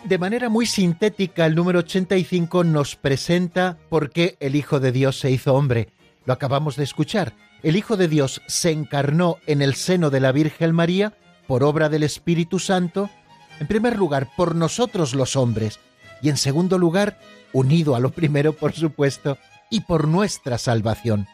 De 0.08 0.16
manera 0.16 0.48
muy 0.48 0.64
sintética, 0.64 1.44
el 1.44 1.54
número 1.54 1.80
85 1.80 2.64
nos 2.64 2.96
presenta 2.96 3.76
por 3.90 4.08
qué 4.08 4.38
el 4.40 4.56
Hijo 4.56 4.80
de 4.80 4.90
Dios 4.90 5.18
se 5.18 5.30
hizo 5.30 5.52
hombre. 5.52 5.90
Lo 6.24 6.32
acabamos 6.32 6.76
de 6.76 6.84
escuchar. 6.84 7.34
El 7.62 7.76
Hijo 7.76 7.98
de 7.98 8.08
Dios 8.08 8.40
se 8.46 8.70
encarnó 8.70 9.36
en 9.46 9.60
el 9.60 9.74
seno 9.74 10.08
de 10.08 10.20
la 10.20 10.32
Virgen 10.32 10.74
María 10.74 11.12
por 11.46 11.62
obra 11.62 11.90
del 11.90 12.04
Espíritu 12.04 12.58
Santo, 12.58 13.10
en 13.60 13.66
primer 13.66 13.98
lugar, 13.98 14.30
por 14.34 14.54
nosotros 14.54 15.14
los 15.14 15.36
hombres, 15.36 15.78
y 16.22 16.30
en 16.30 16.38
segundo 16.38 16.78
lugar, 16.78 17.20
unido 17.52 17.94
a 17.94 18.00
lo 18.00 18.08
primero, 18.08 18.54
por 18.54 18.72
supuesto, 18.72 19.36
y 19.68 19.80
por 19.82 20.08
nuestra 20.08 20.56
salvación. 20.56 21.26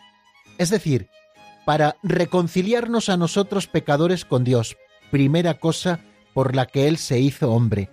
Es 0.59 0.71
decir, 0.71 1.07
para 1.65 1.95
reconciliarnos 2.03 3.09
a 3.09 3.17
nosotros 3.17 3.69
pecadores 3.69 4.25
con 4.25 4.43
Dios, 4.43 4.77
primera 5.13 5.61
cosa 5.61 6.01
por 6.33 6.57
la 6.57 6.67
que 6.67 6.89
Él 6.89 6.99
se 6.99 7.21
hizo 7.21 7.53
hombre. 7.53 7.89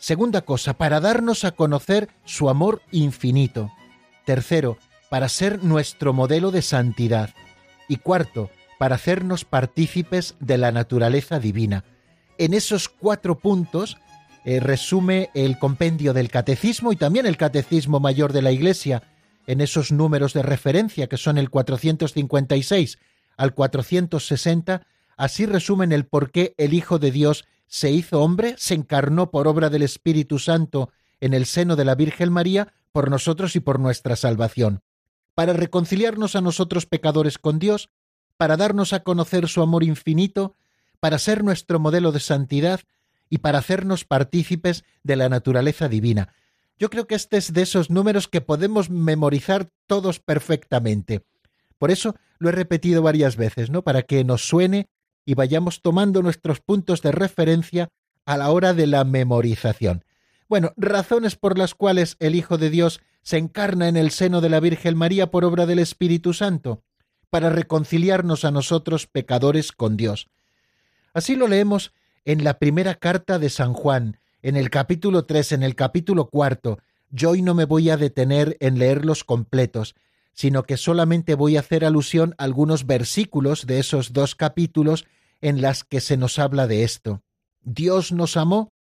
Segunda 0.00 0.40
cosa, 0.40 0.78
para 0.78 0.98
darnos 0.98 1.44
a 1.44 1.52
conocer 1.52 2.08
su 2.24 2.48
amor 2.48 2.80
infinito. 2.90 3.70
Tercero, 4.24 4.78
para 5.10 5.28
ser 5.28 5.62
nuestro 5.62 6.14
modelo 6.14 6.50
de 6.50 6.62
santidad. 6.62 7.30
Y 7.86 7.96
cuarto, 7.96 8.48
para 8.78 8.94
hacernos 8.94 9.44
partícipes 9.44 10.36
de 10.40 10.56
la 10.56 10.72
naturaleza 10.72 11.38
divina. 11.38 11.84
En 12.38 12.54
esos 12.54 12.88
cuatro 12.88 13.38
puntos 13.40 13.98
eh, 14.46 14.58
resume 14.58 15.28
el 15.34 15.58
compendio 15.58 16.14
del 16.14 16.30
catecismo 16.30 16.92
y 16.92 16.96
también 16.96 17.26
el 17.26 17.36
catecismo 17.36 18.00
mayor 18.00 18.32
de 18.32 18.40
la 18.40 18.52
Iglesia, 18.52 19.02
en 19.46 19.60
esos 19.60 19.92
números 19.92 20.32
de 20.32 20.42
referencia 20.42 21.08
que 21.08 21.18
son 21.18 21.36
el 21.36 21.50
456 21.50 22.98
al 23.36 23.52
460, 23.52 24.86
así 25.18 25.44
resumen 25.44 25.92
el 25.92 26.06
por 26.06 26.30
qué 26.30 26.54
el 26.56 26.72
Hijo 26.72 26.98
de 26.98 27.10
Dios 27.10 27.44
se 27.70 27.92
hizo 27.92 28.20
hombre, 28.20 28.56
se 28.58 28.74
encarnó 28.74 29.30
por 29.30 29.46
obra 29.46 29.70
del 29.70 29.82
Espíritu 29.82 30.40
Santo 30.40 30.90
en 31.20 31.34
el 31.34 31.46
seno 31.46 31.76
de 31.76 31.84
la 31.84 31.94
Virgen 31.94 32.32
María 32.32 32.74
por 32.90 33.08
nosotros 33.08 33.54
y 33.54 33.60
por 33.60 33.78
nuestra 33.78 34.16
salvación, 34.16 34.82
para 35.36 35.52
reconciliarnos 35.52 36.34
a 36.34 36.40
nosotros 36.40 36.86
pecadores 36.86 37.38
con 37.38 37.60
Dios, 37.60 37.88
para 38.36 38.56
darnos 38.56 38.92
a 38.92 39.04
conocer 39.04 39.46
su 39.46 39.62
amor 39.62 39.84
infinito, 39.84 40.56
para 40.98 41.20
ser 41.20 41.44
nuestro 41.44 41.78
modelo 41.78 42.10
de 42.10 42.18
santidad 42.18 42.80
y 43.28 43.38
para 43.38 43.58
hacernos 43.58 44.04
partícipes 44.04 44.82
de 45.04 45.14
la 45.14 45.28
naturaleza 45.28 45.88
divina. 45.88 46.34
Yo 46.76 46.90
creo 46.90 47.06
que 47.06 47.14
este 47.14 47.36
es 47.36 47.52
de 47.52 47.62
esos 47.62 47.88
números 47.88 48.26
que 48.26 48.40
podemos 48.40 48.90
memorizar 48.90 49.70
todos 49.86 50.18
perfectamente. 50.18 51.24
Por 51.78 51.92
eso 51.92 52.16
lo 52.40 52.48
he 52.48 52.52
repetido 52.52 53.00
varias 53.00 53.36
veces, 53.36 53.70
¿no? 53.70 53.82
Para 53.82 54.02
que 54.02 54.24
nos 54.24 54.42
suene 54.42 54.88
y 55.24 55.34
vayamos 55.34 55.82
tomando 55.82 56.22
nuestros 56.22 56.60
puntos 56.60 57.02
de 57.02 57.12
referencia 57.12 57.88
a 58.24 58.36
la 58.36 58.50
hora 58.50 58.74
de 58.74 58.86
la 58.86 59.04
memorización. 59.04 60.04
Bueno, 60.48 60.72
razones 60.76 61.36
por 61.36 61.58
las 61.58 61.74
cuales 61.74 62.16
el 62.18 62.34
Hijo 62.34 62.58
de 62.58 62.70
Dios 62.70 63.00
se 63.22 63.38
encarna 63.38 63.88
en 63.88 63.96
el 63.96 64.10
seno 64.10 64.40
de 64.40 64.48
la 64.48 64.60
Virgen 64.60 64.96
María 64.96 65.30
por 65.30 65.44
obra 65.44 65.66
del 65.66 65.78
Espíritu 65.78 66.32
Santo, 66.32 66.82
para 67.28 67.50
reconciliarnos 67.50 68.44
a 68.44 68.50
nosotros 68.50 69.06
pecadores 69.06 69.72
con 69.72 69.96
Dios. 69.96 70.28
Así 71.14 71.36
lo 71.36 71.46
leemos 71.46 71.92
en 72.24 72.44
la 72.44 72.58
primera 72.58 72.96
carta 72.96 73.38
de 73.38 73.50
San 73.50 73.72
Juan, 73.72 74.18
en 74.42 74.56
el 74.56 74.70
capítulo 74.70 75.24
3, 75.24 75.52
en 75.52 75.62
el 75.62 75.74
capítulo 75.74 76.26
cuarto. 76.26 76.78
Yo 77.10 77.30
hoy 77.30 77.42
no 77.42 77.54
me 77.54 77.64
voy 77.64 77.90
a 77.90 77.96
detener 77.96 78.56
en 78.60 78.78
leerlos 78.78 79.24
completos, 79.24 79.94
sino 80.32 80.62
que 80.62 80.76
solamente 80.76 81.34
voy 81.34 81.56
a 81.56 81.60
hacer 81.60 81.84
alusión 81.84 82.34
a 82.38 82.44
algunos 82.44 82.86
versículos 82.86 83.66
de 83.66 83.78
esos 83.78 84.12
dos 84.12 84.34
capítulos 84.34 85.06
en 85.40 85.60
las 85.60 85.84
que 85.84 86.00
se 86.00 86.16
nos 86.16 86.38
habla 86.38 86.66
de 86.66 86.84
esto. 86.84 87.22
Dios 87.62 88.12
nos 88.12 88.36
amó, 88.36 88.72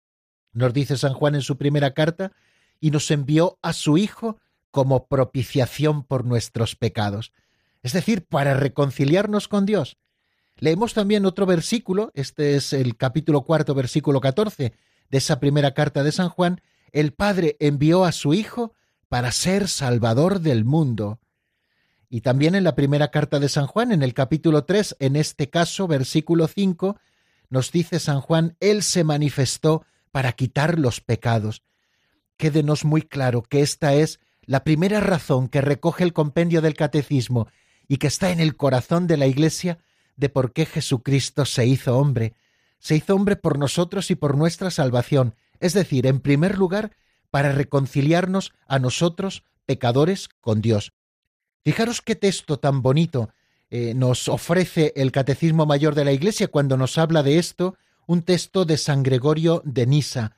nos 0.53 0.73
dice 0.73 0.97
San 0.97 1.13
Juan 1.13 1.35
en 1.35 1.41
su 1.41 1.57
primera 1.57 1.93
carta, 1.93 2.31
y 2.79 2.91
nos 2.91 3.11
envió 3.11 3.59
a 3.61 3.73
su 3.73 3.97
Hijo 3.97 4.37
como 4.71 5.07
propiciación 5.07 6.03
por 6.03 6.25
nuestros 6.25 6.75
pecados, 6.75 7.33
es 7.81 7.93
decir, 7.93 8.25
para 8.25 8.53
reconciliarnos 8.53 9.47
con 9.47 9.65
Dios. 9.65 9.97
Leemos 10.57 10.93
también 10.93 11.25
otro 11.25 11.45
versículo, 11.45 12.11
este 12.13 12.55
es 12.55 12.73
el 12.73 12.97
capítulo 12.97 13.41
cuarto, 13.41 13.73
versículo 13.73 14.21
catorce 14.21 14.73
de 15.09 15.17
esa 15.17 15.39
primera 15.39 15.73
carta 15.73 16.03
de 16.03 16.11
San 16.11 16.29
Juan, 16.29 16.61
el 16.91 17.13
Padre 17.13 17.57
envió 17.59 18.05
a 18.05 18.11
su 18.11 18.33
Hijo 18.33 18.73
para 19.07 19.31
ser 19.31 19.67
Salvador 19.67 20.39
del 20.39 20.65
mundo. 20.65 21.19
Y 22.09 22.21
también 22.21 22.55
en 22.55 22.63
la 22.63 22.75
primera 22.75 23.11
carta 23.11 23.39
de 23.39 23.49
San 23.49 23.67
Juan, 23.67 23.91
en 23.91 24.01
el 24.01 24.15
capítulo 24.15 24.65
3, 24.65 24.97
en 24.99 25.15
este 25.15 25.49
caso, 25.49 25.87
versículo 25.87 26.47
5, 26.47 26.97
nos 27.49 27.71
dice 27.71 27.99
San 27.99 28.19
Juan, 28.19 28.57
Él 28.59 28.81
se 28.81 29.03
manifestó 29.03 29.85
para 30.11 30.31
quitar 30.33 30.79
los 30.79 31.01
pecados. 31.01 31.61
Quédenos 32.35 32.83
muy 32.83 33.03
claro 33.03 33.43
que 33.43 33.61
esta 33.61 33.93
es 33.93 34.19
la 34.41 34.63
primera 34.63 34.99
razón 34.99 35.47
que 35.47 35.61
recoge 35.61 36.03
el 36.03 36.13
compendio 36.13 36.61
del 36.61 36.73
catecismo 36.73 37.47
y 37.87 37.97
que 37.97 38.07
está 38.07 38.31
en 38.31 38.39
el 38.39 38.55
corazón 38.55 39.05
de 39.05 39.17
la 39.17 39.27
Iglesia 39.27 39.77
de 40.15 40.29
por 40.29 40.51
qué 40.51 40.65
Jesucristo 40.65 41.45
se 41.45 41.67
hizo 41.67 41.97
hombre. 41.97 42.33
Se 42.79 42.95
hizo 42.95 43.13
hombre 43.13 43.35
por 43.35 43.59
nosotros 43.59 44.09
y 44.09 44.15
por 44.15 44.35
nuestra 44.35 44.71
salvación, 44.71 45.35
es 45.59 45.73
decir, 45.73 46.07
en 46.07 46.21
primer 46.21 46.57
lugar, 46.57 46.95
para 47.29 47.51
reconciliarnos 47.51 48.53
a 48.67 48.79
nosotros, 48.79 49.43
pecadores, 49.65 50.29
con 50.41 50.61
Dios. 50.61 50.93
Fijaros 51.69 52.01
qué 52.01 52.15
texto 52.15 52.57
tan 52.57 52.81
bonito 52.81 53.29
eh, 53.69 53.93
nos 53.93 54.27
ofrece 54.27 54.91
el 54.95 55.11
Catecismo 55.11 55.67
Mayor 55.67 55.93
de 55.93 56.03
la 56.03 56.11
Iglesia 56.11 56.47
cuando 56.47 56.77
nos 56.77 56.97
habla 56.97 57.21
de 57.21 57.37
esto, 57.37 57.77
un 58.07 58.23
texto 58.23 58.65
de 58.65 58.75
San 58.75 59.03
Gregorio 59.03 59.61
de 59.63 59.85
Nisa, 59.85 60.35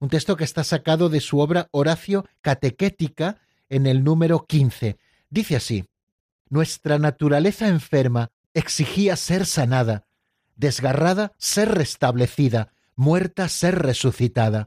un 0.00 0.08
texto 0.08 0.36
que 0.36 0.42
está 0.42 0.64
sacado 0.64 1.08
de 1.08 1.20
su 1.20 1.38
obra 1.38 1.68
Horacio 1.70 2.26
Catequética 2.40 3.38
en 3.68 3.86
el 3.86 4.02
número 4.02 4.44
15. 4.44 4.98
Dice 5.30 5.54
así, 5.54 5.84
Nuestra 6.48 6.98
naturaleza 6.98 7.68
enferma 7.68 8.32
exigía 8.52 9.14
ser 9.14 9.46
sanada, 9.46 10.08
desgarrada 10.56 11.30
ser 11.38 11.68
restablecida, 11.68 12.72
muerta 12.96 13.48
ser 13.48 13.78
resucitada. 13.78 14.66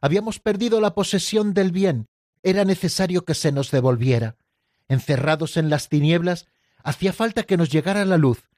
Habíamos 0.00 0.40
perdido 0.40 0.80
la 0.80 0.96
posesión 0.96 1.54
del 1.54 1.70
bien, 1.70 2.08
era 2.42 2.64
necesario 2.64 3.24
que 3.24 3.34
se 3.34 3.52
nos 3.52 3.70
devolviera. 3.70 4.34
Encerrados 4.88 5.56
en 5.56 5.70
las 5.70 5.88
tinieblas, 5.88 6.46
hacía 6.82 7.12
falta 7.12 7.42
que 7.42 7.56
nos 7.56 7.70
llegara 7.70 8.04
la 8.04 8.16
luz. 8.16 8.48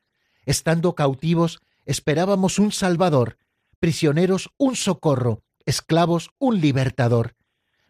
Estando 0.44 0.94
cautivos, 0.94 1.60
esperábamos 1.86 2.58
un 2.58 2.72
Salvador, 2.72 3.38
prisioneros 3.80 4.50
un 4.58 4.76
socorro, 4.76 5.42
esclavos 5.64 6.30
un 6.38 6.60
libertador. 6.60 7.34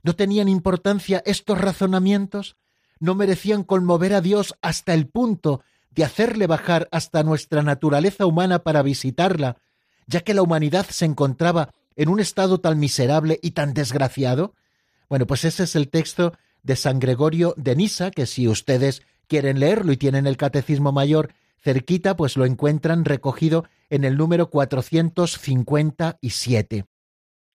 ¿No 0.02 0.14
tenían 0.14 0.48
importancia 0.48 1.22
estos 1.26 1.60
razonamientos? 1.60 2.56
¿No 3.00 3.14
merecían 3.14 3.64
conmover 3.64 4.14
a 4.14 4.20
Dios 4.20 4.54
hasta 4.62 4.94
el 4.94 5.08
punto 5.08 5.62
de 5.90 6.04
hacerle 6.04 6.46
bajar 6.46 6.88
hasta 6.92 7.22
nuestra 7.22 7.62
naturaleza 7.62 8.26
humana 8.26 8.60
para 8.60 8.82
visitarla, 8.82 9.56
ya 10.06 10.20
que 10.20 10.34
la 10.34 10.42
humanidad 10.42 10.86
se 10.88 11.04
encontraba 11.04 11.74
en 11.96 12.08
un 12.08 12.20
estado 12.20 12.60
tan 12.60 12.78
miserable 12.78 13.40
y 13.42 13.52
tan 13.52 13.74
desgraciado? 13.74 14.54
Bueno, 15.08 15.26
pues 15.26 15.44
ese 15.44 15.64
es 15.64 15.74
el 15.74 15.88
texto 15.88 16.32
de 16.68 16.76
San 16.76 17.00
Gregorio 17.00 17.54
de 17.56 17.74
Nisa, 17.74 18.10
que 18.10 18.26
si 18.26 18.46
ustedes 18.46 19.00
quieren 19.26 19.58
leerlo 19.58 19.90
y 19.90 19.96
tienen 19.96 20.26
el 20.26 20.36
Catecismo 20.36 20.92
Mayor 20.92 21.32
cerquita, 21.62 22.14
pues 22.14 22.36
lo 22.36 22.44
encuentran 22.44 23.06
recogido 23.06 23.64
en 23.88 24.04
el 24.04 24.18
número 24.18 24.50
457. 24.50 26.84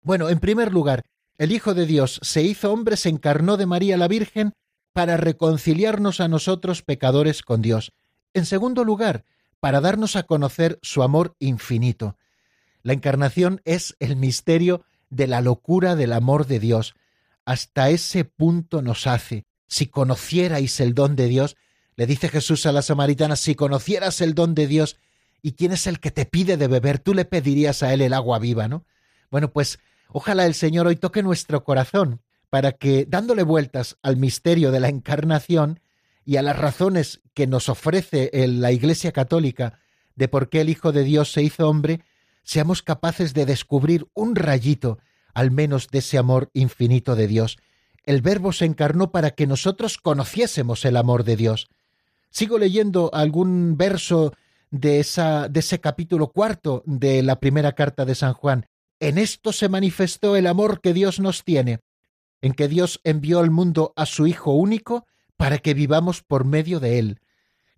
Bueno, 0.02 0.30
en 0.30 0.39
primer 0.39 0.73
lugar, 0.73 1.04
el 1.38 1.52
Hijo 1.52 1.76
de 1.76 1.86
Dios 1.86 2.19
se 2.23 2.41
hizo 2.41 2.73
hombre, 2.73 2.97
se 2.97 3.10
encarnó 3.10 3.56
de 3.56 3.67
María 3.67 3.97
la 3.97 4.08
Virgen 4.08 4.54
para 4.93 5.15
reconciliarnos 5.15 6.19
a 6.19 6.28
nosotros 6.28 6.82
pecadores 6.82 7.43
con 7.43 7.62
Dios. 7.62 7.93
En 8.34 8.47
segundo 8.47 8.84
lugar, 8.84 9.26
para 9.60 9.80
darnos 9.80 10.15
a 10.15 10.23
conocer 10.23 10.80
su 10.82 11.04
amor 11.04 11.36
infinito. 11.38 12.17
La 12.82 12.93
encarnación 12.93 13.62
es 13.63 13.95
el 13.99 14.15
misterio 14.15 14.84
de 15.12 15.28
la 15.28 15.41
locura 15.41 15.95
del 15.95 16.13
amor 16.13 16.47
de 16.47 16.60
Dios, 16.60 16.95
hasta 17.45 17.89
ese 17.89 18.25
punto 18.25 18.82
nos 18.82 19.08
hace. 19.08 19.45
Si 19.67 19.88
conocierais 19.88 20.79
el 20.79 20.93
don 20.93 21.15
de 21.15 21.27
Dios, 21.27 21.56
le 21.95 22.06
dice 22.06 22.29
Jesús 22.29 22.65
a 22.65 22.71
la 22.71 22.82
samaritana, 22.82 23.36
si 23.36 23.56
conocieras 23.56 24.21
el 24.21 24.34
don 24.34 24.56
de 24.56 24.67
Dios, 24.67 24.97
¿y 25.41 25.53
quién 25.53 25.71
es 25.71 25.88
el 25.88 25.99
que 25.99 26.12
te 26.12 26.25
pide 26.25 26.58
de 26.58 26.67
beber? 26.67 26.99
Tú 26.99 27.13
le 27.13 27.25
pedirías 27.25 27.84
a 27.84 27.93
él 27.93 28.01
el 28.01 28.13
agua 28.13 28.39
viva, 28.39 28.67
¿no? 28.67 28.86
Bueno, 29.29 29.51
pues 29.51 29.79
ojalá 30.10 30.45
el 30.45 30.53
Señor 30.53 30.88
hoy 30.88 30.95
toque 30.95 31.23
nuestro 31.23 31.63
corazón 31.63 32.21
para 32.49 32.73
que, 32.73 33.06
dándole 33.08 33.43
vueltas 33.43 33.97
al 34.03 34.17
misterio 34.17 34.71
de 34.71 34.79
la 34.79 34.89
encarnación 34.89 35.79
y 36.25 36.38
a 36.38 36.41
las 36.41 36.58
razones 36.58 37.21
que 37.34 37.47
nos 37.47 37.67
ofrece 37.67 38.29
la 38.47 38.71
Iglesia 38.71 39.12
Católica 39.12 39.79
de 40.15 40.27
por 40.27 40.49
qué 40.49 40.62
el 40.62 40.69
Hijo 40.69 40.91
de 40.91 41.03
Dios 41.03 41.32
se 41.32 41.41
hizo 41.41 41.67
hombre, 41.67 42.01
seamos 42.43 42.84
capaces 42.84 43.34
de 43.34 43.45
descubrir 43.45 44.08
un 44.13 44.36
rayito 44.36 44.99
al 45.34 45.52
menos 45.52 45.88
de 45.88 46.00
ese 46.00 46.17
amor 46.17 46.50
infinito 46.54 47.15
de 47.15 47.28
Dios. 47.28 47.58
El 48.04 48.22
Verbo 48.22 48.52
se 48.52 48.65
encarnó 48.65 49.12
para 49.12 49.32
que 49.32 49.48
nosotros 49.48 49.98
conociésemos 49.98 50.86
el 50.86 50.98
amor 50.98 51.24
de 51.24 51.36
Dios. 51.36 51.69
Sigo 52.30 52.58
leyendo 52.58 53.10
algún 53.13 53.78
verso 53.78 54.34
de, 54.72 55.00
ese 55.00 55.80
capítulo 55.80 56.32
cuarto 56.32 56.84
de 56.86 57.22
la 57.22 57.39
primera 57.39 57.74
carta 57.74 58.06
de 58.06 58.15
San 58.15 58.34
Juan. 58.34 58.65
En 59.00 59.17
esto 59.17 59.54
se 59.54 59.69
manifestó 59.69 60.36
el 60.36 60.48
amor 60.48 60.82
que 60.82 60.93
Dios 60.93 61.19
nos 61.19 61.43
tiene, 61.43 61.80
en 62.41 62.54
que 62.54 62.67
Dios 62.67 63.00
envió 63.04 63.39
al 63.39 63.52
mundo 63.52 63.93
a 63.96 64.06
su 64.06 64.28
Hijo 64.28 64.54
único 64.54 65.06
para 65.38 65.60
que 65.60 65.74
vivamos 65.74 66.24
por 66.24 66.46
medio 66.46 66.80
de 66.80 67.00
él. 67.00 67.19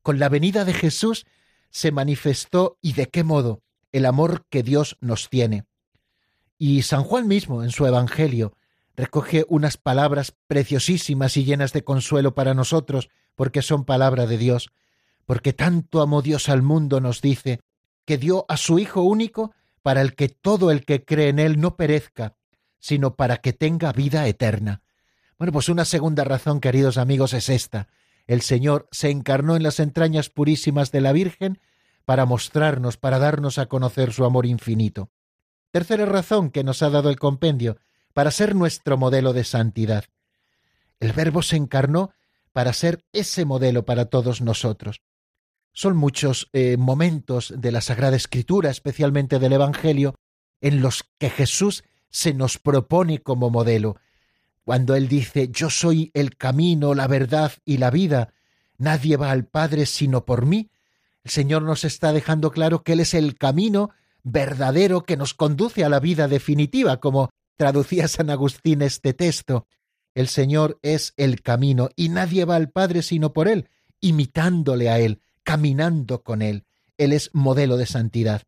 Con 0.01 0.19
la 0.19 0.29
venida 0.29 0.65
de 0.65 0.73
Jesús 0.73 1.25
se 1.69 1.91
manifestó 1.91 2.77
y 2.81 2.93
de 2.93 3.07
qué 3.07 3.23
modo 3.23 3.61
el 3.91 4.05
amor 4.05 4.45
que 4.49 4.63
Dios 4.63 4.97
nos 5.01 5.29
tiene. 5.29 5.65
Y 6.57 6.83
San 6.83 7.03
Juan 7.03 7.27
mismo, 7.27 7.63
en 7.63 7.71
su 7.71 7.85
Evangelio, 7.85 8.53
recoge 8.95 9.45
unas 9.49 9.77
palabras 9.77 10.33
preciosísimas 10.47 11.35
y 11.37 11.43
llenas 11.43 11.73
de 11.73 11.83
consuelo 11.83 12.33
para 12.33 12.53
nosotros, 12.53 13.09
porque 13.35 13.61
son 13.61 13.83
palabra 13.83 14.25
de 14.25 14.37
Dios, 14.37 14.69
porque 15.25 15.53
tanto 15.53 16.01
amó 16.01 16.21
Dios 16.21 16.49
al 16.49 16.61
mundo, 16.61 17.01
nos 17.01 17.21
dice, 17.21 17.59
que 18.05 18.17
dio 18.17 18.45
a 18.47 18.57
su 18.57 18.79
Hijo 18.79 19.01
único 19.01 19.53
para 19.81 20.01
el 20.01 20.15
que 20.15 20.29
todo 20.29 20.71
el 20.71 20.85
que 20.85 21.03
cree 21.03 21.29
en 21.29 21.39
Él 21.39 21.59
no 21.59 21.75
perezca, 21.75 22.35
sino 22.79 23.15
para 23.15 23.37
que 23.37 23.51
tenga 23.51 23.91
vida 23.91 24.27
eterna. 24.27 24.81
Bueno, 25.37 25.51
pues 25.51 25.69
una 25.69 25.85
segunda 25.85 26.23
razón, 26.23 26.61
queridos 26.61 26.97
amigos, 26.97 27.33
es 27.33 27.49
esta. 27.49 27.87
El 28.27 28.41
Señor 28.41 28.87
se 28.91 29.09
encarnó 29.09 29.55
en 29.55 29.63
las 29.63 29.79
entrañas 29.79 30.29
purísimas 30.29 30.91
de 30.91 31.01
la 31.01 31.11
Virgen 31.11 31.59
para 32.05 32.25
mostrarnos, 32.25 32.97
para 32.97 33.19
darnos 33.19 33.57
a 33.57 33.65
conocer 33.65 34.13
su 34.13 34.23
amor 34.23 34.45
infinito. 34.45 35.09
Tercera 35.75 36.05
razón 36.05 36.51
que 36.51 36.63
nos 36.63 36.81
ha 36.83 36.89
dado 36.89 37.09
el 37.09 37.19
compendio, 37.19 37.75
para 38.13 38.31
ser 38.31 38.55
nuestro 38.55 38.95
modelo 38.95 39.33
de 39.33 39.43
santidad. 39.43 40.05
El 41.01 41.11
Verbo 41.11 41.41
se 41.41 41.57
encarnó 41.57 42.13
para 42.53 42.71
ser 42.71 43.03
ese 43.11 43.43
modelo 43.43 43.83
para 43.83 44.05
todos 44.05 44.39
nosotros. 44.39 45.01
Son 45.73 45.97
muchos 45.97 46.47
eh, 46.53 46.77
momentos 46.77 47.53
de 47.57 47.73
la 47.73 47.81
Sagrada 47.81 48.15
Escritura, 48.15 48.69
especialmente 48.69 49.37
del 49.37 49.51
Evangelio, 49.51 50.15
en 50.61 50.79
los 50.79 51.03
que 51.17 51.29
Jesús 51.29 51.83
se 52.09 52.33
nos 52.33 52.57
propone 52.57 53.19
como 53.19 53.49
modelo. 53.49 53.97
Cuando 54.63 54.95
Él 54.95 55.09
dice, 55.09 55.49
yo 55.51 55.69
soy 55.69 56.09
el 56.13 56.37
camino, 56.37 56.93
la 56.93 57.07
verdad 57.07 57.51
y 57.65 57.79
la 57.79 57.91
vida, 57.91 58.33
nadie 58.77 59.17
va 59.17 59.29
al 59.29 59.43
Padre 59.43 59.87
sino 59.87 60.23
por 60.23 60.45
mí, 60.45 60.71
el 61.25 61.31
Señor 61.31 61.63
nos 61.63 61.83
está 61.83 62.13
dejando 62.13 62.51
claro 62.51 62.81
que 62.81 62.93
Él 62.93 63.01
es 63.01 63.13
el 63.13 63.37
camino 63.37 63.89
verdadero 64.25 65.03
que 65.03 65.15
nos 65.15 65.33
conduce 65.33 65.85
a 65.85 65.89
la 65.89 65.99
vida 66.01 66.27
definitiva, 66.27 66.99
como 66.99 67.29
traducía 67.57 68.07
San 68.09 68.29
Agustín 68.29 68.81
este 68.81 69.13
texto. 69.13 69.67
El 70.15 70.27
Señor 70.27 70.79
es 70.81 71.13
el 71.15 71.41
camino 71.41 71.89
y 71.95 72.09
nadie 72.09 72.43
va 72.43 72.55
al 72.55 72.71
Padre 72.71 73.03
sino 73.03 73.31
por 73.31 73.47
Él, 73.47 73.69
imitándole 74.01 74.89
a 74.89 74.99
Él, 74.99 75.21
caminando 75.43 76.23
con 76.23 76.41
Él. 76.41 76.65
Él 76.97 77.13
es 77.13 77.29
modelo 77.33 77.77
de 77.77 77.85
santidad. 77.85 78.41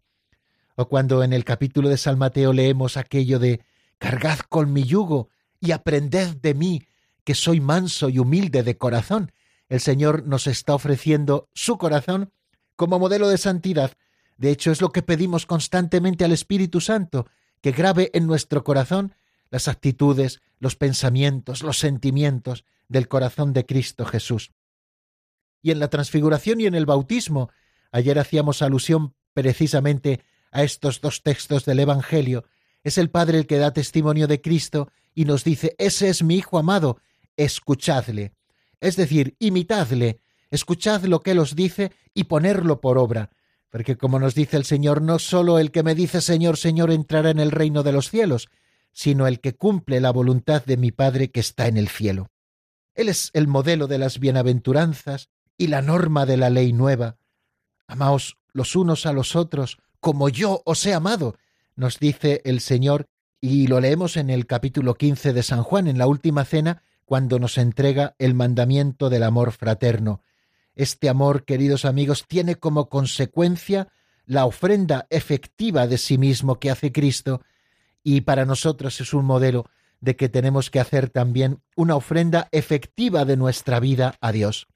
O 0.76 0.90
cuando 0.90 1.24
en 1.24 1.32
el 1.32 1.46
capítulo 1.46 1.90
de 1.90 1.98
San 1.98 2.18
Mateo 2.18 2.54
leemos 2.54 2.98
aquello 2.98 3.40
de 3.40 3.62
Cargad 4.00 4.40
con 4.50 4.74
mi 4.74 4.84
yugo 4.84 5.30
y 5.60 5.72
aprended 5.72 6.38
de 6.38 6.54
mí, 6.54 6.84
que 7.24 7.36
soy 7.36 7.60
manso 7.60 8.10
y 8.10 8.18
humilde 8.20 8.64
de 8.64 8.78
corazón. 8.78 9.32
El 9.70 9.80
Señor 9.80 10.26
nos 10.26 10.48
está 10.48 10.74
ofreciendo 10.74 11.50
su 11.54 11.78
corazón 11.78 12.32
como 12.76 12.98
modelo 12.98 13.28
de 13.28 13.38
santidad 13.38 13.92
de 14.38 14.52
hecho, 14.52 14.72
es 14.72 14.82
lo 14.82 14.92
que 14.92 15.02
pedimos 15.02 15.46
constantemente 15.46 16.24
al 16.24 16.32
Espíritu 16.32 16.80
Santo, 16.80 17.28
que 17.62 17.72
grabe 17.72 18.12
en 18.14 18.28
nuestro 18.28 18.64
corazón 18.64 19.16
las 19.50 19.68
actitudes, 19.68 20.42
los 20.60 20.76
pensamientos, 20.76 21.64
los 21.64 21.80
sentimientos 21.80 22.64
del 22.88 23.08
corazón 23.08 23.54
de 23.54 23.66
Cristo 23.66 24.06
Jesús. 24.06 24.52
Y 25.62 25.72
en 25.72 25.80
la 25.80 25.90
transfiguración 25.90 26.62
y 26.62 26.66
en 26.66 26.76
el 26.76 26.86
bautismo, 26.86 27.50
ayer 27.92 28.20
hacíamos 28.20 28.62
alusión 28.62 29.16
precisamente 29.34 30.22
a 30.52 30.64
estos 30.64 31.02
dos 31.02 31.24
textos 31.24 31.66
del 31.66 31.80
Evangelio, 31.80 32.46
es 32.84 32.98
el 32.98 33.10
Padre 33.10 33.40
el 33.40 33.48
que 33.48 33.58
da 33.58 33.74
testimonio 33.74 34.28
de 34.28 34.40
Cristo 34.40 34.90
y 35.14 35.26
nos 35.26 35.44
dice, 35.44 35.76
ese 35.78 36.10
es 36.10 36.24
mi 36.24 36.36
Hijo 36.36 36.58
amado, 36.58 37.00
escuchadle. 37.36 38.34
Es 38.80 38.96
decir, 38.96 39.36
imitadle, 39.40 40.20
escuchad 40.52 41.04
lo 41.04 41.22
que 41.22 41.32
Él 41.32 41.40
os 41.40 41.56
dice 41.56 41.92
y 42.14 42.26
ponerlo 42.26 42.80
por 42.80 42.98
obra, 42.98 43.32
porque 43.78 43.96
como 43.96 44.18
nos 44.18 44.34
dice 44.34 44.58
el 44.58 44.66
Señor, 44.66 45.04
no 45.04 45.20
sólo 45.20 45.60
el 45.60 45.70
que 45.70 45.84
me 45.84 45.94
dice 45.94 46.20
Señor, 46.20 46.58
Señor 46.58 46.90
entrará 46.90 47.30
en 47.30 47.40
el 47.40 47.52
reino 47.52 47.84
de 47.84 47.92
los 47.92 48.10
cielos, 48.10 48.50
sino 48.92 49.28
el 49.28 49.40
que 49.40 49.54
cumple 49.54 50.02
la 50.02 50.10
voluntad 50.10 50.66
de 50.66 50.78
mi 50.78 50.92
Padre 50.92 51.30
que 51.30 51.42
está 51.42 51.68
en 51.68 51.78
el 51.78 51.88
cielo. 51.88 52.32
Él 52.96 53.08
es 53.08 53.30
el 53.34 53.48
modelo 53.48 53.86
de 53.86 54.00
las 54.00 54.20
bienaventuranzas 54.20 55.30
y 55.60 55.68
la 55.68 55.84
norma 55.84 56.26
de 56.26 56.38
la 56.38 56.50
ley 56.50 56.74
nueva. 56.74 57.18
Amaos 57.86 58.40
los 58.52 58.76
unos 58.76 59.06
a 59.06 59.14
los 59.14 59.36
otros 59.36 59.78
como 60.00 60.28
yo 60.28 60.64
os 60.66 60.84
he 60.88 60.96
amado, 60.96 61.38
nos 61.76 62.00
dice 62.00 62.42
el 62.46 62.62
Señor, 62.62 63.06
y 63.40 63.68
lo 63.68 63.80
leemos 63.80 64.18
en 64.18 64.32
el 64.32 64.48
capítulo 64.48 64.96
15 64.96 65.34
de 65.34 65.44
San 65.44 65.62
Juan, 65.62 65.88
en 65.88 66.00
la 66.00 66.08
última 66.08 66.46
cena, 66.46 66.82
cuando 67.06 67.38
nos 67.38 67.60
entrega 67.60 68.16
el 68.18 68.34
mandamiento 68.34 69.12
del 69.12 69.22
amor 69.22 69.52
fraterno. 69.52 70.24
Este 70.78 71.10
amor, 71.10 71.44
queridos 71.44 71.86
amigos, 71.86 72.26
tiene 72.28 72.56
como 72.56 72.88
consecuencia 72.88 73.88
la 74.28 74.46
ofrenda 74.46 75.08
efectiva 75.10 75.88
de 75.88 75.98
sí 75.98 76.20
mismo 76.20 76.60
que 76.60 76.70
hace 76.70 76.92
Cristo, 76.92 77.42
y 78.04 78.22
para 78.22 78.46
nosotros 78.46 79.02
es 79.02 79.12
un 79.16 79.26
modelo 79.26 79.66
de 80.02 80.16
que 80.16 80.30
tenemos 80.30 80.70
que 80.70 80.80
hacer 80.80 81.10
también 81.10 81.64
una 81.76 81.96
ofrenda 81.96 82.48
efectiva 82.52 83.26
de 83.26 83.38
nuestra 83.38 83.80
vida 83.80 84.20
a 84.22 84.32
Dios. 84.32 84.68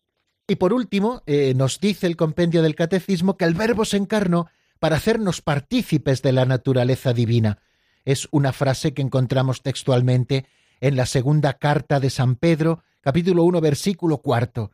Y 0.48 0.56
por 0.56 0.74
último, 0.74 1.22
eh, 1.28 1.54
nos 1.56 1.80
dice 1.80 2.08
el 2.08 2.18
compendio 2.18 2.64
del 2.64 2.74
Catecismo 2.74 3.38
que 3.38 3.46
el 3.46 3.54
Verbo 3.54 3.86
se 3.86 3.98
encarnó 3.98 4.48
para 4.80 4.96
hacernos 4.96 5.42
partícipes 5.42 6.24
de 6.24 6.32
la 6.32 6.46
naturaleza 6.46 7.14
divina. 7.14 7.60
Es 8.06 8.28
una 8.32 8.54
frase 8.54 8.96
que 8.96 9.04
encontramos 9.04 9.62
textualmente 9.62 10.48
en 10.80 10.96
la 10.96 11.06
segunda 11.06 11.54
carta 11.54 12.00
de 12.00 12.10
San 12.10 12.38
Pedro, 12.38 12.84
capítulo 13.02 13.44
1, 13.44 13.62
versículo 13.62 14.18
cuarto. 14.18 14.72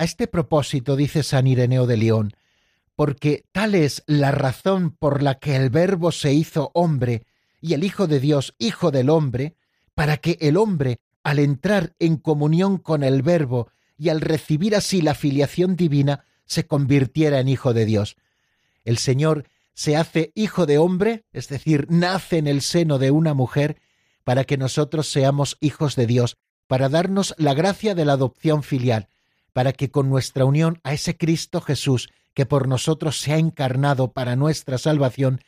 A 0.00 0.04
este 0.04 0.26
propósito 0.28 0.96
dice 0.96 1.22
San 1.22 1.46
Ireneo 1.46 1.86
de 1.86 1.98
León, 1.98 2.32
porque 2.96 3.44
tal 3.52 3.74
es 3.74 4.02
la 4.06 4.30
razón 4.30 4.92
por 4.98 5.22
la 5.22 5.38
que 5.38 5.56
el 5.56 5.68
Verbo 5.68 6.10
se 6.10 6.32
hizo 6.32 6.70
hombre 6.72 7.26
y 7.60 7.74
el 7.74 7.84
Hijo 7.84 8.06
de 8.06 8.18
Dios 8.18 8.54
Hijo 8.58 8.90
del 8.92 9.10
hombre, 9.10 9.56
para 9.94 10.16
que 10.16 10.38
el 10.40 10.56
hombre, 10.56 11.00
al 11.22 11.38
entrar 11.38 11.92
en 11.98 12.16
comunión 12.16 12.78
con 12.78 13.02
el 13.04 13.20
Verbo 13.20 13.68
y 13.98 14.08
al 14.08 14.22
recibir 14.22 14.74
así 14.74 15.02
la 15.02 15.14
filiación 15.14 15.76
divina, 15.76 16.24
se 16.46 16.66
convirtiera 16.66 17.38
en 17.38 17.48
Hijo 17.48 17.74
de 17.74 17.84
Dios. 17.84 18.16
El 18.86 18.96
Señor 18.96 19.50
se 19.74 19.98
hace 19.98 20.32
hijo 20.34 20.64
de 20.64 20.78
hombre, 20.78 21.26
es 21.34 21.48
decir, 21.48 21.86
nace 21.90 22.38
en 22.38 22.46
el 22.46 22.62
seno 22.62 22.98
de 22.98 23.10
una 23.10 23.34
mujer, 23.34 23.76
para 24.24 24.44
que 24.44 24.56
nosotros 24.56 25.10
seamos 25.10 25.58
hijos 25.60 25.94
de 25.94 26.06
Dios, 26.06 26.38
para 26.68 26.88
darnos 26.88 27.34
la 27.36 27.52
gracia 27.52 27.94
de 27.94 28.06
la 28.06 28.14
adopción 28.14 28.62
filial, 28.62 29.10
para 29.52 29.72
que 29.72 29.90
con 29.90 30.08
nuestra 30.08 30.44
unión 30.44 30.80
a 30.84 30.92
ese 30.92 31.16
Cristo 31.16 31.60
Jesús, 31.60 32.10
que 32.34 32.46
por 32.46 32.68
nosotros 32.68 33.20
se 33.20 33.32
ha 33.32 33.38
encarnado 33.38 34.12
para 34.12 34.36
nuestra 34.36 34.78
salvación, 34.78 35.40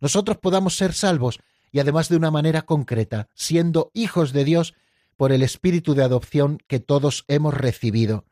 nosotros 0.00 0.38
podamos 0.38 0.76
ser 0.76 0.92
salvos 0.94 1.40
y 1.72 1.78
además 1.78 2.08
de 2.08 2.16
una 2.16 2.30
manera 2.30 2.62
concreta, 2.62 3.28
siendo 3.34 3.90
hijos 3.94 4.32
de 4.32 4.44
Dios 4.44 4.74
por 5.16 5.32
el 5.32 5.42
espíritu 5.42 5.94
de 5.94 6.02
adopción 6.02 6.58
que 6.66 6.80
todos 6.80 7.24
hemos 7.28 7.54
recibido. 7.54 8.24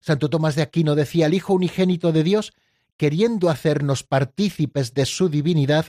Santo 0.00 0.30
Tomás 0.30 0.54
de 0.54 0.62
Aquino 0.62 0.94
decía, 0.94 1.26
el 1.26 1.34
Hijo 1.34 1.52
unigénito 1.52 2.12
de 2.12 2.22
Dios 2.22 2.52
queriendo 2.96 3.48
hacernos 3.48 4.02
partícipes 4.02 4.92
de 4.92 5.06
su 5.06 5.30
divinidad, 5.30 5.86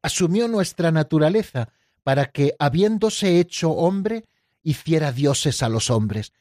asumió 0.00 0.46
nuestra 0.46 0.92
naturaleza 0.92 1.70
para 2.04 2.26
que, 2.26 2.54
habiéndose 2.58 3.40
hecho 3.40 3.72
hombre, 3.72 4.26
hiciera 4.62 5.10
dioses 5.10 5.62
a 5.64 5.68
los 5.68 5.90
hombres. 5.90 6.32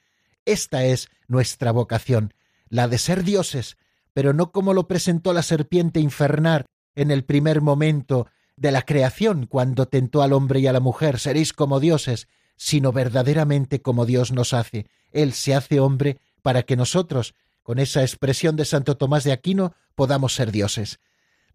Esta 0.45 0.86
es 0.86 1.10
nuestra 1.27 1.71
vocación, 1.71 2.34
la 2.69 2.88
de 2.88 2.97
ser 2.97 3.23
dioses, 3.23 3.77
pero 4.13 4.34
no 4.34 4.51
como 4.51 4.73
lo 4.73 4.88
presentó 4.88 5.34
la 5.34 5.43
serpiente 5.43 5.99
infernal 5.99 6.65
en 6.95 7.12
el 7.12 7.23
primer 7.23 7.62
momento 7.62 8.27
de 8.58 8.71
la 8.71 8.82
creación, 8.84 9.45
cuando 9.45 9.88
tentó 9.88 10.21
al 10.21 10.34
hombre 10.34 10.60
y 10.60 10.67
a 10.67 10.73
la 10.73 10.80
mujer, 10.80 11.19
seréis 11.19 11.54
como 11.54 11.80
dioses, 11.80 12.27
sino 12.58 12.91
verdaderamente 12.91 13.82
como 13.82 14.06
Dios 14.06 14.32
nos 14.32 14.54
hace. 14.54 14.88
Él 15.12 15.34
se 15.34 15.56
hace 15.56 15.80
hombre 15.80 16.19
para 16.41 16.63
que 16.63 16.75
nosotros, 16.75 17.34
con 17.63 17.80
esa 17.80 18.01
expresión 18.01 18.56
de 18.56 18.65
Santo 18.65 18.97
Tomás 18.97 19.23
de 19.23 19.32
Aquino, 19.32 19.73
podamos 19.95 20.36
ser 20.36 20.51
dioses. 20.51 20.99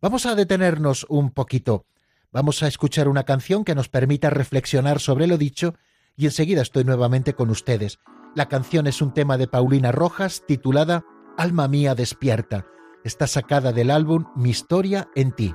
Vamos 0.01 0.27
a 0.27 0.35
detenernos 0.35 1.07
un 1.09 1.31
poquito. 1.31 1.87
Vamos 2.33 2.62
a 2.62 2.68
escuchar 2.68 3.09
una 3.09 3.25
canción 3.25 3.64
que 3.64 3.75
nos 3.75 3.88
permita 3.88 4.31
reflexionar 4.31 5.01
sobre 5.01 5.27
lo 5.27 5.38
dicho 5.38 5.75
y 6.16 6.27
enseguida 6.27 6.62
estoy 6.62 6.85
nuevamente 6.85 7.35
con 7.35 7.51
ustedes. 7.51 7.99
La 8.37 8.51
canción 8.51 8.87
es 8.87 9.01
un 9.01 9.14
tema 9.14 9.38
de 9.38 9.49
Paulina 9.49 9.92
Rojas 9.92 10.42
titulada 10.46 11.07
Alma 11.38 11.68
mía 11.68 11.94
despierta. 11.94 12.66
Está 13.03 13.27
sacada 13.27 13.72
del 13.72 13.90
álbum 13.90 14.27
Mi 14.37 14.51
historia 14.51 15.09
en 15.14 15.33
ti. 15.33 15.55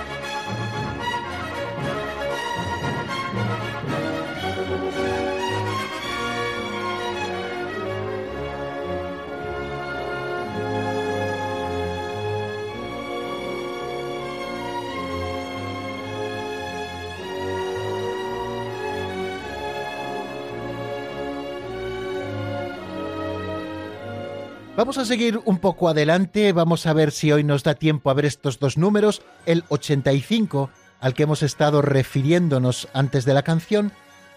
Vamos 24.81 24.97
a 24.97 25.05
seguir 25.05 25.39
un 25.45 25.59
poco 25.59 25.89
adelante, 25.89 26.53
vamos 26.53 26.87
a 26.87 26.93
ver 26.93 27.11
si 27.11 27.31
hoy 27.31 27.43
nos 27.43 27.61
da 27.61 27.75
tiempo 27.75 28.09
a 28.09 28.15
ver 28.15 28.25
estos 28.25 28.57
dos 28.57 28.79
números, 28.79 29.21
el 29.45 29.63
85 29.69 30.71
al 30.99 31.13
que 31.13 31.21
hemos 31.21 31.43
estado 31.43 31.83
refiriéndonos 31.83 32.87
antes 32.91 33.23
de 33.23 33.35
la 33.35 33.43
canción 33.43 33.91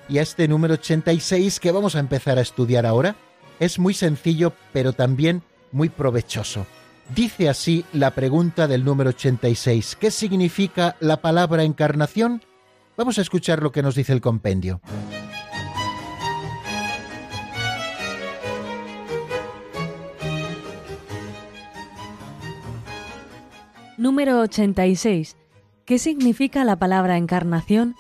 y 0.07 0.19
a 0.19 0.23
este 0.23 0.47
número 0.47 0.75
86 0.75 1.61
que 1.61 1.73
vamos 1.73 1.97
a 1.97 1.99
empezar 1.99 2.37
a 2.37 2.43
estudiar 2.43 2.85
ahora. 2.85 3.17
Es 3.59 3.79
muy 3.79 3.95
sencillo 3.95 4.53
pero 4.75 4.93
también 4.93 5.43
muy 5.73 5.89
provechoso. 5.89 6.67
Dice 7.17 7.49
así 7.49 7.87
la 7.95 8.11
pregunta 8.11 8.69
del 8.69 8.85
número 8.85 9.09
86. 9.09 9.97
¿Qué 9.99 10.11
significa 10.11 10.97
la 11.01 11.23
palabra 11.23 11.63
encarnación? 11.63 12.43
Vamos 12.99 13.19
a 13.19 13.23
escuchar 13.23 13.63
lo 13.63 13.73
que 13.73 13.83
nos 13.83 13.95
dice 13.95 14.13
el 14.13 14.21
compendio. 14.21 14.83
Número 24.05 24.39
86. 24.41 25.35
¿Qué 25.87 25.99
significa 25.99 26.63
la 26.65 26.77
palabra 26.77 27.17
encarnación? 27.17 27.97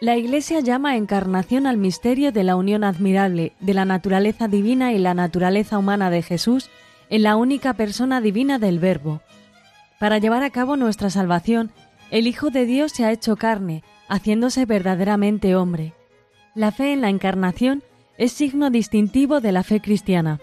La 0.00 0.16
Iglesia 0.16 0.58
llama 0.58 0.96
encarnación 0.96 1.68
al 1.68 1.76
misterio 1.76 2.32
de 2.32 2.42
la 2.42 2.56
unión 2.56 2.82
admirable 2.82 3.52
de 3.60 3.72
la 3.72 3.84
naturaleza 3.84 4.48
divina 4.48 4.92
y 4.92 4.98
la 4.98 5.14
naturaleza 5.14 5.78
humana 5.78 6.10
de 6.10 6.22
Jesús 6.22 6.70
en 7.08 7.22
la 7.22 7.36
única 7.36 7.74
persona 7.74 8.20
divina 8.20 8.58
del 8.58 8.80
Verbo. 8.80 9.20
Para 10.00 10.18
llevar 10.18 10.42
a 10.42 10.50
cabo 10.50 10.76
nuestra 10.76 11.08
salvación, 11.08 11.70
el 12.10 12.26
Hijo 12.26 12.50
de 12.50 12.66
Dios 12.66 12.90
se 12.90 13.04
ha 13.04 13.12
hecho 13.12 13.36
carne, 13.36 13.84
haciéndose 14.08 14.66
verdaderamente 14.66 15.54
hombre. 15.54 15.92
La 16.56 16.72
fe 16.72 16.92
en 16.92 17.00
la 17.00 17.10
encarnación 17.10 17.84
es 18.18 18.32
signo 18.32 18.70
distintivo 18.70 19.40
de 19.40 19.52
la 19.52 19.62
fe 19.62 19.78
cristiana. 19.78 20.40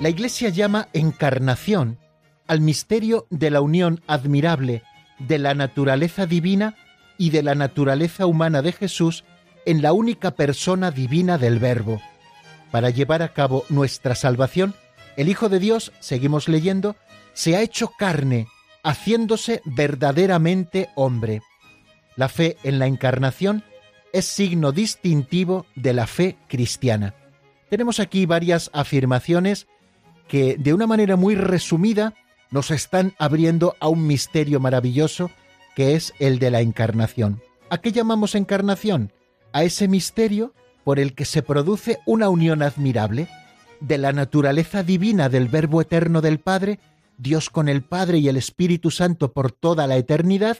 La 0.00 0.08
Iglesia 0.08 0.48
llama 0.48 0.88
encarnación 0.94 1.98
al 2.46 2.62
misterio 2.62 3.26
de 3.28 3.50
la 3.50 3.60
unión 3.60 4.00
admirable 4.06 4.82
de 5.18 5.38
la 5.38 5.52
naturaleza 5.52 6.24
divina 6.24 6.74
y 7.18 7.28
de 7.28 7.42
la 7.42 7.54
naturaleza 7.54 8.24
humana 8.24 8.62
de 8.62 8.72
Jesús 8.72 9.24
en 9.66 9.82
la 9.82 9.92
única 9.92 10.30
persona 10.30 10.90
divina 10.90 11.36
del 11.36 11.58
Verbo. 11.58 12.00
Para 12.70 12.88
llevar 12.88 13.20
a 13.20 13.34
cabo 13.34 13.66
nuestra 13.68 14.14
salvación, 14.14 14.74
el 15.18 15.28
Hijo 15.28 15.50
de 15.50 15.58
Dios, 15.58 15.92
seguimos 16.00 16.48
leyendo, 16.48 16.96
se 17.34 17.56
ha 17.56 17.60
hecho 17.60 17.88
carne, 17.98 18.46
haciéndose 18.82 19.60
verdaderamente 19.66 20.88
hombre. 20.94 21.42
La 22.16 22.30
fe 22.30 22.56
en 22.62 22.78
la 22.78 22.86
encarnación 22.86 23.64
es 24.14 24.24
signo 24.24 24.72
distintivo 24.72 25.66
de 25.74 25.92
la 25.92 26.06
fe 26.06 26.38
cristiana. 26.48 27.14
Tenemos 27.68 28.00
aquí 28.00 28.24
varias 28.24 28.70
afirmaciones 28.72 29.66
que 30.30 30.56
de 30.56 30.72
una 30.72 30.86
manera 30.86 31.16
muy 31.16 31.34
resumida 31.34 32.14
nos 32.52 32.70
están 32.70 33.14
abriendo 33.18 33.74
a 33.80 33.88
un 33.88 34.06
misterio 34.06 34.60
maravilloso 34.60 35.28
que 35.74 35.96
es 35.96 36.14
el 36.20 36.38
de 36.38 36.52
la 36.52 36.60
encarnación. 36.60 37.42
¿A 37.68 37.78
qué 37.78 37.90
llamamos 37.90 38.36
encarnación? 38.36 39.12
A 39.52 39.64
ese 39.64 39.88
misterio 39.88 40.54
por 40.84 41.00
el 41.00 41.14
que 41.14 41.24
se 41.24 41.42
produce 41.42 41.98
una 42.06 42.28
unión 42.28 42.62
admirable 42.62 43.28
de 43.80 43.98
la 43.98 44.12
naturaleza 44.12 44.84
divina 44.84 45.28
del 45.28 45.48
Verbo 45.48 45.80
eterno 45.80 46.20
del 46.20 46.38
Padre, 46.38 46.78
Dios 47.18 47.50
con 47.50 47.68
el 47.68 47.82
Padre 47.82 48.18
y 48.18 48.28
el 48.28 48.36
Espíritu 48.36 48.92
Santo 48.92 49.32
por 49.32 49.50
toda 49.50 49.88
la 49.88 49.96
eternidad, 49.96 50.58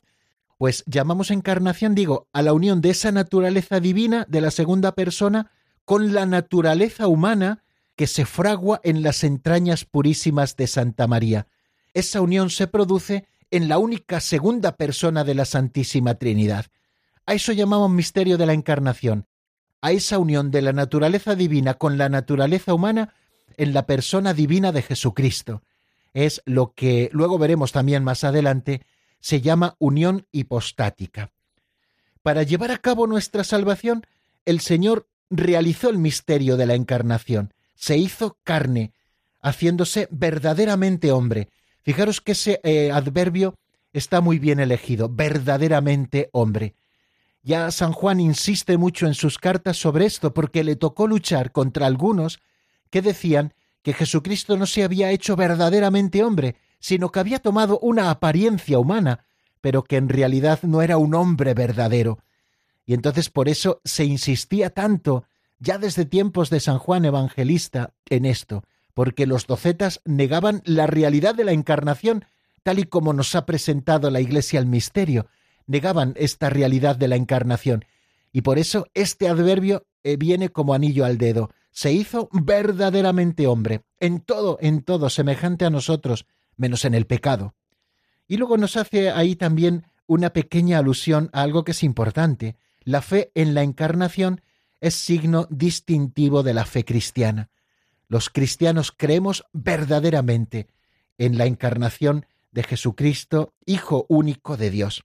pues 0.58 0.82
llamamos 0.86 1.30
encarnación, 1.30 1.94
digo, 1.94 2.26
a 2.32 2.42
la 2.42 2.52
unión 2.54 2.80
de 2.80 2.90
esa 2.90 3.12
naturaleza 3.12 3.78
divina 3.78 4.26
de 4.28 4.40
la 4.40 4.50
segunda 4.50 4.96
persona 4.96 5.52
con 5.84 6.12
la 6.12 6.26
naturaleza 6.26 7.06
humana 7.06 7.62
que 8.00 8.06
se 8.06 8.24
fragua 8.24 8.80
en 8.82 9.02
las 9.02 9.24
entrañas 9.24 9.84
purísimas 9.84 10.56
de 10.56 10.66
Santa 10.68 11.06
María. 11.06 11.48
Esa 11.92 12.22
unión 12.22 12.48
se 12.48 12.66
produce 12.66 13.26
en 13.50 13.68
la 13.68 13.76
única 13.76 14.20
segunda 14.20 14.78
persona 14.78 15.22
de 15.22 15.34
la 15.34 15.44
Santísima 15.44 16.14
Trinidad. 16.14 16.64
A 17.26 17.34
eso 17.34 17.52
llamamos 17.52 17.90
misterio 17.90 18.38
de 18.38 18.46
la 18.46 18.54
Encarnación, 18.54 19.26
a 19.82 19.92
esa 19.92 20.16
unión 20.16 20.50
de 20.50 20.62
la 20.62 20.72
naturaleza 20.72 21.34
divina 21.34 21.74
con 21.74 21.98
la 21.98 22.08
naturaleza 22.08 22.72
humana 22.72 23.12
en 23.58 23.74
la 23.74 23.84
persona 23.84 24.32
divina 24.32 24.72
de 24.72 24.80
Jesucristo. 24.80 25.62
Es 26.14 26.40
lo 26.46 26.72
que 26.72 27.10
luego 27.12 27.36
veremos 27.36 27.70
también 27.70 28.02
más 28.02 28.24
adelante, 28.24 28.80
se 29.20 29.42
llama 29.42 29.76
unión 29.78 30.26
hipostática. 30.32 31.32
Para 32.22 32.44
llevar 32.44 32.70
a 32.70 32.78
cabo 32.78 33.06
nuestra 33.06 33.44
salvación, 33.44 34.06
el 34.46 34.60
Señor 34.60 35.06
realizó 35.28 35.90
el 35.90 35.98
misterio 35.98 36.56
de 36.56 36.64
la 36.64 36.76
Encarnación 36.76 37.52
se 37.80 37.96
hizo 37.96 38.36
carne, 38.44 38.92
haciéndose 39.40 40.06
verdaderamente 40.10 41.12
hombre. 41.12 41.48
Fijaros 41.80 42.20
que 42.20 42.32
ese 42.32 42.60
eh, 42.62 42.92
adverbio 42.92 43.54
está 43.94 44.20
muy 44.20 44.38
bien 44.38 44.60
elegido, 44.60 45.08
verdaderamente 45.08 46.28
hombre. 46.32 46.74
Ya 47.42 47.70
San 47.70 47.92
Juan 47.92 48.20
insiste 48.20 48.76
mucho 48.76 49.06
en 49.06 49.14
sus 49.14 49.38
cartas 49.38 49.78
sobre 49.78 50.04
esto 50.04 50.34
porque 50.34 50.62
le 50.62 50.76
tocó 50.76 51.06
luchar 51.06 51.52
contra 51.52 51.86
algunos 51.86 52.40
que 52.90 53.00
decían 53.00 53.54
que 53.82 53.94
Jesucristo 53.94 54.58
no 54.58 54.66
se 54.66 54.84
había 54.84 55.10
hecho 55.10 55.34
verdaderamente 55.34 56.22
hombre, 56.22 56.56
sino 56.80 57.10
que 57.10 57.20
había 57.20 57.38
tomado 57.38 57.78
una 57.78 58.10
apariencia 58.10 58.78
humana, 58.78 59.24
pero 59.62 59.84
que 59.84 59.96
en 59.96 60.10
realidad 60.10 60.60
no 60.64 60.82
era 60.82 60.98
un 60.98 61.14
hombre 61.14 61.54
verdadero. 61.54 62.18
Y 62.84 62.92
entonces 62.92 63.30
por 63.30 63.48
eso 63.48 63.80
se 63.86 64.04
insistía 64.04 64.68
tanto 64.68 65.24
ya 65.60 65.78
desde 65.78 66.06
tiempos 66.06 66.50
de 66.50 66.58
San 66.58 66.78
Juan 66.78 67.04
Evangelista 67.04 67.94
en 68.08 68.24
esto, 68.24 68.64
porque 68.94 69.26
los 69.26 69.46
docetas 69.46 70.00
negaban 70.04 70.62
la 70.64 70.86
realidad 70.86 71.34
de 71.34 71.44
la 71.44 71.52
encarnación, 71.52 72.24
tal 72.62 72.78
y 72.78 72.84
como 72.84 73.12
nos 73.12 73.34
ha 73.36 73.46
presentado 73.46 74.10
la 74.10 74.20
Iglesia 74.20 74.58
el 74.58 74.66
misterio, 74.66 75.26
negaban 75.66 76.14
esta 76.16 76.50
realidad 76.50 76.96
de 76.96 77.08
la 77.08 77.16
encarnación, 77.16 77.84
y 78.32 78.42
por 78.42 78.58
eso 78.58 78.86
este 78.94 79.28
adverbio 79.28 79.86
eh, 80.02 80.16
viene 80.16 80.48
como 80.48 80.74
anillo 80.74 81.04
al 81.04 81.18
dedo. 81.18 81.50
Se 81.72 81.92
hizo 81.92 82.28
verdaderamente 82.32 83.46
hombre, 83.46 83.82
en 83.98 84.20
todo, 84.20 84.58
en 84.60 84.82
todo, 84.82 85.10
semejante 85.10 85.64
a 85.64 85.70
nosotros, 85.70 86.26
menos 86.56 86.84
en 86.84 86.94
el 86.94 87.06
pecado. 87.06 87.54
Y 88.26 88.36
luego 88.36 88.56
nos 88.56 88.76
hace 88.76 89.10
ahí 89.10 89.36
también 89.36 89.84
una 90.06 90.32
pequeña 90.32 90.78
alusión 90.78 91.30
a 91.32 91.42
algo 91.42 91.64
que 91.64 91.72
es 91.72 91.82
importante. 91.82 92.56
La 92.82 93.02
fe 93.02 93.30
en 93.34 93.54
la 93.54 93.62
encarnación 93.62 94.40
es 94.80 94.94
signo 94.94 95.46
distintivo 95.50 96.42
de 96.42 96.54
la 96.54 96.64
fe 96.64 96.84
cristiana. 96.84 97.50
Los 98.08 98.30
cristianos 98.30 98.92
creemos 98.96 99.44
verdaderamente 99.52 100.68
en 101.18 101.38
la 101.38 101.46
encarnación 101.46 102.26
de 102.50 102.64
Jesucristo, 102.64 103.54
Hijo 103.66 104.06
único 104.08 104.56
de 104.56 104.70
Dios. 104.70 105.04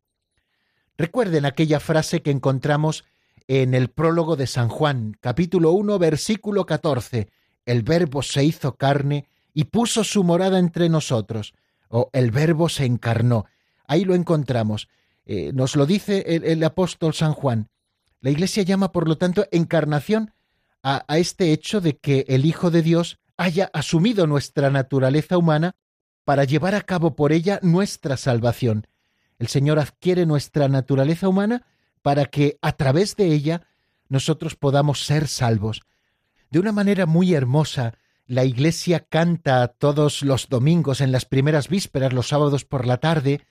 Recuerden 0.98 1.46
aquella 1.46 1.80
frase 1.80 2.22
que 2.22 2.32
encontramos 2.32 3.04
en 3.48 3.74
el 3.74 3.90
prólogo 3.90 4.36
de 4.36 4.48
San 4.48 4.70
Juan, 4.70 5.18
capítulo 5.20 5.72
1, 5.72 6.00
versículo 6.00 6.66
14. 6.66 7.30
El 7.66 7.84
Verbo 7.84 8.24
se 8.24 8.44
hizo 8.44 8.76
carne 8.76 9.28
y 9.54 9.66
puso 9.66 10.04
su 10.04 10.24
morada 10.24 10.58
entre 10.58 10.90
nosotros. 10.90 11.54
O 11.90 12.10
el 12.14 12.32
Verbo 12.32 12.70
se 12.70 12.86
encarnó. 12.86 13.46
Ahí 13.88 14.04
lo 14.06 14.16
encontramos. 14.16 14.88
Eh, 15.26 15.52
nos 15.54 15.76
lo 15.76 15.86
dice 15.86 16.24
el 16.28 16.64
apóstol 16.64 17.14
San 17.14 17.34
Juan. 17.34 17.70
La 18.22 18.30
Iglesia 18.30 18.64
llama, 18.64 18.92
por 18.92 19.08
lo 19.08 19.18
tanto, 19.18 19.46
encarnación 19.52 20.34
a, 20.84 21.04
este 21.18 21.52
hecho 21.52 21.82
de 21.82 21.98
que 21.98 22.26
el 22.28 22.46
Hijo 22.46 22.70
de 22.70 22.84
Dios 22.84 23.20
haya 23.38 23.72
asumido 23.74 24.28
nuestra 24.28 24.70
naturaleza 24.70 25.38
humana 25.38 25.76
para 26.24 26.44
llevar 26.44 26.76
a 26.76 26.82
cabo 26.82 27.16
por 27.16 27.32
ella 27.32 27.60
nuestra 27.64 28.18
salvación. 28.18 28.88
El 29.40 29.48
Señor 29.48 29.80
adquiere 29.80 30.26
nuestra 30.26 30.68
naturaleza 30.68 31.28
humana 31.28 31.66
para 32.02 32.26
que 32.26 32.58
a 32.62 32.74
través 32.74 33.16
de 33.16 33.34
ella 33.34 33.68
nosotros 34.10 34.56
podamos 34.56 35.06
ser 35.06 35.28
salvos. 35.28 35.82
De 36.52 36.60
una 36.60 36.72
manera 36.72 37.06
muy 37.06 37.34
hermosa, 37.34 37.96
la 38.28 38.46
Iglesia 38.46 39.00
canta 39.00 39.68
todos 39.68 40.22
los 40.22 40.50
domingos 40.50 41.02
en 41.02 41.12
las 41.12 41.26
primeras 41.26 41.68
vísperas, 41.68 42.14
los 42.14 42.28
sábados 42.28 42.64
por 42.64 42.86
la 42.86 42.98
tarde, 42.98 43.42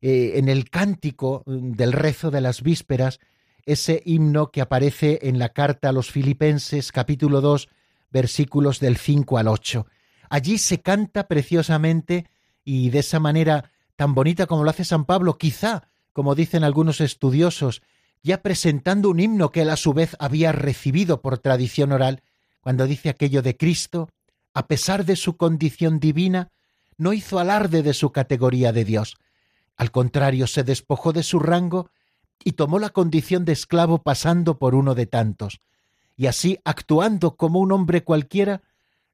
eh, 0.00 0.32
en 0.36 0.48
el 0.48 0.70
cántico 0.70 1.42
del 1.46 1.92
rezo 1.92 2.30
de 2.30 2.40
las 2.40 2.62
vísperas, 2.62 3.20
ese 3.66 4.02
himno 4.04 4.50
que 4.50 4.60
aparece 4.60 5.20
en 5.22 5.38
la 5.38 5.50
carta 5.50 5.88
a 5.88 5.92
los 5.92 6.10
Filipenses 6.10 6.92
capítulo 6.92 7.40
2 7.40 7.68
versículos 8.10 8.80
del 8.80 8.96
5 8.96 9.38
al 9.38 9.48
8. 9.48 9.86
Allí 10.30 10.58
se 10.58 10.80
canta 10.80 11.26
preciosamente 11.26 12.26
y 12.64 12.90
de 12.90 13.00
esa 13.00 13.20
manera 13.20 13.70
tan 13.96 14.14
bonita 14.14 14.46
como 14.46 14.64
lo 14.64 14.70
hace 14.70 14.84
San 14.84 15.04
Pablo, 15.04 15.38
quizá, 15.38 15.88
como 16.12 16.34
dicen 16.34 16.64
algunos 16.64 17.00
estudiosos, 17.00 17.82
ya 18.22 18.42
presentando 18.42 19.10
un 19.10 19.20
himno 19.20 19.50
que 19.50 19.62
él 19.62 19.70
a 19.70 19.76
su 19.76 19.92
vez 19.92 20.16
había 20.18 20.52
recibido 20.52 21.20
por 21.20 21.38
tradición 21.38 21.92
oral, 21.92 22.22
cuando 22.60 22.86
dice 22.86 23.10
aquello 23.10 23.42
de 23.42 23.56
Cristo, 23.56 24.08
a 24.54 24.66
pesar 24.66 25.04
de 25.04 25.16
su 25.16 25.36
condición 25.36 26.00
divina, 26.00 26.50
no 26.96 27.12
hizo 27.12 27.38
alarde 27.38 27.82
de 27.82 27.92
su 27.92 28.12
categoría 28.12 28.72
de 28.72 28.84
Dios. 28.84 29.16
Al 29.76 29.90
contrario, 29.90 30.46
se 30.46 30.62
despojó 30.62 31.12
de 31.12 31.22
su 31.22 31.40
rango 31.40 31.90
y 32.44 32.52
tomó 32.52 32.78
la 32.78 32.90
condición 32.90 33.44
de 33.44 33.52
esclavo 33.52 34.02
pasando 34.02 34.58
por 34.58 34.74
uno 34.74 34.94
de 34.94 35.06
tantos, 35.06 35.60
y 36.16 36.26
así, 36.26 36.60
actuando 36.64 37.36
como 37.36 37.58
un 37.58 37.72
hombre 37.72 38.04
cualquiera, 38.04 38.62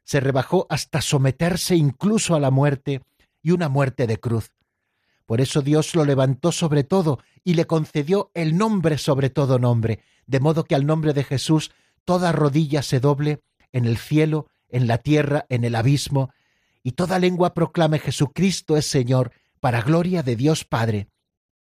se 0.05 0.21
rebajó 0.21 0.67
hasta 0.69 1.01
someterse 1.01 1.77
incluso 1.77 2.35
a 2.35 2.41
la 2.41 2.51
muerte 2.51 3.01
y 3.43 3.53
una 3.53 3.69
muerte 3.69 4.07
de 4.07 4.19
cruz. 4.19 4.53
Por 5.25 5.41
eso 5.41 5.63
Dios 5.63 5.95
lo 5.95 6.05
levantó 6.05 6.51
sobre 6.51 6.83
todo 6.83 7.21
y 7.45 7.55
le 7.55 7.67
concedió 7.67 8.31
el 8.35 8.59
nombre 8.59 8.99
sobre 8.99 9.31
todo 9.31 9.59
nombre, 9.59 10.01
de 10.27 10.41
modo 10.41 10.65
que 10.65 10.75
al 10.75 10.85
nombre 10.85 11.13
de 11.13 11.25
Jesús 11.25 11.71
toda 12.05 12.33
rodilla 12.33 12.83
se 12.83 12.99
doble 12.99 13.41
en 13.73 13.85
el 13.85 13.97
cielo, 13.97 14.49
en 14.69 14.89
la 14.89 14.99
tierra, 14.99 15.47
en 15.49 15.65
el 15.65 15.77
abismo, 15.77 16.31
y 16.83 16.93
toda 16.93 17.19
lengua 17.19 17.55
proclame 17.55 17.99
Jesucristo 17.99 18.77
es 18.77 18.87
Señor, 18.87 19.33
para 19.61 19.83
gloria 19.83 20.23
de 20.23 20.37
Dios 20.37 20.65
Padre. 20.65 21.09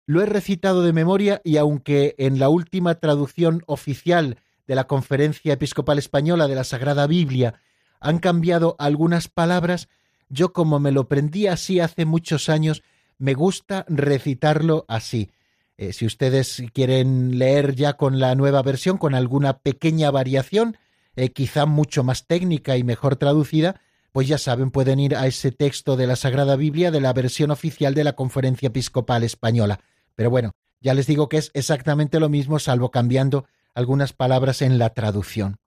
Lo 0.10 0.24
he 0.24 0.26
recitado 0.26 0.82
de 0.82 0.92
memoria 0.92 1.40
y 1.44 1.58
aunque 1.58 2.16
en 2.18 2.40
la 2.40 2.50
última 2.50 2.96
traducción 2.96 3.62
oficial 3.68 4.40
de 4.66 4.74
la 4.74 4.88
Conferencia 4.88 5.54
Episcopal 5.54 6.00
Española 6.00 6.48
de 6.48 6.56
la 6.56 6.64
Sagrada 6.64 7.06
Biblia 7.06 7.62
han 8.00 8.18
cambiado 8.18 8.76
algunas 8.80 9.28
palabras, 9.28 9.88
yo 10.28 10.52
como 10.52 10.80
me 10.80 10.92
lo 10.92 11.08
prendí 11.08 11.46
así 11.46 11.80
hace 11.80 12.06
muchos 12.06 12.50
años, 12.50 12.82
me 13.20 13.36
gusta 13.36 13.86
recitarlo 13.88 14.84
así. 14.88 15.30
Eh, 15.78 15.94
si 15.94 16.08
ustedes 16.08 16.64
quieren 16.74 17.38
leer 17.38 17.76
ya 17.76 17.94
con 17.94 18.20
la 18.20 18.34
nueva 18.34 18.64
versión, 18.64 18.98
con 18.98 19.14
alguna 19.14 19.60
pequeña 19.60 20.10
variación, 20.10 20.76
eh, 21.18 21.30
quizá 21.30 21.68
mucho 21.68 22.04
más 22.04 22.26
técnica 22.26 22.78
y 22.78 22.84
mejor 22.84 23.16
traducida, 23.18 23.80
pues 24.12 24.28
ya 24.28 24.40
saben, 24.40 24.72
pueden 24.72 25.00
ir 25.00 25.16
a 25.16 25.28
ese 25.28 25.52
texto 25.52 25.96
de 25.98 26.08
la 26.08 26.16
Sagrada 26.16 26.56
Biblia 26.56 26.90
de 26.90 27.00
la 27.00 27.14
versión 27.14 27.52
oficial 27.52 27.94
de 27.94 28.06
la 28.06 28.14
Conferencia 28.14 28.70
Episcopal 28.70 29.22
Española. 29.22 29.82
Pero 30.20 30.32
bueno, 30.32 30.52
ya 30.82 30.94
les 30.94 31.08
digo 31.08 31.30
que 31.30 31.38
es 31.38 31.50
exactamente 31.54 32.20
lo 32.20 32.28
mismo, 32.28 32.60
salvo 32.60 32.92
cambiando 32.92 33.48
algunas 33.74 34.12
palabras 34.12 34.62
en 34.62 34.78
la 34.78 34.90
traducción. 34.90 35.60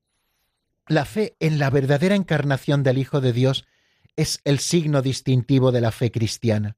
La 0.86 1.06
fe 1.06 1.36
en 1.40 1.58
la 1.58 1.70
verdadera 1.70 2.16
encarnación 2.16 2.82
del 2.82 2.98
Hijo 2.98 3.22
de 3.22 3.32
Dios 3.32 3.64
es 4.14 4.42
el 4.44 4.58
signo 4.58 5.00
distintivo 5.00 5.72
de 5.72 5.80
la 5.80 5.90
fe 5.90 6.10
cristiana. 6.10 6.76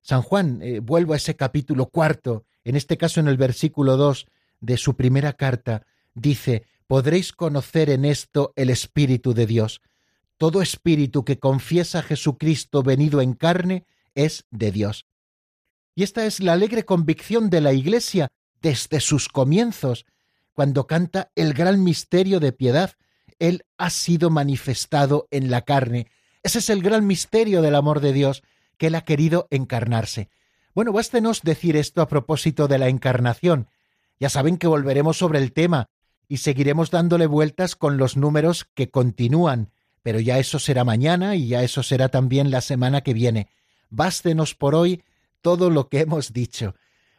San 0.00 0.22
Juan, 0.22 0.62
eh, 0.62 0.80
vuelvo 0.80 1.12
a 1.12 1.18
ese 1.18 1.36
capítulo 1.36 1.90
cuarto, 1.90 2.46
en 2.64 2.74
este 2.74 2.96
caso 2.96 3.20
en 3.20 3.28
el 3.28 3.36
versículo 3.36 3.98
dos 3.98 4.26
de 4.60 4.78
su 4.78 4.96
primera 4.96 5.34
carta, 5.34 5.84
dice, 6.14 6.64
podréis 6.86 7.34
conocer 7.34 7.90
en 7.90 8.06
esto 8.06 8.54
el 8.56 8.70
Espíritu 8.70 9.34
de 9.34 9.44
Dios. 9.44 9.82
Todo 10.38 10.62
espíritu 10.62 11.22
que 11.22 11.38
confiesa 11.38 11.98
a 11.98 12.02
Jesucristo 12.02 12.82
venido 12.82 13.20
en 13.20 13.34
carne 13.34 13.84
es 14.14 14.46
de 14.50 14.72
Dios. 14.72 15.04
Y 15.94 16.02
esta 16.02 16.26
es 16.26 16.40
la 16.40 16.54
alegre 16.54 16.84
convicción 16.84 17.50
de 17.50 17.60
la 17.60 17.72
Iglesia 17.72 18.28
desde 18.60 19.00
sus 19.00 19.28
comienzos, 19.28 20.06
cuando 20.52 20.86
canta 20.86 21.30
el 21.34 21.52
gran 21.52 21.82
misterio 21.82 22.40
de 22.40 22.52
piedad. 22.52 22.92
Él 23.38 23.64
ha 23.78 23.90
sido 23.90 24.30
manifestado 24.30 25.28
en 25.30 25.50
la 25.50 25.62
carne. 25.62 26.08
Ese 26.42 26.58
es 26.58 26.70
el 26.70 26.82
gran 26.82 27.06
misterio 27.06 27.62
del 27.62 27.74
amor 27.74 28.00
de 28.00 28.12
Dios, 28.12 28.42
que 28.78 28.88
Él 28.88 28.94
ha 28.94 29.04
querido 29.04 29.48
encarnarse. 29.50 30.28
Bueno, 30.74 30.92
bástenos 30.92 31.42
decir 31.42 31.76
esto 31.76 32.02
a 32.02 32.08
propósito 32.08 32.66
de 32.66 32.78
la 32.78 32.88
encarnación. 32.88 33.68
Ya 34.18 34.28
saben 34.28 34.56
que 34.56 34.66
volveremos 34.66 35.18
sobre 35.18 35.38
el 35.38 35.52
tema 35.52 35.88
y 36.28 36.38
seguiremos 36.38 36.90
dándole 36.90 37.26
vueltas 37.26 37.76
con 37.76 37.96
los 37.96 38.16
números 38.16 38.66
que 38.74 38.90
continúan, 38.90 39.70
pero 40.02 40.20
ya 40.20 40.38
eso 40.38 40.58
será 40.58 40.84
mañana 40.84 41.36
y 41.36 41.48
ya 41.48 41.62
eso 41.62 41.82
será 41.82 42.08
también 42.08 42.50
la 42.50 42.60
semana 42.60 43.02
que 43.02 43.14
viene. 43.14 43.48
Bástenos 43.90 44.54
por 44.54 44.74
hoy 44.74 45.02
todo 45.44 45.68
lo 45.68 45.90
que 45.90 46.00
hemos 46.00 46.32
dicho. 46.32 46.74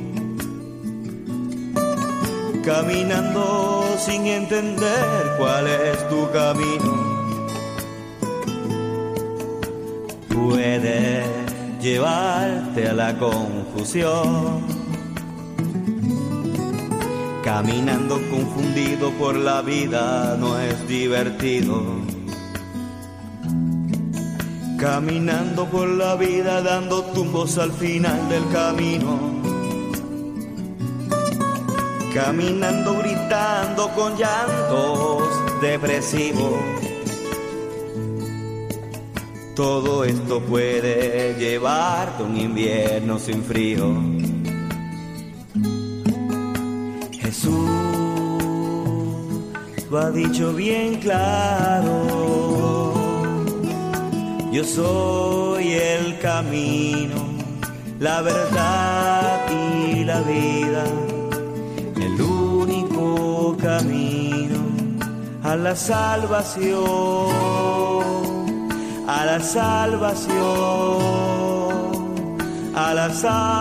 caminando 2.62 3.84
sin 3.98 4.26
entender 4.26 5.36
cuál 5.38 5.66
es 5.66 6.08
tu 6.08 6.30
camino. 6.30 7.12
Puede 10.28 11.24
llevarte 11.80 12.88
a 12.88 12.92
la 12.92 13.18
confusión. 13.18 14.62
Caminando 17.42 18.20
confundido 18.30 19.10
por 19.12 19.34
la 19.36 19.62
vida 19.62 20.36
no 20.38 20.58
es 20.58 20.86
divertido. 20.86 21.82
Caminando 24.78 25.66
por 25.66 25.88
la 25.88 26.16
vida 26.16 26.62
dando 26.62 27.02
tumbos 27.02 27.58
al 27.58 27.72
final 27.72 28.28
del 28.28 28.48
camino 28.50 29.41
caminando 32.14 32.98
gritando 32.98 33.88
con 33.94 34.16
llantos 34.16 35.28
depresivos. 35.60 36.60
Todo 39.54 40.04
esto 40.04 40.40
puede 40.40 41.34
llevarte 41.38 42.22
un 42.22 42.36
invierno 42.36 43.18
sin 43.18 43.42
frío. 43.42 43.94
Jesús 47.12 47.70
lo 49.90 49.98
ha 49.98 50.10
dicho 50.10 50.52
bien 50.54 50.96
claro. 50.96 52.92
Yo 54.52 54.64
soy 54.64 55.72
el 55.72 56.18
camino, 56.18 57.24
la 57.98 58.20
verdad 58.20 59.40
y 59.50 60.04
la 60.04 60.20
vida, 60.20 60.84
a 65.52 65.56
la 65.56 65.76
salvación 65.76 67.52
a 69.06 69.26
la 69.26 69.40
salvación, 69.40 70.32
a 72.74 72.94
la 72.94 73.10
salvación. 73.10 73.52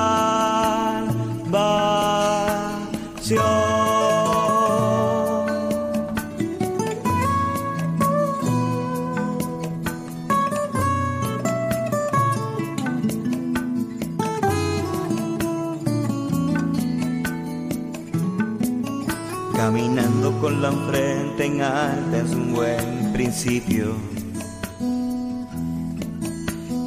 Caminando 19.58 20.32
con 20.40 20.62
la 20.62 20.72
frente 20.72 21.31
en 21.42 21.62
alta 21.62 22.18
es 22.18 22.32
un 22.32 22.54
buen 22.54 23.14
principio 23.14 23.96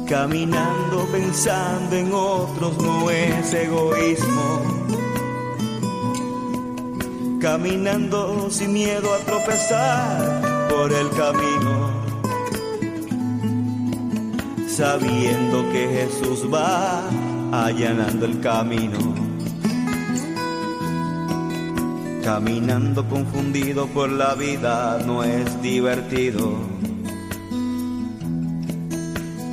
Caminando 0.07 1.07
pensando 1.11 1.95
en 1.95 2.13
otros 2.13 2.77
no 2.77 3.09
es 3.09 3.51
egoísmo. 3.55 4.61
Caminando 7.41 8.51
sin 8.51 8.73
miedo 8.73 9.11
a 9.15 9.17
tropezar 9.25 10.67
por 10.69 10.93
el 10.93 11.09
camino. 11.09 11.89
Sabiendo 14.69 15.71
que 15.71 15.87
Jesús 15.87 16.45
va 16.53 17.01
allanando 17.51 18.27
el 18.27 18.39
camino. 18.41 19.14
Caminando 22.25 23.07
confundido 23.07 23.85
por 23.85 24.09
la 24.09 24.33
vida 24.33 24.99
no 25.05 25.23
es 25.23 25.61
divertido 25.61 26.75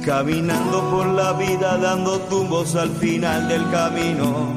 Caminando 0.05 0.91
por 0.91 1.07
la 1.07 1.35
vida 1.35 1.77
dando 1.77 2.19
tumbos 2.23 2.75
al 2.75 2.91
final 2.97 3.47
del 3.47 3.71
camino. 3.71 4.49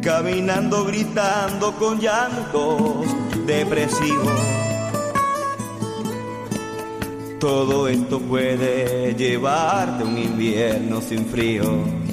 Caminando 0.00 0.84
gritando 0.84 1.72
con 1.72 2.00
llantos 2.00 3.04
depresivos. 3.44 4.40
Todo 7.38 7.88
esto 7.88 8.18
puede 8.20 9.14
llevarte 9.14 10.04
un 10.04 10.16
invierno 10.16 11.02
sin 11.02 11.26
frío. 11.26 12.03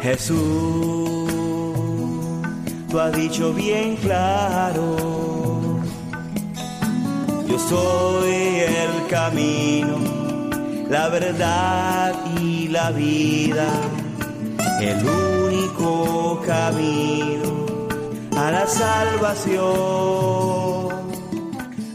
Jesús, 0.00 1.30
tú 2.90 3.00
has 3.00 3.12
dicho 3.12 3.52
bien 3.52 3.96
claro 3.96 5.28
yo 7.48 7.58
soy 7.58 8.34
el 8.34 9.06
camino, 9.08 9.96
la 10.90 11.08
verdad 11.08 12.14
y 12.38 12.68
la 12.68 12.90
vida, 12.90 13.66
el 14.80 14.98
único 15.06 16.42
camino 16.44 17.88
a 18.36 18.50
la 18.50 18.66
salvación, 18.66 19.58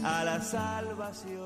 a 0.02 0.24
la 0.24 0.42
salvación. 0.42 1.44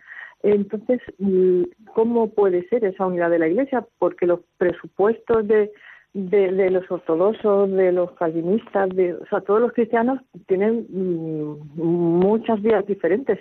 entonces 0.44 1.02
mm, 1.18 1.64
cómo 1.94 2.30
puede 2.30 2.68
ser 2.70 2.86
esa 2.86 3.06
unidad 3.06 3.30
de 3.30 3.40
la 3.40 3.48
iglesia 3.48 3.86
porque 4.00 4.26
los 4.26 4.42
presupuestos 4.58 5.48
de 5.48 5.72
de, 6.14 6.72
los 6.72 6.90
ortodoxos 6.90 7.70
de 7.70 7.92
los 7.92 8.12
calvinistas 8.14 8.90
de 8.90 9.14
o 9.14 9.26
sea 9.28 9.42
todos 9.42 9.62
los 9.62 9.74
cristianos 9.74 10.20
tienen 10.48 10.88
mm, 10.90 11.58
muchas 11.76 12.62
vías 12.62 12.86
diferentes 12.86 13.40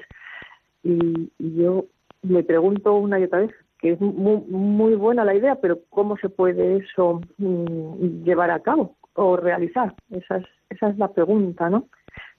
y, 0.82 1.30
yo 1.38 1.86
me 2.22 2.42
pregunto 2.42 2.94
una 2.94 3.18
y 3.18 3.24
otra 3.24 3.40
vez 3.40 3.54
que 3.78 3.92
es 3.92 4.00
muy, 4.00 4.40
muy 4.48 4.94
buena 4.94 5.24
la 5.24 5.34
idea, 5.34 5.56
pero 5.56 5.80
¿cómo 5.90 6.16
se 6.16 6.28
puede 6.28 6.78
eso 6.78 7.20
mm, 7.38 8.24
llevar 8.24 8.50
a 8.50 8.60
cabo? 8.60 8.96
o 9.16 9.36
realizar? 9.36 9.94
Esa 10.10 10.36
es, 10.38 10.44
esa 10.70 10.90
es 10.90 10.98
la 10.98 11.08
pregunta, 11.08 11.68
¿no? 11.68 11.88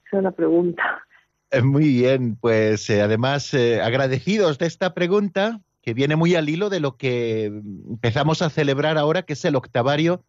Esa 0.05 0.18
es 0.18 0.24
la 0.24 0.32
pregunta. 0.32 1.03
Eh, 1.52 1.62
muy 1.62 1.86
bien, 1.86 2.36
pues 2.36 2.89
eh, 2.89 3.02
además 3.02 3.54
eh, 3.54 3.82
agradecidos 3.82 4.58
de 4.58 4.68
esta 4.68 4.93
pregunta 4.93 5.62
que 5.82 5.93
viene 5.93 6.18
muy 6.18 6.36
al 6.36 6.50
hilo 6.50 6.70
de 6.70 6.82
lo 6.82 6.98
que 6.98 7.45
empezamos 7.45 8.41
a 8.41 8.50
celebrar 8.50 8.98
ahora, 8.98 9.24
que 9.24 9.34
es 9.34 9.45
el 9.45 9.56
octavario 9.56 10.26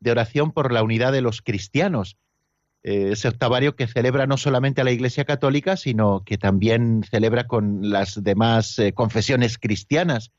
de 0.00 0.10
oración 0.10 0.52
por 0.52 0.72
la 0.72 0.82
unidad 0.82 1.12
de 1.12 1.22
los 1.22 1.40
cristianos. 1.40 2.18
ese 2.82 3.28
octavario 3.28 3.74
que 3.74 3.86
celebra 3.86 4.26
no 4.26 4.36
solamente 4.36 4.80
a 4.80 4.84
la 4.84 4.92
Iglesia 4.92 5.24
Católica, 5.24 5.76
sino 5.76 6.22
que 6.24 6.38
también 6.38 7.02
celebra 7.10 7.46
con 7.46 7.90
las 7.90 8.22
demás 8.22 8.76
confesiones 8.94 9.58
cristianas, 9.58 10.30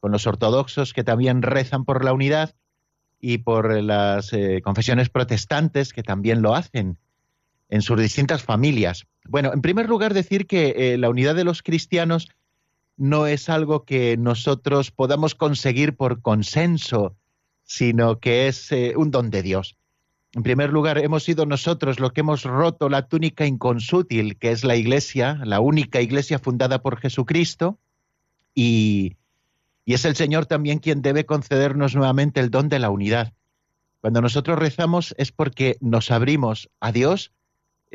con 0.00 0.10
los 0.10 0.26
ortodoxos 0.26 0.92
que 0.92 1.04
también 1.04 1.42
rezan 1.42 1.84
por 1.84 2.04
la 2.04 2.12
unidad 2.12 2.54
y 3.20 3.38
por 3.38 3.82
las 3.82 4.34
eh, 4.34 4.60
confesiones 4.62 5.08
protestantes 5.08 5.94
que 5.94 6.02
también 6.02 6.42
lo 6.42 6.54
hacen 6.54 6.98
en 7.74 7.82
sus 7.82 8.00
distintas 8.00 8.44
familias. 8.44 9.04
Bueno, 9.24 9.52
en 9.52 9.60
primer 9.60 9.88
lugar 9.88 10.14
decir 10.14 10.46
que 10.46 10.74
eh, 10.76 10.96
la 10.96 11.10
unidad 11.10 11.34
de 11.34 11.42
los 11.42 11.60
cristianos 11.60 12.28
no 12.96 13.26
es 13.26 13.48
algo 13.48 13.84
que 13.84 14.16
nosotros 14.16 14.92
podamos 14.92 15.34
conseguir 15.34 15.96
por 15.96 16.22
consenso, 16.22 17.16
sino 17.64 18.20
que 18.20 18.46
es 18.46 18.70
eh, 18.70 18.94
un 18.96 19.10
don 19.10 19.28
de 19.30 19.42
Dios. 19.42 19.76
En 20.34 20.44
primer 20.44 20.70
lugar, 20.70 20.98
hemos 20.98 21.24
sido 21.24 21.46
nosotros 21.46 21.98
los 21.98 22.12
que 22.12 22.20
hemos 22.20 22.44
roto 22.44 22.88
la 22.88 23.08
túnica 23.08 23.44
inconsútil, 23.44 24.36
que 24.38 24.52
es 24.52 24.62
la 24.62 24.76
Iglesia, 24.76 25.40
la 25.42 25.58
única 25.58 26.00
Iglesia 26.00 26.38
fundada 26.38 26.80
por 26.80 27.00
Jesucristo, 27.00 27.80
y, 28.54 29.16
y 29.84 29.94
es 29.94 30.04
el 30.04 30.14
Señor 30.14 30.46
también 30.46 30.78
quien 30.78 31.02
debe 31.02 31.26
concedernos 31.26 31.96
nuevamente 31.96 32.38
el 32.38 32.52
don 32.52 32.68
de 32.68 32.78
la 32.78 32.90
unidad. 32.90 33.32
Cuando 34.00 34.20
nosotros 34.20 34.60
rezamos 34.60 35.12
es 35.18 35.32
porque 35.32 35.76
nos 35.80 36.12
abrimos 36.12 36.70
a 36.78 36.92
Dios 36.92 37.32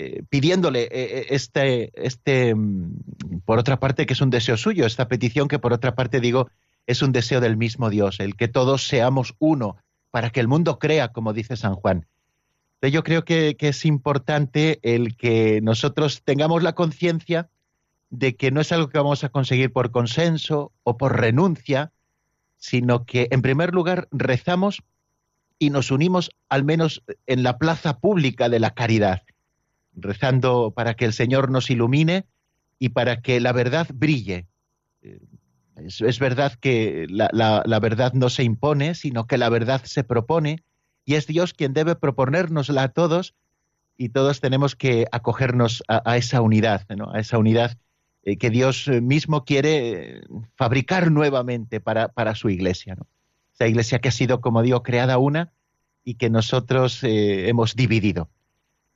eh, 0.02 0.24
pidiéndole 0.30 0.84
eh, 0.84 0.90
eh, 0.92 1.26
este, 1.32 1.92
este, 1.94 2.56
mm, 2.56 3.42
por 3.44 3.60
otra 3.60 3.82
parte, 3.82 4.06
que 4.06 4.14
es 4.14 4.22
un 4.22 4.30
deseo 4.30 4.56
suyo, 4.56 4.86
esta 4.86 5.10
petición 5.10 5.50
que 5.50 5.60
por 5.60 5.74
otra 5.74 5.94
parte 5.94 6.22
digo 6.22 6.50
es 6.88 7.02
un 7.02 7.12
deseo 7.12 7.42
del 7.42 7.58
mismo 7.58 7.90
Dios, 7.90 8.22
el 8.22 8.38
que 8.38 8.48
todos 8.48 8.88
seamos 8.88 9.36
uno, 9.40 9.76
para 10.10 10.30
que 10.30 10.40
el 10.40 10.48
mundo 10.48 10.80
crea, 10.80 11.10
como 11.10 11.34
dice 11.34 11.58
San 11.58 11.76
Juan. 11.76 12.08
Yo 12.82 13.04
creo 13.04 13.26
que, 13.26 13.58
que 13.58 13.68
es 13.68 13.84
importante 13.84 14.80
el 14.84 15.18
que 15.18 15.60
nosotros 15.62 16.22
tengamos 16.24 16.64
la 16.64 16.76
conciencia 16.76 17.50
de 18.10 18.38
que 18.38 18.52
no 18.52 18.62
es 18.62 18.72
algo 18.72 18.88
que 18.88 19.00
vamos 19.00 19.26
a 19.26 19.30
conseguir 19.30 19.74
por 19.74 19.92
consenso 19.92 20.72
o 20.84 20.98
por 20.98 21.20
renuncia, 21.20 21.92
sino 22.56 23.04
que 23.04 23.28
en 23.32 23.42
primer 23.42 23.74
lugar 23.74 24.08
rezamos 24.12 24.82
y 25.60 25.72
nos 25.72 25.92
unimos 25.92 26.32
al 26.48 26.64
menos 26.64 27.04
en 27.28 27.44
la 27.44 27.58
plaza 27.58 28.00
pública 28.00 28.48
de 28.48 28.62
la 28.62 28.74
caridad, 28.74 29.24
rezando 29.94 30.72
para 30.76 30.94
que 30.96 31.06
el 31.06 31.14
Señor 31.14 31.50
nos 31.50 31.70
ilumine 31.70 32.26
y 32.80 32.90
para 32.90 33.22
que 33.22 33.40
la 33.40 33.52
verdad 33.52 33.88
brille. 33.94 34.48
Eh, 35.02 35.20
es, 35.76 36.20
verdad 36.20 36.54
que 36.60 37.06
la, 37.10 37.80
verdad 37.80 38.14
no 38.14 38.30
se 38.30 38.44
impone, 38.44 38.96
sino 38.96 39.28
que 39.28 39.38
la 39.38 39.50
verdad 39.50 39.82
se 39.86 40.04
propone 40.04 40.64
y 41.06 41.16
es 41.16 41.26
Dios 41.26 41.54
quien 41.54 41.74
debe 41.74 41.96
proponérnosla 41.96 42.84
a 42.84 42.88
todos 42.90 43.34
y 43.98 44.10
todos 44.10 44.42
tenemos 44.42 44.76
que 44.76 45.08
acogernos 45.12 45.84
a, 45.88 46.18
esa 46.18 46.42
unidad, 46.42 46.86
a 47.14 47.20
esa 47.20 47.38
unidad 47.38 47.78
eh, 48.24 48.38
que 48.38 48.50
Dios 48.50 48.88
eh, 48.88 49.00
mismo 49.02 49.46
quiere 49.46 50.22
fabricar 50.56 51.12
nuevamente 51.12 51.80
para, 51.80 52.36
su 52.36 52.50
iglesia. 52.50 52.98
Esa 53.54 53.68
iglesia 53.68 54.00
que 54.00 54.10
ha 54.10 54.14
sido, 54.14 54.42
como 54.42 54.62
digo, 54.62 54.84
creada 54.84 55.18
una 55.18 55.54
y 56.04 56.16
que 56.16 56.30
nosotros 56.30 57.00
hemos 57.04 57.76
dividido. 57.76 58.30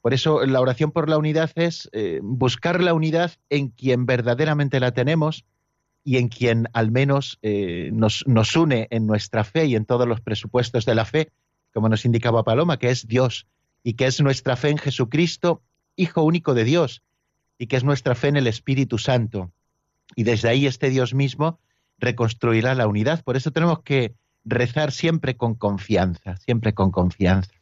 Por 0.03 0.13
eso 0.13 0.45
la 0.45 0.59
oración 0.59 0.91
por 0.91 1.07
la 1.07 1.17
unidad 1.17 1.49
es 1.55 1.89
buscar 2.21 2.83
la 2.83 2.93
unidad 2.93 3.31
en 3.49 3.69
quien 3.69 4.05
verdaderamente 4.05 4.81
la 4.81 4.91
tenemos 4.91 5.45
y 6.03 6.17
en 6.17 6.27
quien 6.27 6.67
al 6.73 6.91
menos 6.91 7.39
nos, 7.41 8.27
nos 8.27 8.53
une 8.57 8.89
en 8.91 9.07
nuestra 9.07 9.45
fe 9.45 9.65
y 9.67 9.77
en 9.77 9.85
todos 9.85 10.05
los 10.05 10.19
presupuestos 10.19 10.83
de 10.83 10.93
la 10.93 11.05
fe, 11.05 11.31
como 11.73 11.87
nos 11.87 12.03
indicaba 12.03 12.43
Paloma, 12.43 12.79
que 12.79 12.89
es 12.89 13.07
Dios 13.07 13.47
y 13.81 13.93
que 13.93 14.05
es 14.05 14.19
nuestra 14.19 14.57
fe 14.57 14.71
en 14.71 14.77
Jesucristo, 14.77 15.61
Hijo 15.95 16.23
único 16.23 16.53
de 16.53 16.65
Dios, 16.65 17.01
y 17.57 17.67
que 17.67 17.77
es 17.77 17.85
nuestra 17.85 18.13
fe 18.13 18.27
en 18.27 18.35
el 18.35 18.47
Espíritu 18.47 18.97
Santo. 18.97 19.53
Y 20.17 20.23
desde 20.23 20.49
ahí 20.49 20.67
este 20.67 20.89
Dios 20.89 21.13
mismo 21.13 21.61
reconstruirá 21.97 22.75
la 22.75 22.87
unidad. 22.87 23.23
Por 23.23 23.37
eso 23.37 23.51
tenemos 23.51 23.83
que 23.83 24.15
rezar 24.43 24.91
siempre 24.91 25.37
con 25.37 25.55
confianza, 25.55 26.35
siempre 26.35 26.73
con 26.73 26.91
confianza. 26.91 27.53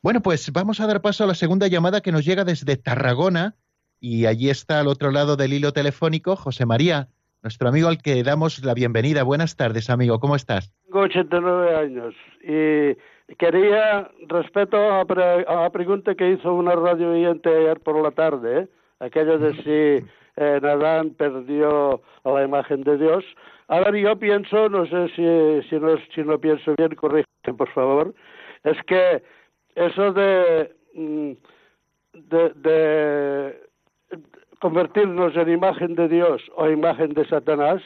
Bueno, 0.00 0.20
pues 0.20 0.52
vamos 0.52 0.78
a 0.80 0.86
dar 0.86 1.02
paso 1.02 1.24
a 1.24 1.26
la 1.26 1.34
segunda 1.34 1.66
llamada 1.66 2.00
que 2.00 2.12
nos 2.12 2.24
llega 2.24 2.44
desde 2.44 2.76
Tarragona 2.76 3.56
y 4.00 4.26
allí 4.26 4.48
está 4.48 4.78
al 4.78 4.86
otro 4.86 5.10
lado 5.10 5.34
del 5.34 5.52
hilo 5.52 5.72
telefónico 5.72 6.36
José 6.36 6.66
María, 6.66 7.08
nuestro 7.42 7.68
amigo 7.68 7.88
al 7.88 7.98
que 8.00 8.22
damos 8.22 8.64
la 8.64 8.74
bienvenida. 8.74 9.24
Buenas 9.24 9.56
tardes, 9.56 9.90
amigo, 9.90 10.20
¿cómo 10.20 10.36
estás? 10.36 10.72
Tengo 10.84 11.00
89 11.00 11.74
años 11.74 12.14
y 12.44 13.34
quería, 13.34 14.08
respeto 14.28 14.76
a, 14.76 15.04
la 15.04 15.70
pregunta 15.70 16.14
que 16.14 16.30
hizo 16.30 16.54
una 16.54 16.76
radio 16.76 17.10
oyente 17.10 17.48
ayer 17.48 17.80
por 17.80 18.00
la 18.00 18.12
tarde, 18.12 18.60
¿eh? 18.60 18.68
aquello 19.00 19.36
de 19.40 19.52
si 19.64 20.06
eh, 20.36 20.60
Nadán 20.62 21.10
perdió 21.10 22.02
a 22.22 22.30
la 22.30 22.44
imagen 22.44 22.84
de 22.84 22.98
Dios. 22.98 23.24
A 23.66 23.80
ver, 23.80 23.96
yo 23.96 24.16
pienso, 24.16 24.68
no 24.68 24.86
sé 24.86 25.08
si, 25.08 25.68
si, 25.68 25.74
no, 25.80 25.96
si 26.14 26.22
no 26.22 26.38
pienso 26.38 26.72
bien, 26.78 26.94
corrígeme 26.94 27.26
por 27.56 27.68
favor, 27.72 28.14
es 28.62 28.76
que 28.86 29.22
eso 29.86 30.12
de, 30.12 30.74
mm, 30.94 31.32
de, 32.12 32.52
de 32.54 33.60
convertirnos 34.60 35.36
en 35.36 35.50
imagen 35.50 35.94
de 35.94 36.08
Dios 36.08 36.42
o 36.56 36.68
imagen 36.68 37.14
de 37.14 37.26
Satanás 37.26 37.82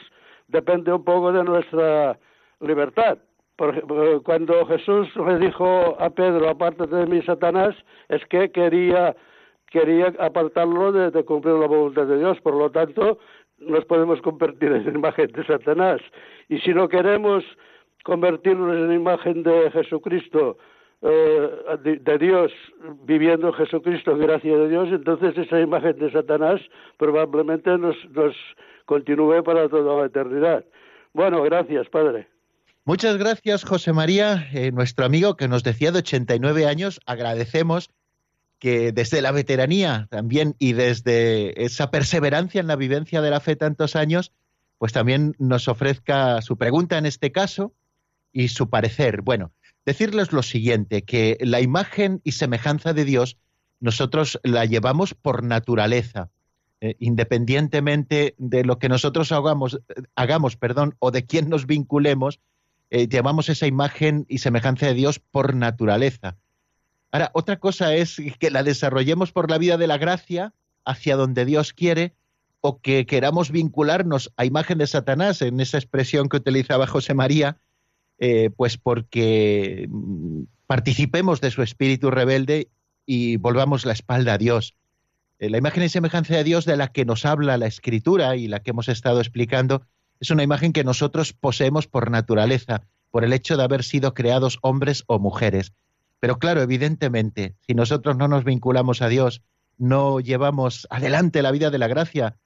depende 0.47 0.93
un 0.93 1.03
poco 1.03 1.31
de 1.31 1.43
nuestra 1.43 2.17
libertad. 2.59 3.17
Por, 3.55 3.83
cuando 4.23 4.65
Jesús 4.65 5.07
le 5.15 5.37
dijo 5.37 5.95
a 5.99 6.09
Pedro, 6.09 6.49
aparte 6.49 6.87
de 6.87 7.05
mí, 7.05 7.21
Satanás, 7.21 7.75
es 8.09 8.25
que 8.25 8.51
quería 8.51 9.15
quería 9.73 10.13
apartarlo 10.19 10.91
de, 10.91 11.23
cumplir 11.25 11.55
la 11.55 11.65
voluntad 11.65 12.05
de 12.05 12.19
Dios. 12.19 12.39
Por 12.41 12.55
lo 12.55 12.69
tanto, 12.69 13.17
nos 13.57 13.83
podemos 13.85 14.21
convertir 14.21 14.71
en 14.71 14.95
imagen 14.95 15.31
de 15.31 15.43
Satanás. 15.45 15.99
Y 16.47 16.59
si 16.59 16.73
no 16.73 16.87
queremos 16.87 17.43
convertirnos 18.03 18.75
en 18.75 18.93
imagen 18.93 19.41
de 19.41 19.71
Jesucristo, 19.71 20.57
eh, 20.57 20.57
de, 21.03 22.17
Dios, 22.17 22.51
viviendo 23.03 23.47
en 23.47 23.53
Jesucristo, 23.53 24.15
gracia 24.17 24.55
de 24.55 24.69
Dios, 24.69 24.87
entonces 24.89 25.37
esa 25.37 25.59
imagen 25.59 25.97
de 25.99 26.11
Satanás 26.11 26.61
probablemente 26.97 27.77
nos, 27.77 27.95
nos 28.11 28.35
continúe 28.85 29.43
para 29.43 29.67
toda 29.67 30.01
la 30.01 30.05
eternidad. 30.07 30.63
Bueno, 31.13 31.43
gracias, 31.43 31.89
Padre. 31.89 32.27
Muchas 32.85 33.17
gracias, 33.17 33.63
José 33.63 33.93
María, 33.93 34.47
eh, 34.53 34.71
nuestro 34.71 35.05
amigo 35.05 35.37
que 35.37 35.47
nos 35.47 35.63
decía 35.63 35.91
de 35.91 35.99
89 35.99 36.65
años. 36.65 36.99
Agradecemos 37.05 37.91
que 38.59 38.91
desde 38.91 39.21
la 39.21 39.31
veteranía 39.31 40.07
también 40.09 40.55
y 40.59 40.73
desde 40.73 41.63
esa 41.63 41.91
perseverancia 41.91 42.61
en 42.61 42.67
la 42.67 42.75
vivencia 42.75 43.21
de 43.21 43.29
la 43.29 43.39
fe 43.39 43.55
tantos 43.55 43.95
años, 43.95 44.31
pues 44.77 44.91
también 44.91 45.33
nos 45.37 45.67
ofrezca 45.67 46.41
su 46.41 46.57
pregunta 46.57 46.97
en 46.97 47.05
este 47.05 47.31
caso 47.31 47.73
y 48.33 48.49
su 48.49 48.69
parecer. 48.69 49.21
Bueno, 49.21 49.51
decirles 49.85 50.31
lo 50.31 50.43
siguiente, 50.43 51.03
que 51.03 51.37
la 51.41 51.61
imagen 51.61 52.21
y 52.23 52.33
semejanza 52.33 52.93
de 52.93 53.05
Dios 53.05 53.37
nosotros 53.79 54.39
la 54.43 54.65
llevamos 54.65 55.13
por 55.13 55.43
naturaleza. 55.43 56.29
Eh, 56.85 56.97
independientemente 56.99 58.35
de 58.37 58.65
lo 58.65 58.77
que 58.77 58.89
nosotros 58.89 59.31
hagamos, 59.31 60.57
perdón, 60.57 60.95
o 60.99 61.11
de 61.11 61.25
quién 61.25 61.47
nos 61.47 61.65
vinculemos, 61.65 62.41
eh, 62.89 63.07
llevamos 63.07 63.47
esa 63.47 63.67
imagen 63.67 64.25
y 64.27 64.39
semejanza 64.39 64.87
de 64.87 64.93
Dios 64.93 65.19
por 65.19 65.55
naturaleza. 65.55 66.35
Ahora, 67.09 67.31
otra 67.33 67.57
cosa 67.57 67.95
es 67.95 68.21
que 68.37 68.51
la 68.51 68.63
desarrollemos 68.63 69.31
por 69.31 69.49
la 69.49 69.59
vida 69.59 69.77
de 69.77 69.87
la 69.87 69.97
gracia 69.97 70.53
hacia 70.83 71.15
donde 71.15 71.45
Dios 71.45 71.71
quiere 71.71 72.15
o 72.59 72.81
que 72.81 73.05
queramos 73.05 73.49
vincularnos 73.49 74.33
a 74.35 74.43
imagen 74.43 74.77
de 74.77 74.87
Satanás, 74.87 75.41
en 75.41 75.61
esa 75.61 75.77
expresión 75.77 76.27
que 76.27 76.37
utilizaba 76.37 76.85
José 76.85 77.13
María, 77.13 77.59
eh, 78.25 78.51
pues 78.55 78.77
porque 78.77 79.89
participemos 80.65 81.41
de 81.41 81.51
su 81.51 81.61
espíritu 81.61 82.09
rebelde 82.09 82.69
y 83.05 83.35
volvamos 83.35 83.85
la 83.85 83.91
espalda 83.91 84.35
a 84.35 84.37
Dios. 84.37 84.75
Eh, 85.39 85.49
la 85.49 85.57
imagen 85.57 85.83
y 85.83 85.89
semejanza 85.89 86.33
de 86.37 86.45
Dios 86.45 86.63
de 86.63 86.77
la 86.77 86.87
que 86.87 87.03
nos 87.03 87.25
habla 87.25 87.57
la 87.57 87.67
Escritura 87.67 88.37
y 88.37 88.47
la 88.47 88.61
que 88.61 88.69
hemos 88.69 88.87
estado 88.87 89.19
explicando 89.19 89.81
es 90.21 90.31
una 90.31 90.41
imagen 90.41 90.71
que 90.71 90.85
nosotros 90.85 91.33
poseemos 91.33 91.87
por 91.87 92.09
naturaleza, 92.11 92.83
por 93.11 93.25
el 93.25 93.33
hecho 93.33 93.57
de 93.57 93.63
haber 93.63 93.83
sido 93.83 94.13
creados 94.13 94.57
hombres 94.61 95.03
o 95.07 95.19
mujeres. 95.19 95.73
Pero 96.21 96.39
claro, 96.39 96.61
evidentemente, 96.61 97.57
si 97.67 97.73
nosotros 97.73 98.15
no 98.15 98.29
nos 98.29 98.45
vinculamos 98.45 99.01
a 99.01 99.09
Dios, 99.09 99.41
no 99.77 100.21
llevamos 100.21 100.87
adelante 100.89 101.41
la 101.41 101.51
vida 101.51 101.71
de 101.71 101.77
la 101.77 101.89
gracia, 101.89 102.37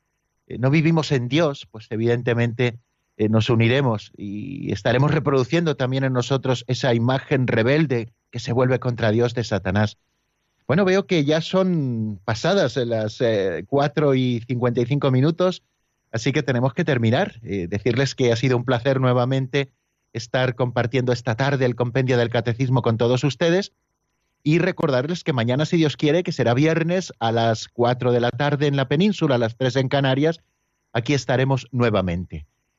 eh, 0.48 0.58
no 0.58 0.72
vivimos 0.72 1.12
en 1.12 1.28
Dios, 1.28 1.68
pues 1.70 1.86
evidentemente 1.92 2.80
eh, 3.18 3.30
nos 3.30 3.50
uniremos 3.50 4.12
y 4.16 4.72
estaremos 4.72 5.12
reproduciendo 5.12 5.76
también 5.76 6.04
en 6.04 6.14
nosotros 6.14 6.64
esa 6.68 6.94
imagen 6.94 7.48
rebelde 7.48 8.14
que 8.32 8.40
se 8.40 8.54
vuelve 8.54 8.80
contra 8.80 9.12
Dios 9.12 9.34
de 9.34 9.44
Satanás. 9.44 9.98
Bueno, 10.68 10.86
veo 10.86 11.08
que 11.08 11.26
ya 11.26 11.42
son 11.42 12.20
pasadas 12.26 12.76
las 12.78 13.22
eh, 13.22 13.64
cuatro 13.68 14.16
y 14.16 14.42
cincuenta 14.48 14.82
y 14.82 14.86
cinco 14.86 15.12
minutos, 15.12 15.64
así 16.12 16.32
que 16.32 16.44
tenemos 16.44 16.74
que 16.74 16.84
terminar. 16.84 17.40
decirles 17.42 18.16
que 18.16 18.32
ha 18.32 18.36
sido 18.36 18.58
un 18.58 18.66
placer 18.66 19.00
nuevamente 19.00 19.72
estar 20.14 20.56
compartiendo 20.56 21.12
esta 21.12 21.36
tarde 21.36 21.66
el 21.66 21.76
compendio 21.76 22.18
del 22.18 22.30
catecismo 22.30 22.82
con 22.82 22.98
todos 22.98 23.24
ustedes 23.24 23.72
y 24.44 24.60
recordarles 24.60 25.24
que 25.24 25.34
mañana, 25.34 25.66
si 25.66 25.78
Dios 25.78 25.98
quiere, 25.98 26.24
que 26.24 26.32
será 26.32 26.54
viernes 26.54 27.12
a 27.20 27.32
las 27.32 27.68
4 27.68 28.12
de 28.12 28.22
la 28.22 28.32
tarde 28.32 28.68
en 28.68 28.78
la 28.78 28.88
península, 28.88 29.36
a 29.36 29.40
las 29.40 29.58
3 29.58 29.76
en 29.76 29.90
Canarias, 29.90 30.40
aquí 30.94 31.14
estaremos 31.14 31.68
nuevamente. 31.72 32.48